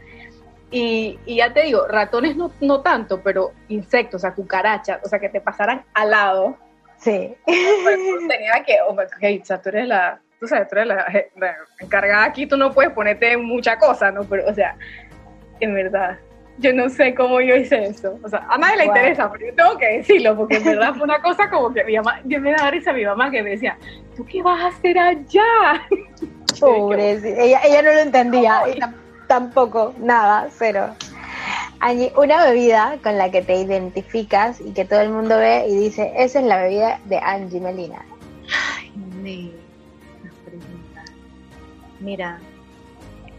Y, 0.70 1.18
ya 1.26 1.52
te 1.52 1.62
digo, 1.62 1.86
ratones 1.88 2.36
no, 2.36 2.52
no 2.60 2.80
tanto, 2.80 3.20
pero 3.22 3.52
insectos, 3.68 4.20
o 4.20 4.22
sea, 4.22 4.34
cucarachas, 4.34 5.00
o 5.04 5.08
sea, 5.08 5.18
que 5.18 5.28
te 5.28 5.40
pasaran 5.40 5.84
al 5.94 6.10
lado. 6.10 6.56
Sí. 6.98 7.34
tenía 7.46 8.64
que, 8.64 8.76
oh, 8.86 8.92
o 8.94 9.44
sea, 9.44 9.60
tú 9.60 9.70
eres 9.70 9.88
la, 9.88 10.20
tú 10.38 10.46
sabes, 10.46 10.68
tú 10.68 10.76
eres 10.76 10.88
la, 10.88 11.06
encargada 11.80 12.24
aquí, 12.24 12.46
tú 12.46 12.56
no 12.56 12.72
puedes 12.72 12.92
ponerte 12.92 13.36
mucha 13.36 13.78
cosa, 13.78 14.12
¿no? 14.12 14.22
Pero, 14.24 14.48
o 14.48 14.54
sea, 14.54 14.76
en 15.58 15.74
verdad, 15.74 16.18
yo 16.60 16.72
no 16.74 16.88
sé 16.88 17.14
cómo 17.14 17.40
yo 17.40 17.56
hice 17.56 17.84
eso. 17.84 18.18
O 18.22 18.28
sea, 18.28 18.46
a 18.48 18.58
nadie 18.58 18.76
le 18.78 18.84
interesa, 18.86 19.30
pero 19.32 19.46
yo 19.46 19.54
tengo 19.54 19.78
que 19.78 19.98
decirlo, 19.98 20.36
porque 20.36 20.56
en 20.56 20.64
verdad 20.64 20.94
fue 20.94 21.04
una 21.04 21.20
cosa 21.20 21.50
como 21.50 21.72
que 21.72 21.84
mi 21.84 21.96
mamá, 21.96 22.20
yo 22.24 22.40
me 22.40 22.52
daba 22.52 22.70
risa 22.70 22.90
a 22.90 22.94
mi 22.94 23.04
mamá 23.04 23.30
que 23.30 23.42
me 23.42 23.50
decía, 23.50 23.78
¿tú 24.16 24.24
qué 24.26 24.42
vas 24.42 24.60
a 24.60 24.66
hacer 24.68 24.98
allá? 24.98 25.42
Pobre, 26.60 27.12
ella, 27.12 27.60
ella 27.64 27.82
no 27.82 27.92
lo 27.92 27.98
entendía 27.98 28.62
tampoco, 29.26 29.94
nada, 29.98 30.48
cero. 30.50 30.94
Angie, 31.78 32.12
una 32.16 32.44
bebida 32.44 32.98
con 33.02 33.16
la 33.16 33.30
que 33.30 33.40
te 33.40 33.56
identificas 33.56 34.60
y 34.60 34.72
que 34.72 34.84
todo 34.84 35.00
el 35.00 35.10
mundo 35.10 35.38
ve 35.38 35.66
y 35.68 35.76
dice, 35.76 36.12
esa 36.16 36.40
es 36.40 36.44
la 36.44 36.60
bebida 36.62 37.00
de 37.06 37.18
Angie 37.18 37.60
Melina. 37.60 38.04
Ay, 38.76 38.92
me... 39.22 39.50
pregunta. 40.44 41.04
Mira, 42.00 42.40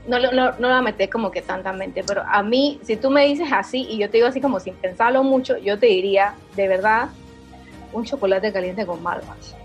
no, 0.08 0.20
no, 0.20 0.32
no, 0.32 0.52
no 0.58 0.70
la 0.70 0.82
meté 0.82 1.10
como 1.10 1.32
que 1.32 1.42
tantamente, 1.42 2.04
pero 2.04 2.24
a 2.28 2.42
mí, 2.44 2.80
si 2.84 2.96
tú 2.96 3.10
me 3.10 3.26
dices 3.26 3.50
así 3.52 3.86
y 3.90 3.98
yo 3.98 4.10
te 4.10 4.18
digo 4.18 4.28
así 4.28 4.42
como 4.42 4.60
sin 4.60 4.74
pensarlo 4.76 5.24
mucho, 5.24 5.58
yo 5.58 5.78
te 5.78 5.88
diría, 5.88 6.36
de 6.56 6.68
verdad, 6.68 7.10
un 7.94 8.06
chocolate 8.06 8.52
caliente 8.52 8.86
con 8.86 9.02
malvas. 9.04 9.56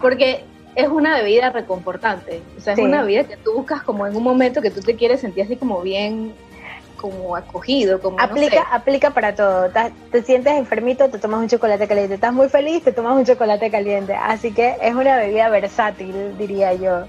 Porque 0.00 0.44
es 0.74 0.88
una 0.88 1.16
bebida 1.16 1.50
reconfortante. 1.50 2.42
O 2.56 2.60
sea, 2.60 2.74
es 2.74 2.78
una 2.78 3.02
bebida 3.02 3.24
que 3.24 3.36
tú 3.36 3.52
buscas 3.54 3.82
como 3.82 4.06
en 4.06 4.16
un 4.16 4.22
momento 4.22 4.62
que 4.62 4.70
tú 4.70 4.80
te 4.80 4.94
quieres 4.96 5.20
sentir 5.20 5.44
así 5.44 5.56
como 5.56 5.82
bien, 5.82 6.32
como 6.96 7.34
acogido, 7.34 8.00
como 8.00 8.20
aplica, 8.20 8.62
aplica 8.70 9.10
para 9.10 9.34
todo. 9.34 9.70
Te, 10.10 10.22
sientes 10.22 10.54
enfermito, 10.54 11.08
te 11.08 11.18
tomas 11.18 11.40
un 11.40 11.48
chocolate 11.48 11.88
caliente. 11.88 12.14
Estás 12.14 12.32
muy 12.32 12.48
feliz, 12.48 12.84
te 12.84 12.92
tomas 12.92 13.16
un 13.16 13.24
chocolate 13.24 13.70
caliente. 13.70 14.14
Así 14.14 14.52
que 14.52 14.76
es 14.80 14.94
una 14.94 15.16
bebida 15.16 15.48
versátil, 15.48 16.38
diría 16.38 16.72
yo. 16.74 17.06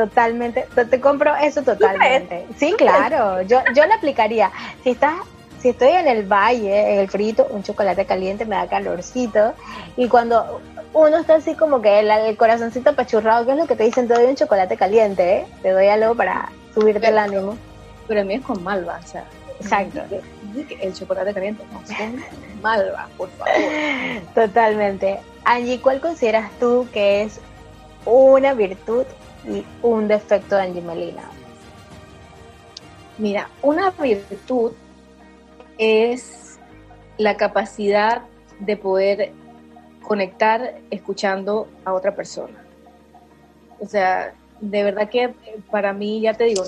Totalmente, 0.00 0.66
te, 0.88 0.98
compro 0.98 1.36
eso 1.36 1.62
totalmente. 1.62 2.46
Sí, 2.56 2.72
claro, 2.78 3.42
yo, 3.42 3.60
yo 3.74 3.84
la 3.84 3.96
aplicaría. 3.96 4.50
Si 4.82 4.90
estás 4.90 5.16
si 5.60 5.68
estoy 5.68 5.90
en 5.90 6.08
el 6.08 6.24
valle, 6.24 6.94
en 6.94 7.00
el 7.00 7.10
frito, 7.10 7.46
un 7.50 7.62
chocolate 7.62 8.06
caliente 8.06 8.46
me 8.46 8.56
da 8.56 8.66
calorcito. 8.66 9.52
Y 9.98 10.08
cuando 10.08 10.62
uno 10.94 11.18
está 11.18 11.34
así 11.34 11.54
como 11.54 11.82
que 11.82 12.00
el, 12.00 12.36
corazoncito 12.38 12.90
apachurrado, 12.90 13.44
que 13.44 13.52
es 13.52 13.58
lo 13.58 13.66
que 13.66 13.76
te 13.76 13.84
dicen, 13.84 14.08
te 14.08 14.14
doy 14.14 14.24
un 14.24 14.36
chocolate 14.36 14.78
caliente, 14.78 15.36
¿eh? 15.36 15.46
te 15.60 15.70
doy 15.70 15.88
algo 15.88 16.14
para 16.14 16.50
subirte 16.74 17.08
el 17.08 17.18
ánimo. 17.18 17.58
Pero 18.08 18.22
a 18.22 18.24
mí 18.24 18.34
es 18.34 18.42
con 18.42 18.62
malva, 18.64 19.00
o 19.04 19.06
sea. 19.06 19.24
Exacto. 19.60 20.00
El 20.80 20.94
chocolate 20.94 21.34
caliente, 21.34 21.62
no, 21.70 21.80
con 21.80 22.24
malva, 22.62 23.08
por 23.18 23.28
favor. 23.32 23.52
Totalmente. 24.34 25.20
Angie, 25.44 25.78
¿cuál 25.78 26.00
consideras 26.00 26.50
tú 26.58 26.88
que 26.90 27.22
es 27.22 27.38
una 28.06 28.54
virtud 28.54 29.04
y 29.46 29.64
un 29.82 30.08
defecto 30.08 30.56
de 30.56 30.62
Angie 30.62 30.82
Melina? 30.82 31.30
Mira, 33.18 33.48
una 33.62 33.90
virtud 33.90 34.72
es 35.78 36.58
la 37.18 37.36
capacidad 37.36 38.22
de 38.60 38.76
poder 38.76 39.32
conectar 40.02 40.76
escuchando 40.90 41.68
a 41.84 41.92
otra 41.92 42.14
persona. 42.14 42.64
O 43.78 43.86
sea, 43.86 44.34
de 44.60 44.82
verdad 44.82 45.08
que 45.08 45.34
para 45.70 45.92
mí, 45.92 46.20
ya 46.20 46.34
te 46.34 46.44
digo, 46.44 46.64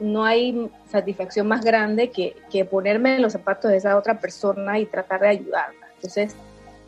no 0.00 0.24
hay 0.24 0.70
satisfacción 0.90 1.46
más 1.48 1.64
grande 1.64 2.10
que, 2.10 2.64
ponerme 2.64 3.16
en 3.16 3.22
los 3.22 3.32
zapatos 3.32 3.70
de 3.70 3.78
esa 3.78 3.96
otra 3.96 4.20
persona 4.20 4.78
y 4.78 4.86
tratar 4.86 5.20
de 5.20 5.28
ayudarla. 5.28 5.86
Entonces, 5.94 6.34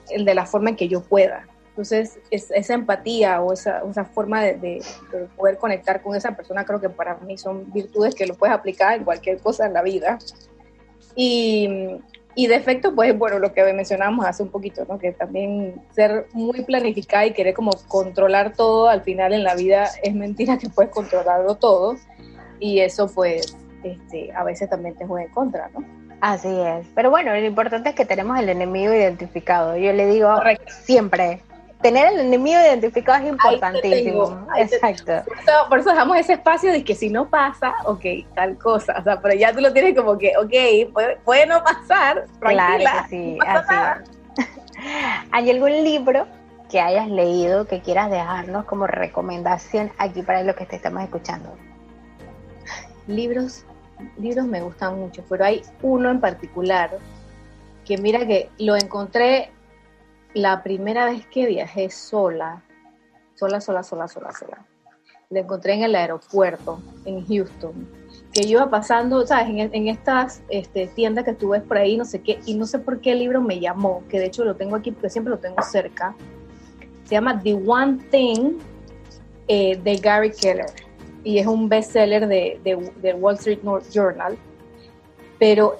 de 0.08 0.34
la 0.34 0.46
forma 0.46 0.70
en 0.70 0.76
que 0.76 0.88
yo 0.88 1.02
pueda. 1.02 1.46
Entonces, 1.78 2.18
esa 2.32 2.74
empatía 2.74 3.40
o 3.40 3.52
esa, 3.52 3.80
forma 4.12 4.42
de, 4.42 4.54
de, 4.54 4.82
poder 5.36 5.58
conectar 5.58 6.02
con 6.02 6.16
esa 6.16 6.32
persona 6.32 6.64
creo 6.64 6.80
que 6.80 6.88
para 6.88 7.14
mí 7.18 7.38
son 7.38 7.72
virtudes 7.72 8.16
que 8.16 8.26
lo 8.26 8.34
puedes 8.34 8.52
aplicar 8.52 8.96
en 8.96 9.04
cualquier 9.04 9.38
cosa 9.38 9.66
en 9.66 9.74
la 9.74 9.82
vida. 9.82 10.18
Y, 11.14 12.00
y 12.34 12.48
defecto, 12.48 12.96
pues 12.96 13.16
bueno, 13.16 13.38
lo 13.38 13.52
que 13.52 13.62
mencionábamos 13.72 14.26
hace 14.26 14.42
un 14.42 14.48
poquito, 14.48 14.84
¿no? 14.88 14.98
Que 14.98 15.12
también 15.12 15.80
ser 15.90 16.26
muy 16.32 16.64
planificada 16.64 17.26
y 17.26 17.32
querer 17.32 17.54
como 17.54 17.70
controlar 17.86 18.54
todo, 18.54 18.88
al 18.88 19.02
final 19.02 19.32
en 19.32 19.44
la 19.44 19.54
vida 19.54 19.88
es 20.02 20.12
mentira 20.12 20.58
que 20.58 20.68
puedes 20.68 20.90
controlarlo 20.90 21.54
todo. 21.54 21.94
Y 22.58 22.80
eso 22.80 23.06
pues 23.06 23.56
este, 23.84 24.32
a 24.32 24.42
veces 24.42 24.68
también 24.68 24.96
te 24.96 25.06
juega 25.06 25.26
en 25.28 25.32
contra, 25.32 25.68
¿no? 25.68 25.84
Así 26.20 26.48
es. 26.48 26.88
Pero 26.96 27.10
bueno, 27.10 27.32
lo 27.32 27.46
importante 27.46 27.90
es 27.90 27.94
que 27.94 28.04
tenemos 28.04 28.36
el 28.40 28.48
enemigo 28.48 28.92
identificado. 28.92 29.76
Yo 29.76 29.92
le 29.92 30.06
digo 30.06 30.28
siempre, 30.66 31.40
tener 31.80 32.12
el 32.12 32.20
enemigo 32.20 32.58
identificado 32.60 33.24
es 33.24 33.30
importantísimo. 33.30 34.46
Exacto. 34.56 35.12
Por 35.68 35.78
eso, 35.78 35.90
dejamos 35.90 36.16
ese 36.18 36.34
espacio 36.34 36.72
de 36.72 36.82
que 36.82 36.94
si 36.94 37.08
no 37.08 37.28
pasa, 37.28 37.74
ok, 37.84 38.04
tal 38.34 38.58
cosa. 38.58 38.96
O 38.98 39.02
sea, 39.02 39.20
pero 39.20 39.34
ya 39.34 39.52
tú 39.52 39.60
lo 39.60 39.72
tienes 39.72 39.96
como 39.96 40.18
que, 40.18 40.32
ok, 40.36 40.92
puede, 41.24 41.46
no 41.46 41.62
pasar. 41.62 42.26
Claro 42.40 42.84
que 42.84 43.08
sí, 43.08 43.38
así 43.46 43.74
¿Hay 45.32 45.50
algún 45.50 45.72
libro 45.84 46.26
que 46.70 46.80
hayas 46.80 47.08
leído 47.08 47.66
que 47.66 47.80
quieras 47.80 48.10
dejarnos 48.10 48.64
como 48.66 48.86
recomendación 48.86 49.90
aquí 49.98 50.22
para 50.22 50.42
los 50.42 50.54
que 50.56 50.66
te 50.66 50.76
estamos 50.76 51.02
escuchando? 51.02 51.56
Libros, 53.06 53.64
libros 54.18 54.46
me 54.46 54.60
gustan 54.60 54.98
mucho, 54.98 55.24
pero 55.28 55.44
hay 55.44 55.62
uno 55.82 56.10
en 56.10 56.20
particular 56.20 56.98
que 57.86 57.96
mira 57.96 58.26
que 58.26 58.50
lo 58.58 58.76
encontré 58.76 59.50
la 60.38 60.62
primera 60.62 61.06
vez 61.06 61.26
que 61.26 61.46
viajé 61.46 61.90
sola, 61.90 62.62
sola, 63.34 63.60
sola, 63.60 63.82
sola, 63.82 64.08
sola, 64.08 64.32
sola, 64.32 64.66
la 65.30 65.40
encontré 65.40 65.74
en 65.74 65.82
el 65.82 65.94
aeropuerto, 65.94 66.80
en 67.04 67.26
Houston, 67.26 67.88
que 68.32 68.46
iba 68.46 68.70
pasando, 68.70 69.26
¿sabes? 69.26 69.48
En, 69.48 69.88
estas 69.88 70.42
este, 70.48 70.86
tiendas 70.86 71.24
que 71.24 71.34
tú 71.34 71.50
ves 71.50 71.62
por 71.62 71.76
ahí, 71.76 71.96
no 71.96 72.04
sé 72.04 72.22
qué, 72.22 72.40
y 72.46 72.54
no 72.54 72.66
sé 72.66 72.78
por 72.78 73.00
qué 73.00 73.12
el 73.12 73.18
libro 73.18 73.42
me 73.42 73.60
llamó, 73.60 74.04
que 74.08 74.18
de 74.18 74.26
hecho 74.26 74.44
lo 74.44 74.56
tengo 74.56 74.76
aquí 74.76 74.92
porque 74.92 75.10
siempre 75.10 75.30
lo 75.30 75.38
tengo 75.38 75.62
cerca. 75.62 76.14
Se 77.04 77.14
llama 77.14 77.40
The 77.42 77.54
One 77.54 77.98
Thing 78.10 78.58
eh, 79.48 79.76
de 79.82 79.96
Gary 79.96 80.30
Keller 80.30 80.70
y 81.24 81.38
es 81.38 81.46
un 81.46 81.68
bestseller 81.68 82.28
de, 82.28 82.60
de, 83.02 83.14
Wall 83.14 83.34
Street 83.34 83.60
Journal. 83.92 84.38
Pero 85.38 85.76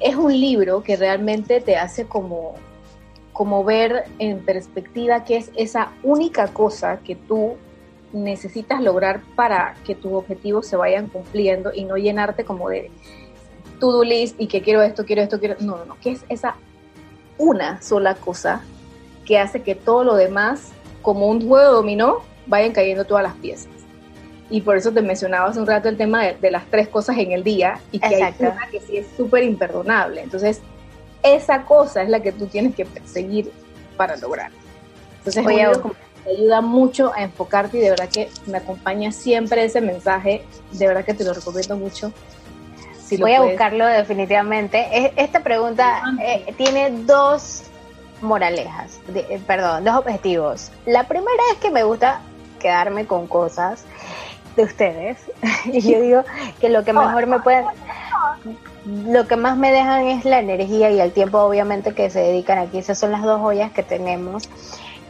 es 0.00 0.16
un 0.16 0.32
libro 0.32 0.82
que 0.82 0.96
realmente 0.96 1.60
te 1.60 1.76
hace 1.76 2.06
como, 2.06 2.54
como 3.34 3.64
ver 3.64 4.04
en 4.20 4.38
perspectiva 4.38 5.24
qué 5.24 5.36
es 5.36 5.50
esa 5.56 5.90
única 6.04 6.48
cosa 6.48 7.00
que 7.04 7.16
tú 7.16 7.56
necesitas 8.12 8.80
lograr 8.80 9.22
para 9.34 9.74
que 9.84 9.96
tus 9.96 10.12
objetivos 10.12 10.68
se 10.68 10.76
vayan 10.76 11.08
cumpliendo 11.08 11.72
y 11.74 11.84
no 11.84 11.96
llenarte 11.96 12.44
como 12.44 12.68
de 12.68 12.92
to-do 13.80 14.04
list 14.04 14.40
y 14.40 14.46
que 14.46 14.62
quiero 14.62 14.82
esto, 14.82 15.04
quiero 15.04 15.20
esto, 15.20 15.40
quiero... 15.40 15.56
No, 15.58 15.76
no, 15.78 15.84
no, 15.84 15.96
que 16.00 16.12
es 16.12 16.24
esa 16.28 16.54
una 17.36 17.82
sola 17.82 18.14
cosa 18.14 18.62
que 19.26 19.36
hace 19.36 19.62
que 19.62 19.74
todo 19.74 20.04
lo 20.04 20.14
demás, 20.14 20.70
como 21.02 21.26
un 21.28 21.44
juego 21.46 21.72
dominó, 21.72 22.20
vayan 22.46 22.70
cayendo 22.70 23.04
todas 23.04 23.24
las 23.24 23.34
piezas. 23.34 23.72
Y 24.48 24.60
por 24.60 24.76
eso 24.76 24.92
te 24.92 25.02
mencionaba 25.02 25.48
hace 25.48 25.58
un 25.58 25.66
rato 25.66 25.88
el 25.88 25.96
tema 25.96 26.24
de, 26.24 26.50
las 26.52 26.66
tres 26.66 26.86
cosas 26.86 27.18
en 27.18 27.32
el 27.32 27.42
día 27.42 27.80
y 27.90 27.98
que 27.98 28.22
hay 28.22 28.34
una 28.38 28.68
que 28.70 28.78
sí 28.78 28.98
es 28.98 29.08
súper 29.16 29.42
imperdonable. 29.42 30.22
Entonces, 30.22 30.60
esa 31.24 31.62
cosa 31.62 32.02
es 32.02 32.08
la 32.08 32.20
que 32.20 32.30
tú 32.30 32.46
tienes 32.46 32.74
que 32.74 32.84
perseguir 32.84 33.50
para 33.96 34.16
lograr. 34.16 34.50
Entonces, 35.18 35.44
Oye, 35.44 35.66
te 36.22 36.30
ayuda 36.30 36.60
mucho 36.60 37.12
a 37.14 37.22
enfocarte 37.22 37.78
y 37.78 37.80
de 37.80 37.90
verdad 37.90 38.08
que 38.08 38.30
me 38.46 38.58
acompaña 38.58 39.10
siempre 39.10 39.64
ese 39.64 39.80
mensaje. 39.80 40.44
De 40.72 40.86
verdad 40.86 41.04
que 41.04 41.14
te 41.14 41.24
lo 41.24 41.32
recomiendo 41.32 41.76
mucho. 41.76 42.12
Si 43.02 43.16
Voy 43.16 43.32
a 43.32 43.42
buscarlo 43.42 43.86
definitivamente. 43.86 45.12
Esta 45.16 45.40
pregunta 45.40 46.02
eh, 46.22 46.54
tiene 46.56 46.90
dos 46.90 47.64
moralejas, 48.20 49.00
eh, 49.14 49.40
perdón, 49.46 49.84
dos 49.84 49.96
objetivos. 49.96 50.70
La 50.86 51.06
primera 51.06 51.42
es 51.52 51.58
que 51.58 51.70
me 51.70 51.84
gusta 51.84 52.20
quedarme 52.58 53.06
con 53.06 53.26
cosas 53.26 53.84
de 54.56 54.62
ustedes 54.62 55.18
y 55.64 55.80
yo 55.80 56.00
digo 56.00 56.24
que 56.60 56.68
lo 56.68 56.84
que 56.84 56.92
mejor 56.92 57.26
me 57.26 57.40
pueden 57.40 57.66
lo 58.84 59.26
que 59.26 59.36
más 59.36 59.56
me 59.56 59.72
dejan 59.72 60.06
es 60.06 60.24
la 60.24 60.40
energía 60.40 60.90
y 60.90 61.00
el 61.00 61.12
tiempo 61.12 61.38
obviamente 61.38 61.94
que 61.94 62.10
se 62.10 62.20
dedican 62.20 62.58
aquí 62.58 62.78
esas 62.78 62.98
son 62.98 63.12
las 63.12 63.22
dos 63.22 63.40
joyas 63.40 63.72
que 63.72 63.82
tenemos 63.82 64.48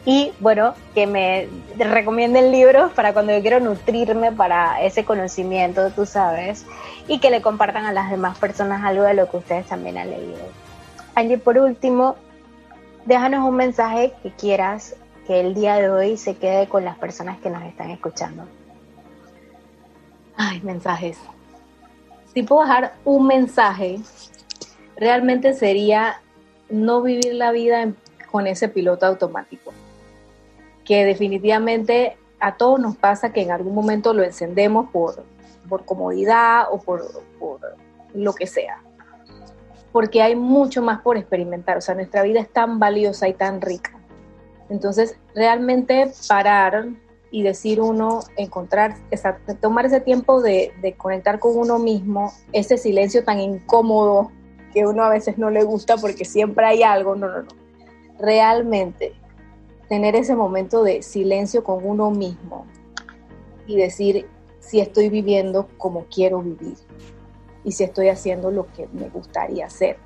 y 0.04 0.32
bueno 0.40 0.74
que 0.94 1.06
me 1.06 1.48
recomienden 1.78 2.52
libros 2.52 2.92
para 2.92 3.12
cuando 3.12 3.32
yo 3.32 3.40
quiero 3.40 3.60
nutrirme 3.60 4.32
para 4.32 4.80
ese 4.82 5.04
conocimiento 5.04 5.90
tú 5.90 6.06
sabes 6.06 6.66
y 7.08 7.18
que 7.18 7.30
le 7.30 7.42
compartan 7.42 7.86
a 7.86 7.92
las 7.92 8.10
demás 8.10 8.38
personas 8.38 8.84
algo 8.84 9.02
de 9.02 9.14
lo 9.14 9.28
que 9.30 9.38
ustedes 9.38 9.66
también 9.66 9.98
han 9.98 10.10
leído 10.10 10.38
Angie 11.14 11.38
por 11.38 11.58
último 11.58 12.16
déjanos 13.06 13.48
un 13.48 13.56
mensaje 13.56 14.12
que 14.22 14.30
quieras 14.30 14.94
que 15.26 15.40
el 15.40 15.54
día 15.54 15.76
de 15.76 15.90
hoy 15.90 16.16
se 16.16 16.36
quede 16.36 16.68
con 16.68 16.84
las 16.84 16.98
personas 16.98 17.38
que 17.38 17.50
nos 17.50 17.62
están 17.62 17.90
escuchando. 17.90 18.46
Ay, 20.36 20.60
mensajes. 20.62 21.18
Si 22.34 22.42
puedo 22.42 22.62
dejar 22.62 22.94
un 23.04 23.26
mensaje, 23.26 24.00
realmente 24.96 25.54
sería 25.54 26.20
no 26.68 27.00
vivir 27.00 27.34
la 27.34 27.52
vida 27.52 27.92
con 28.30 28.46
ese 28.46 28.68
piloto 28.68 29.06
automático. 29.06 29.72
Que 30.84 31.04
definitivamente 31.04 32.18
a 32.40 32.56
todos 32.56 32.80
nos 32.80 32.96
pasa 32.96 33.32
que 33.32 33.42
en 33.42 33.52
algún 33.52 33.74
momento 33.74 34.12
lo 34.12 34.22
encendemos 34.22 34.90
por, 34.90 35.24
por 35.68 35.84
comodidad 35.84 36.66
o 36.70 36.78
por, 36.78 37.04
por 37.38 37.60
lo 38.14 38.34
que 38.34 38.46
sea 38.46 38.80
porque 39.94 40.20
hay 40.20 40.34
mucho 40.34 40.82
más 40.82 41.02
por 41.02 41.16
experimentar. 41.16 41.76
O 41.76 41.80
sea, 41.80 41.94
nuestra 41.94 42.24
vida 42.24 42.40
es 42.40 42.52
tan 42.52 42.80
valiosa 42.80 43.28
y 43.28 43.32
tan 43.32 43.60
rica. 43.60 43.92
Entonces, 44.68 45.16
realmente 45.36 46.10
parar 46.28 46.88
y 47.34 47.42
decir 47.42 47.80
uno, 47.80 48.20
encontrar, 48.36 48.94
tomar 49.60 49.86
ese 49.86 50.00
tiempo 50.00 50.40
de, 50.40 50.72
conectar 50.96 51.40
con 51.40 51.58
uno 51.58 51.80
mismo, 51.80 52.32
ese 52.52 52.78
silencio 52.78 53.24
tan 53.24 53.40
incómodo 53.40 54.30
que 54.72 54.86
uno 54.86 55.02
a 55.02 55.08
veces 55.08 55.36
no 55.36 55.50
le 55.50 55.64
gusta 55.64 55.96
porque 55.96 56.24
siempre 56.24 56.64
hay 56.64 56.84
algo, 56.84 57.16
no, 57.16 57.26
no, 57.26 57.42
no. 57.42 57.48
Realmente 58.20 59.14
tener 59.88 60.14
ese 60.14 60.36
momento 60.36 60.84
de 60.84 61.02
silencio 61.02 61.64
con 61.64 61.84
uno 61.84 62.12
mismo 62.12 62.66
y 63.66 63.78
decir 63.78 64.28
si 64.60 64.78
estoy 64.78 65.08
viviendo 65.08 65.68
como 65.76 66.04
quiero 66.04 66.40
vivir 66.40 66.76
y 67.64 67.72
si 67.72 67.82
estoy 67.82 68.10
haciendo 68.10 68.52
lo 68.52 68.68
que 68.68 68.86
me 68.92 69.08
gustaría 69.08 69.66
hacer. 69.66 69.96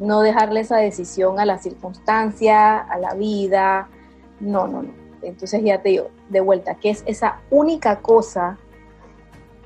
No 0.00 0.22
dejarle 0.22 0.58
esa 0.58 0.78
decisión 0.78 1.38
a 1.38 1.44
la 1.44 1.58
circunstancia, 1.58 2.78
a 2.78 2.98
la 2.98 3.14
vida. 3.14 3.88
No, 4.40 4.66
no, 4.66 4.82
no. 4.82 5.07
Entonces 5.22 5.62
ya 5.62 5.80
te 5.82 5.90
digo, 5.90 6.10
de 6.28 6.40
vuelta, 6.40 6.74
que 6.76 6.90
es 6.90 7.02
esa 7.06 7.40
única 7.50 8.00
cosa 8.00 8.58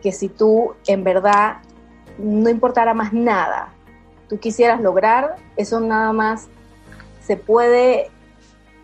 que 0.02 0.12
si 0.12 0.28
tú 0.28 0.74
en 0.86 1.04
verdad 1.04 1.58
no 2.18 2.48
importara 2.48 2.94
más 2.94 3.12
nada, 3.12 3.72
tú 4.28 4.38
quisieras 4.38 4.80
lograr, 4.80 5.36
eso 5.56 5.80
nada 5.80 6.12
más 6.12 6.48
se 7.20 7.36
puede 7.36 8.10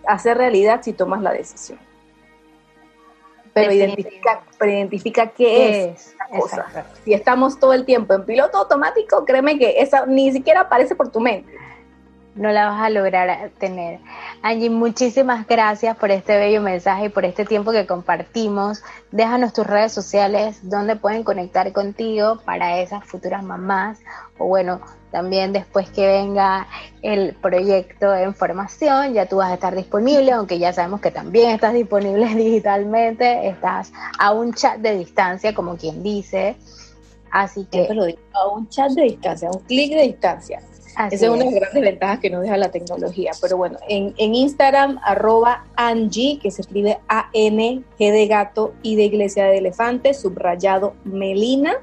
hacer 0.06 0.38
realidad 0.38 0.80
si 0.82 0.92
tomas 0.92 1.20
la 1.22 1.32
decisión 1.32 1.78
pero 3.60 3.72
identifica, 3.72 4.42
pero 4.58 4.72
identifica 4.72 5.26
qué, 5.28 5.90
es, 5.90 6.14
cosa. 6.30 6.66
Si 7.04 7.12
estamos 7.12 7.58
todo 7.58 7.72
el 7.72 7.84
tiempo 7.84 8.14
en 8.14 8.24
piloto 8.24 8.58
automático, 8.58 9.24
créeme 9.24 9.58
que 9.58 9.80
esa 9.80 10.06
ni 10.06 10.32
siquiera 10.32 10.62
aparece 10.62 10.94
por 10.94 11.10
tu 11.10 11.20
mente. 11.20 11.52
No 12.34 12.50
la 12.52 12.68
vas 12.68 12.82
a 12.82 12.90
lograr 12.90 13.50
tener. 13.58 14.00
Angie, 14.42 14.70
muchísimas 14.70 15.46
gracias 15.46 15.96
por 15.96 16.10
este 16.10 16.36
bello 16.38 16.60
mensaje 16.60 17.06
y 17.06 17.08
por 17.08 17.24
este 17.24 17.44
tiempo 17.44 17.72
que 17.72 17.86
compartimos. 17.86 18.82
Déjanos 19.10 19.52
tus 19.52 19.66
redes 19.66 19.92
sociales 19.92 20.60
donde 20.62 20.94
pueden 20.96 21.24
conectar 21.24 21.72
contigo 21.72 22.38
para 22.44 22.80
esas 22.80 23.04
futuras 23.04 23.42
mamás 23.42 23.98
o 24.38 24.46
bueno, 24.46 24.80
también 25.10 25.52
después 25.52 25.88
que 25.90 26.06
venga 26.06 26.66
el 27.02 27.34
proyecto 27.34 28.14
en 28.14 28.34
formación, 28.34 29.14
ya 29.14 29.26
tú 29.26 29.36
vas 29.36 29.50
a 29.50 29.54
estar 29.54 29.74
disponible, 29.74 30.32
aunque 30.32 30.58
ya 30.58 30.72
sabemos 30.72 31.00
que 31.00 31.10
también 31.10 31.50
estás 31.50 31.74
disponible 31.74 32.26
digitalmente, 32.34 33.48
estás 33.48 33.92
a 34.18 34.32
un 34.32 34.52
chat 34.52 34.78
de 34.78 34.96
distancia, 34.98 35.54
como 35.54 35.76
quien 35.76 36.02
dice. 36.02 36.56
Así 37.30 37.66
que... 37.70 37.88
a 38.32 38.48
un 38.48 38.68
chat 38.68 38.90
de 38.92 39.02
distancia, 39.02 39.48
a 39.48 39.52
un 39.52 39.62
clic 39.64 39.92
de 39.92 40.02
distancia. 40.02 40.60
Esa 41.06 41.26
es 41.26 41.30
una 41.30 41.44
de 41.44 41.44
las 41.44 41.54
grandes 41.54 41.82
ventajas 41.82 42.18
que 42.18 42.30
nos 42.30 42.42
deja 42.42 42.56
la 42.56 42.70
tecnología. 42.70 43.30
Pero 43.40 43.56
bueno, 43.56 43.78
en, 43.88 44.14
en 44.16 44.34
Instagram, 44.34 44.98
arroba 45.04 45.64
Angie, 45.76 46.40
que 46.42 46.50
se 46.50 46.62
escribe 46.62 46.98
A-N, 47.08 47.82
G 47.98 48.12
de 48.12 48.26
gato 48.26 48.74
y 48.82 48.96
de 48.96 49.04
iglesia 49.04 49.44
de 49.44 49.58
elefante, 49.58 50.12
subrayado 50.14 50.94
Melina 51.04 51.78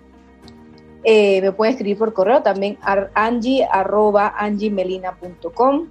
eh, 1.07 1.39
me 1.39 1.51
pueden 1.51 1.75
escribir 1.75 1.99
por 1.99 2.13
correo 2.13 2.41
también 2.41 2.79
angie 3.13 3.67
arroba 3.71 4.33
angiemelina.com 4.39 5.87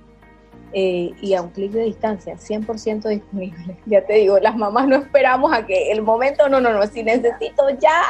eh, 0.72 1.12
y 1.20 1.34
a 1.34 1.42
un 1.42 1.50
clic 1.50 1.70
de 1.70 1.84
distancia, 1.84 2.34
100% 2.34 3.08
disponible. 3.08 3.78
Ya 3.86 4.04
te 4.04 4.14
digo, 4.14 4.40
las 4.40 4.56
mamás 4.56 4.88
no 4.88 4.96
esperamos 4.96 5.52
a 5.52 5.64
que 5.64 5.92
el 5.92 6.02
momento, 6.02 6.48
no, 6.48 6.60
no, 6.60 6.72
no, 6.72 6.84
si 6.88 7.04
necesito 7.04 7.70
ya. 7.80 8.02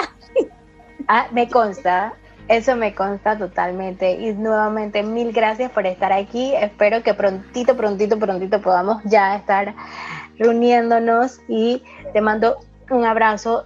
Ah, 1.07 1.27
me 1.31 1.47
consta, 1.47 2.15
eso 2.49 2.77
me 2.77 2.95
consta 2.95 3.39
totalmente. 3.39 4.13
Y 4.13 4.33
nuevamente, 4.35 5.03
mil 5.03 5.33
gracias 5.33 5.71
por 5.71 5.87
estar 5.87 6.13
aquí. 6.13 6.55
Espero 6.55 7.03
que 7.03 7.15
prontito, 7.15 7.77
prontito, 7.77 8.19
prontito 8.19 8.61
podamos 8.61 9.03
ya 9.05 9.37
estar 9.37 9.75
reuniéndonos 10.39 11.41
y 11.49 11.83
te 12.13 12.21
mando 12.21 12.59
un 12.91 13.05
abrazo 13.05 13.65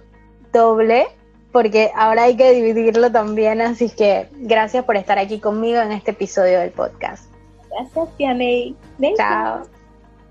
doble 0.53 1.07
porque 1.51 1.91
ahora 1.95 2.23
hay 2.23 2.37
que 2.37 2.51
dividirlo 2.51 3.11
también, 3.11 3.61
así 3.61 3.89
que 3.89 4.27
gracias 4.33 4.85
por 4.85 4.97
estar 4.97 5.17
aquí 5.17 5.39
conmigo 5.39 5.81
en 5.81 5.91
este 5.91 6.11
episodio 6.11 6.59
del 6.59 6.71
podcast. 6.71 7.25
Gracias, 7.71 8.17
Tianey. 8.17 8.75
Chao. 9.17 9.63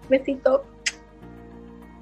Besito. 0.09 0.65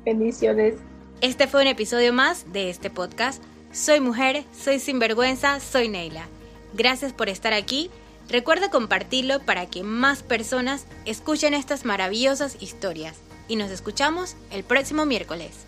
Bendiciones. 0.04 0.74
Este 1.20 1.46
fue 1.46 1.62
un 1.62 1.68
episodio 1.68 2.12
más 2.12 2.52
de 2.52 2.68
este 2.68 2.90
podcast. 2.90 3.42
Soy 3.72 4.00
mujer, 4.00 4.44
soy 4.52 4.78
sinvergüenza, 4.78 5.60
soy 5.60 5.88
Neila. 5.88 6.28
Gracias 6.76 7.14
por 7.14 7.30
estar 7.30 7.54
aquí. 7.54 7.90
Recuerda 8.28 8.68
compartirlo 8.68 9.40
para 9.40 9.64
que 9.64 9.82
más 9.82 10.22
personas 10.22 10.84
escuchen 11.06 11.54
estas 11.54 11.86
maravillosas 11.86 12.60
historias. 12.60 13.16
Y 13.48 13.56
nos 13.56 13.70
escuchamos 13.70 14.36
el 14.50 14.62
próximo 14.62 15.06
miércoles. 15.06 15.65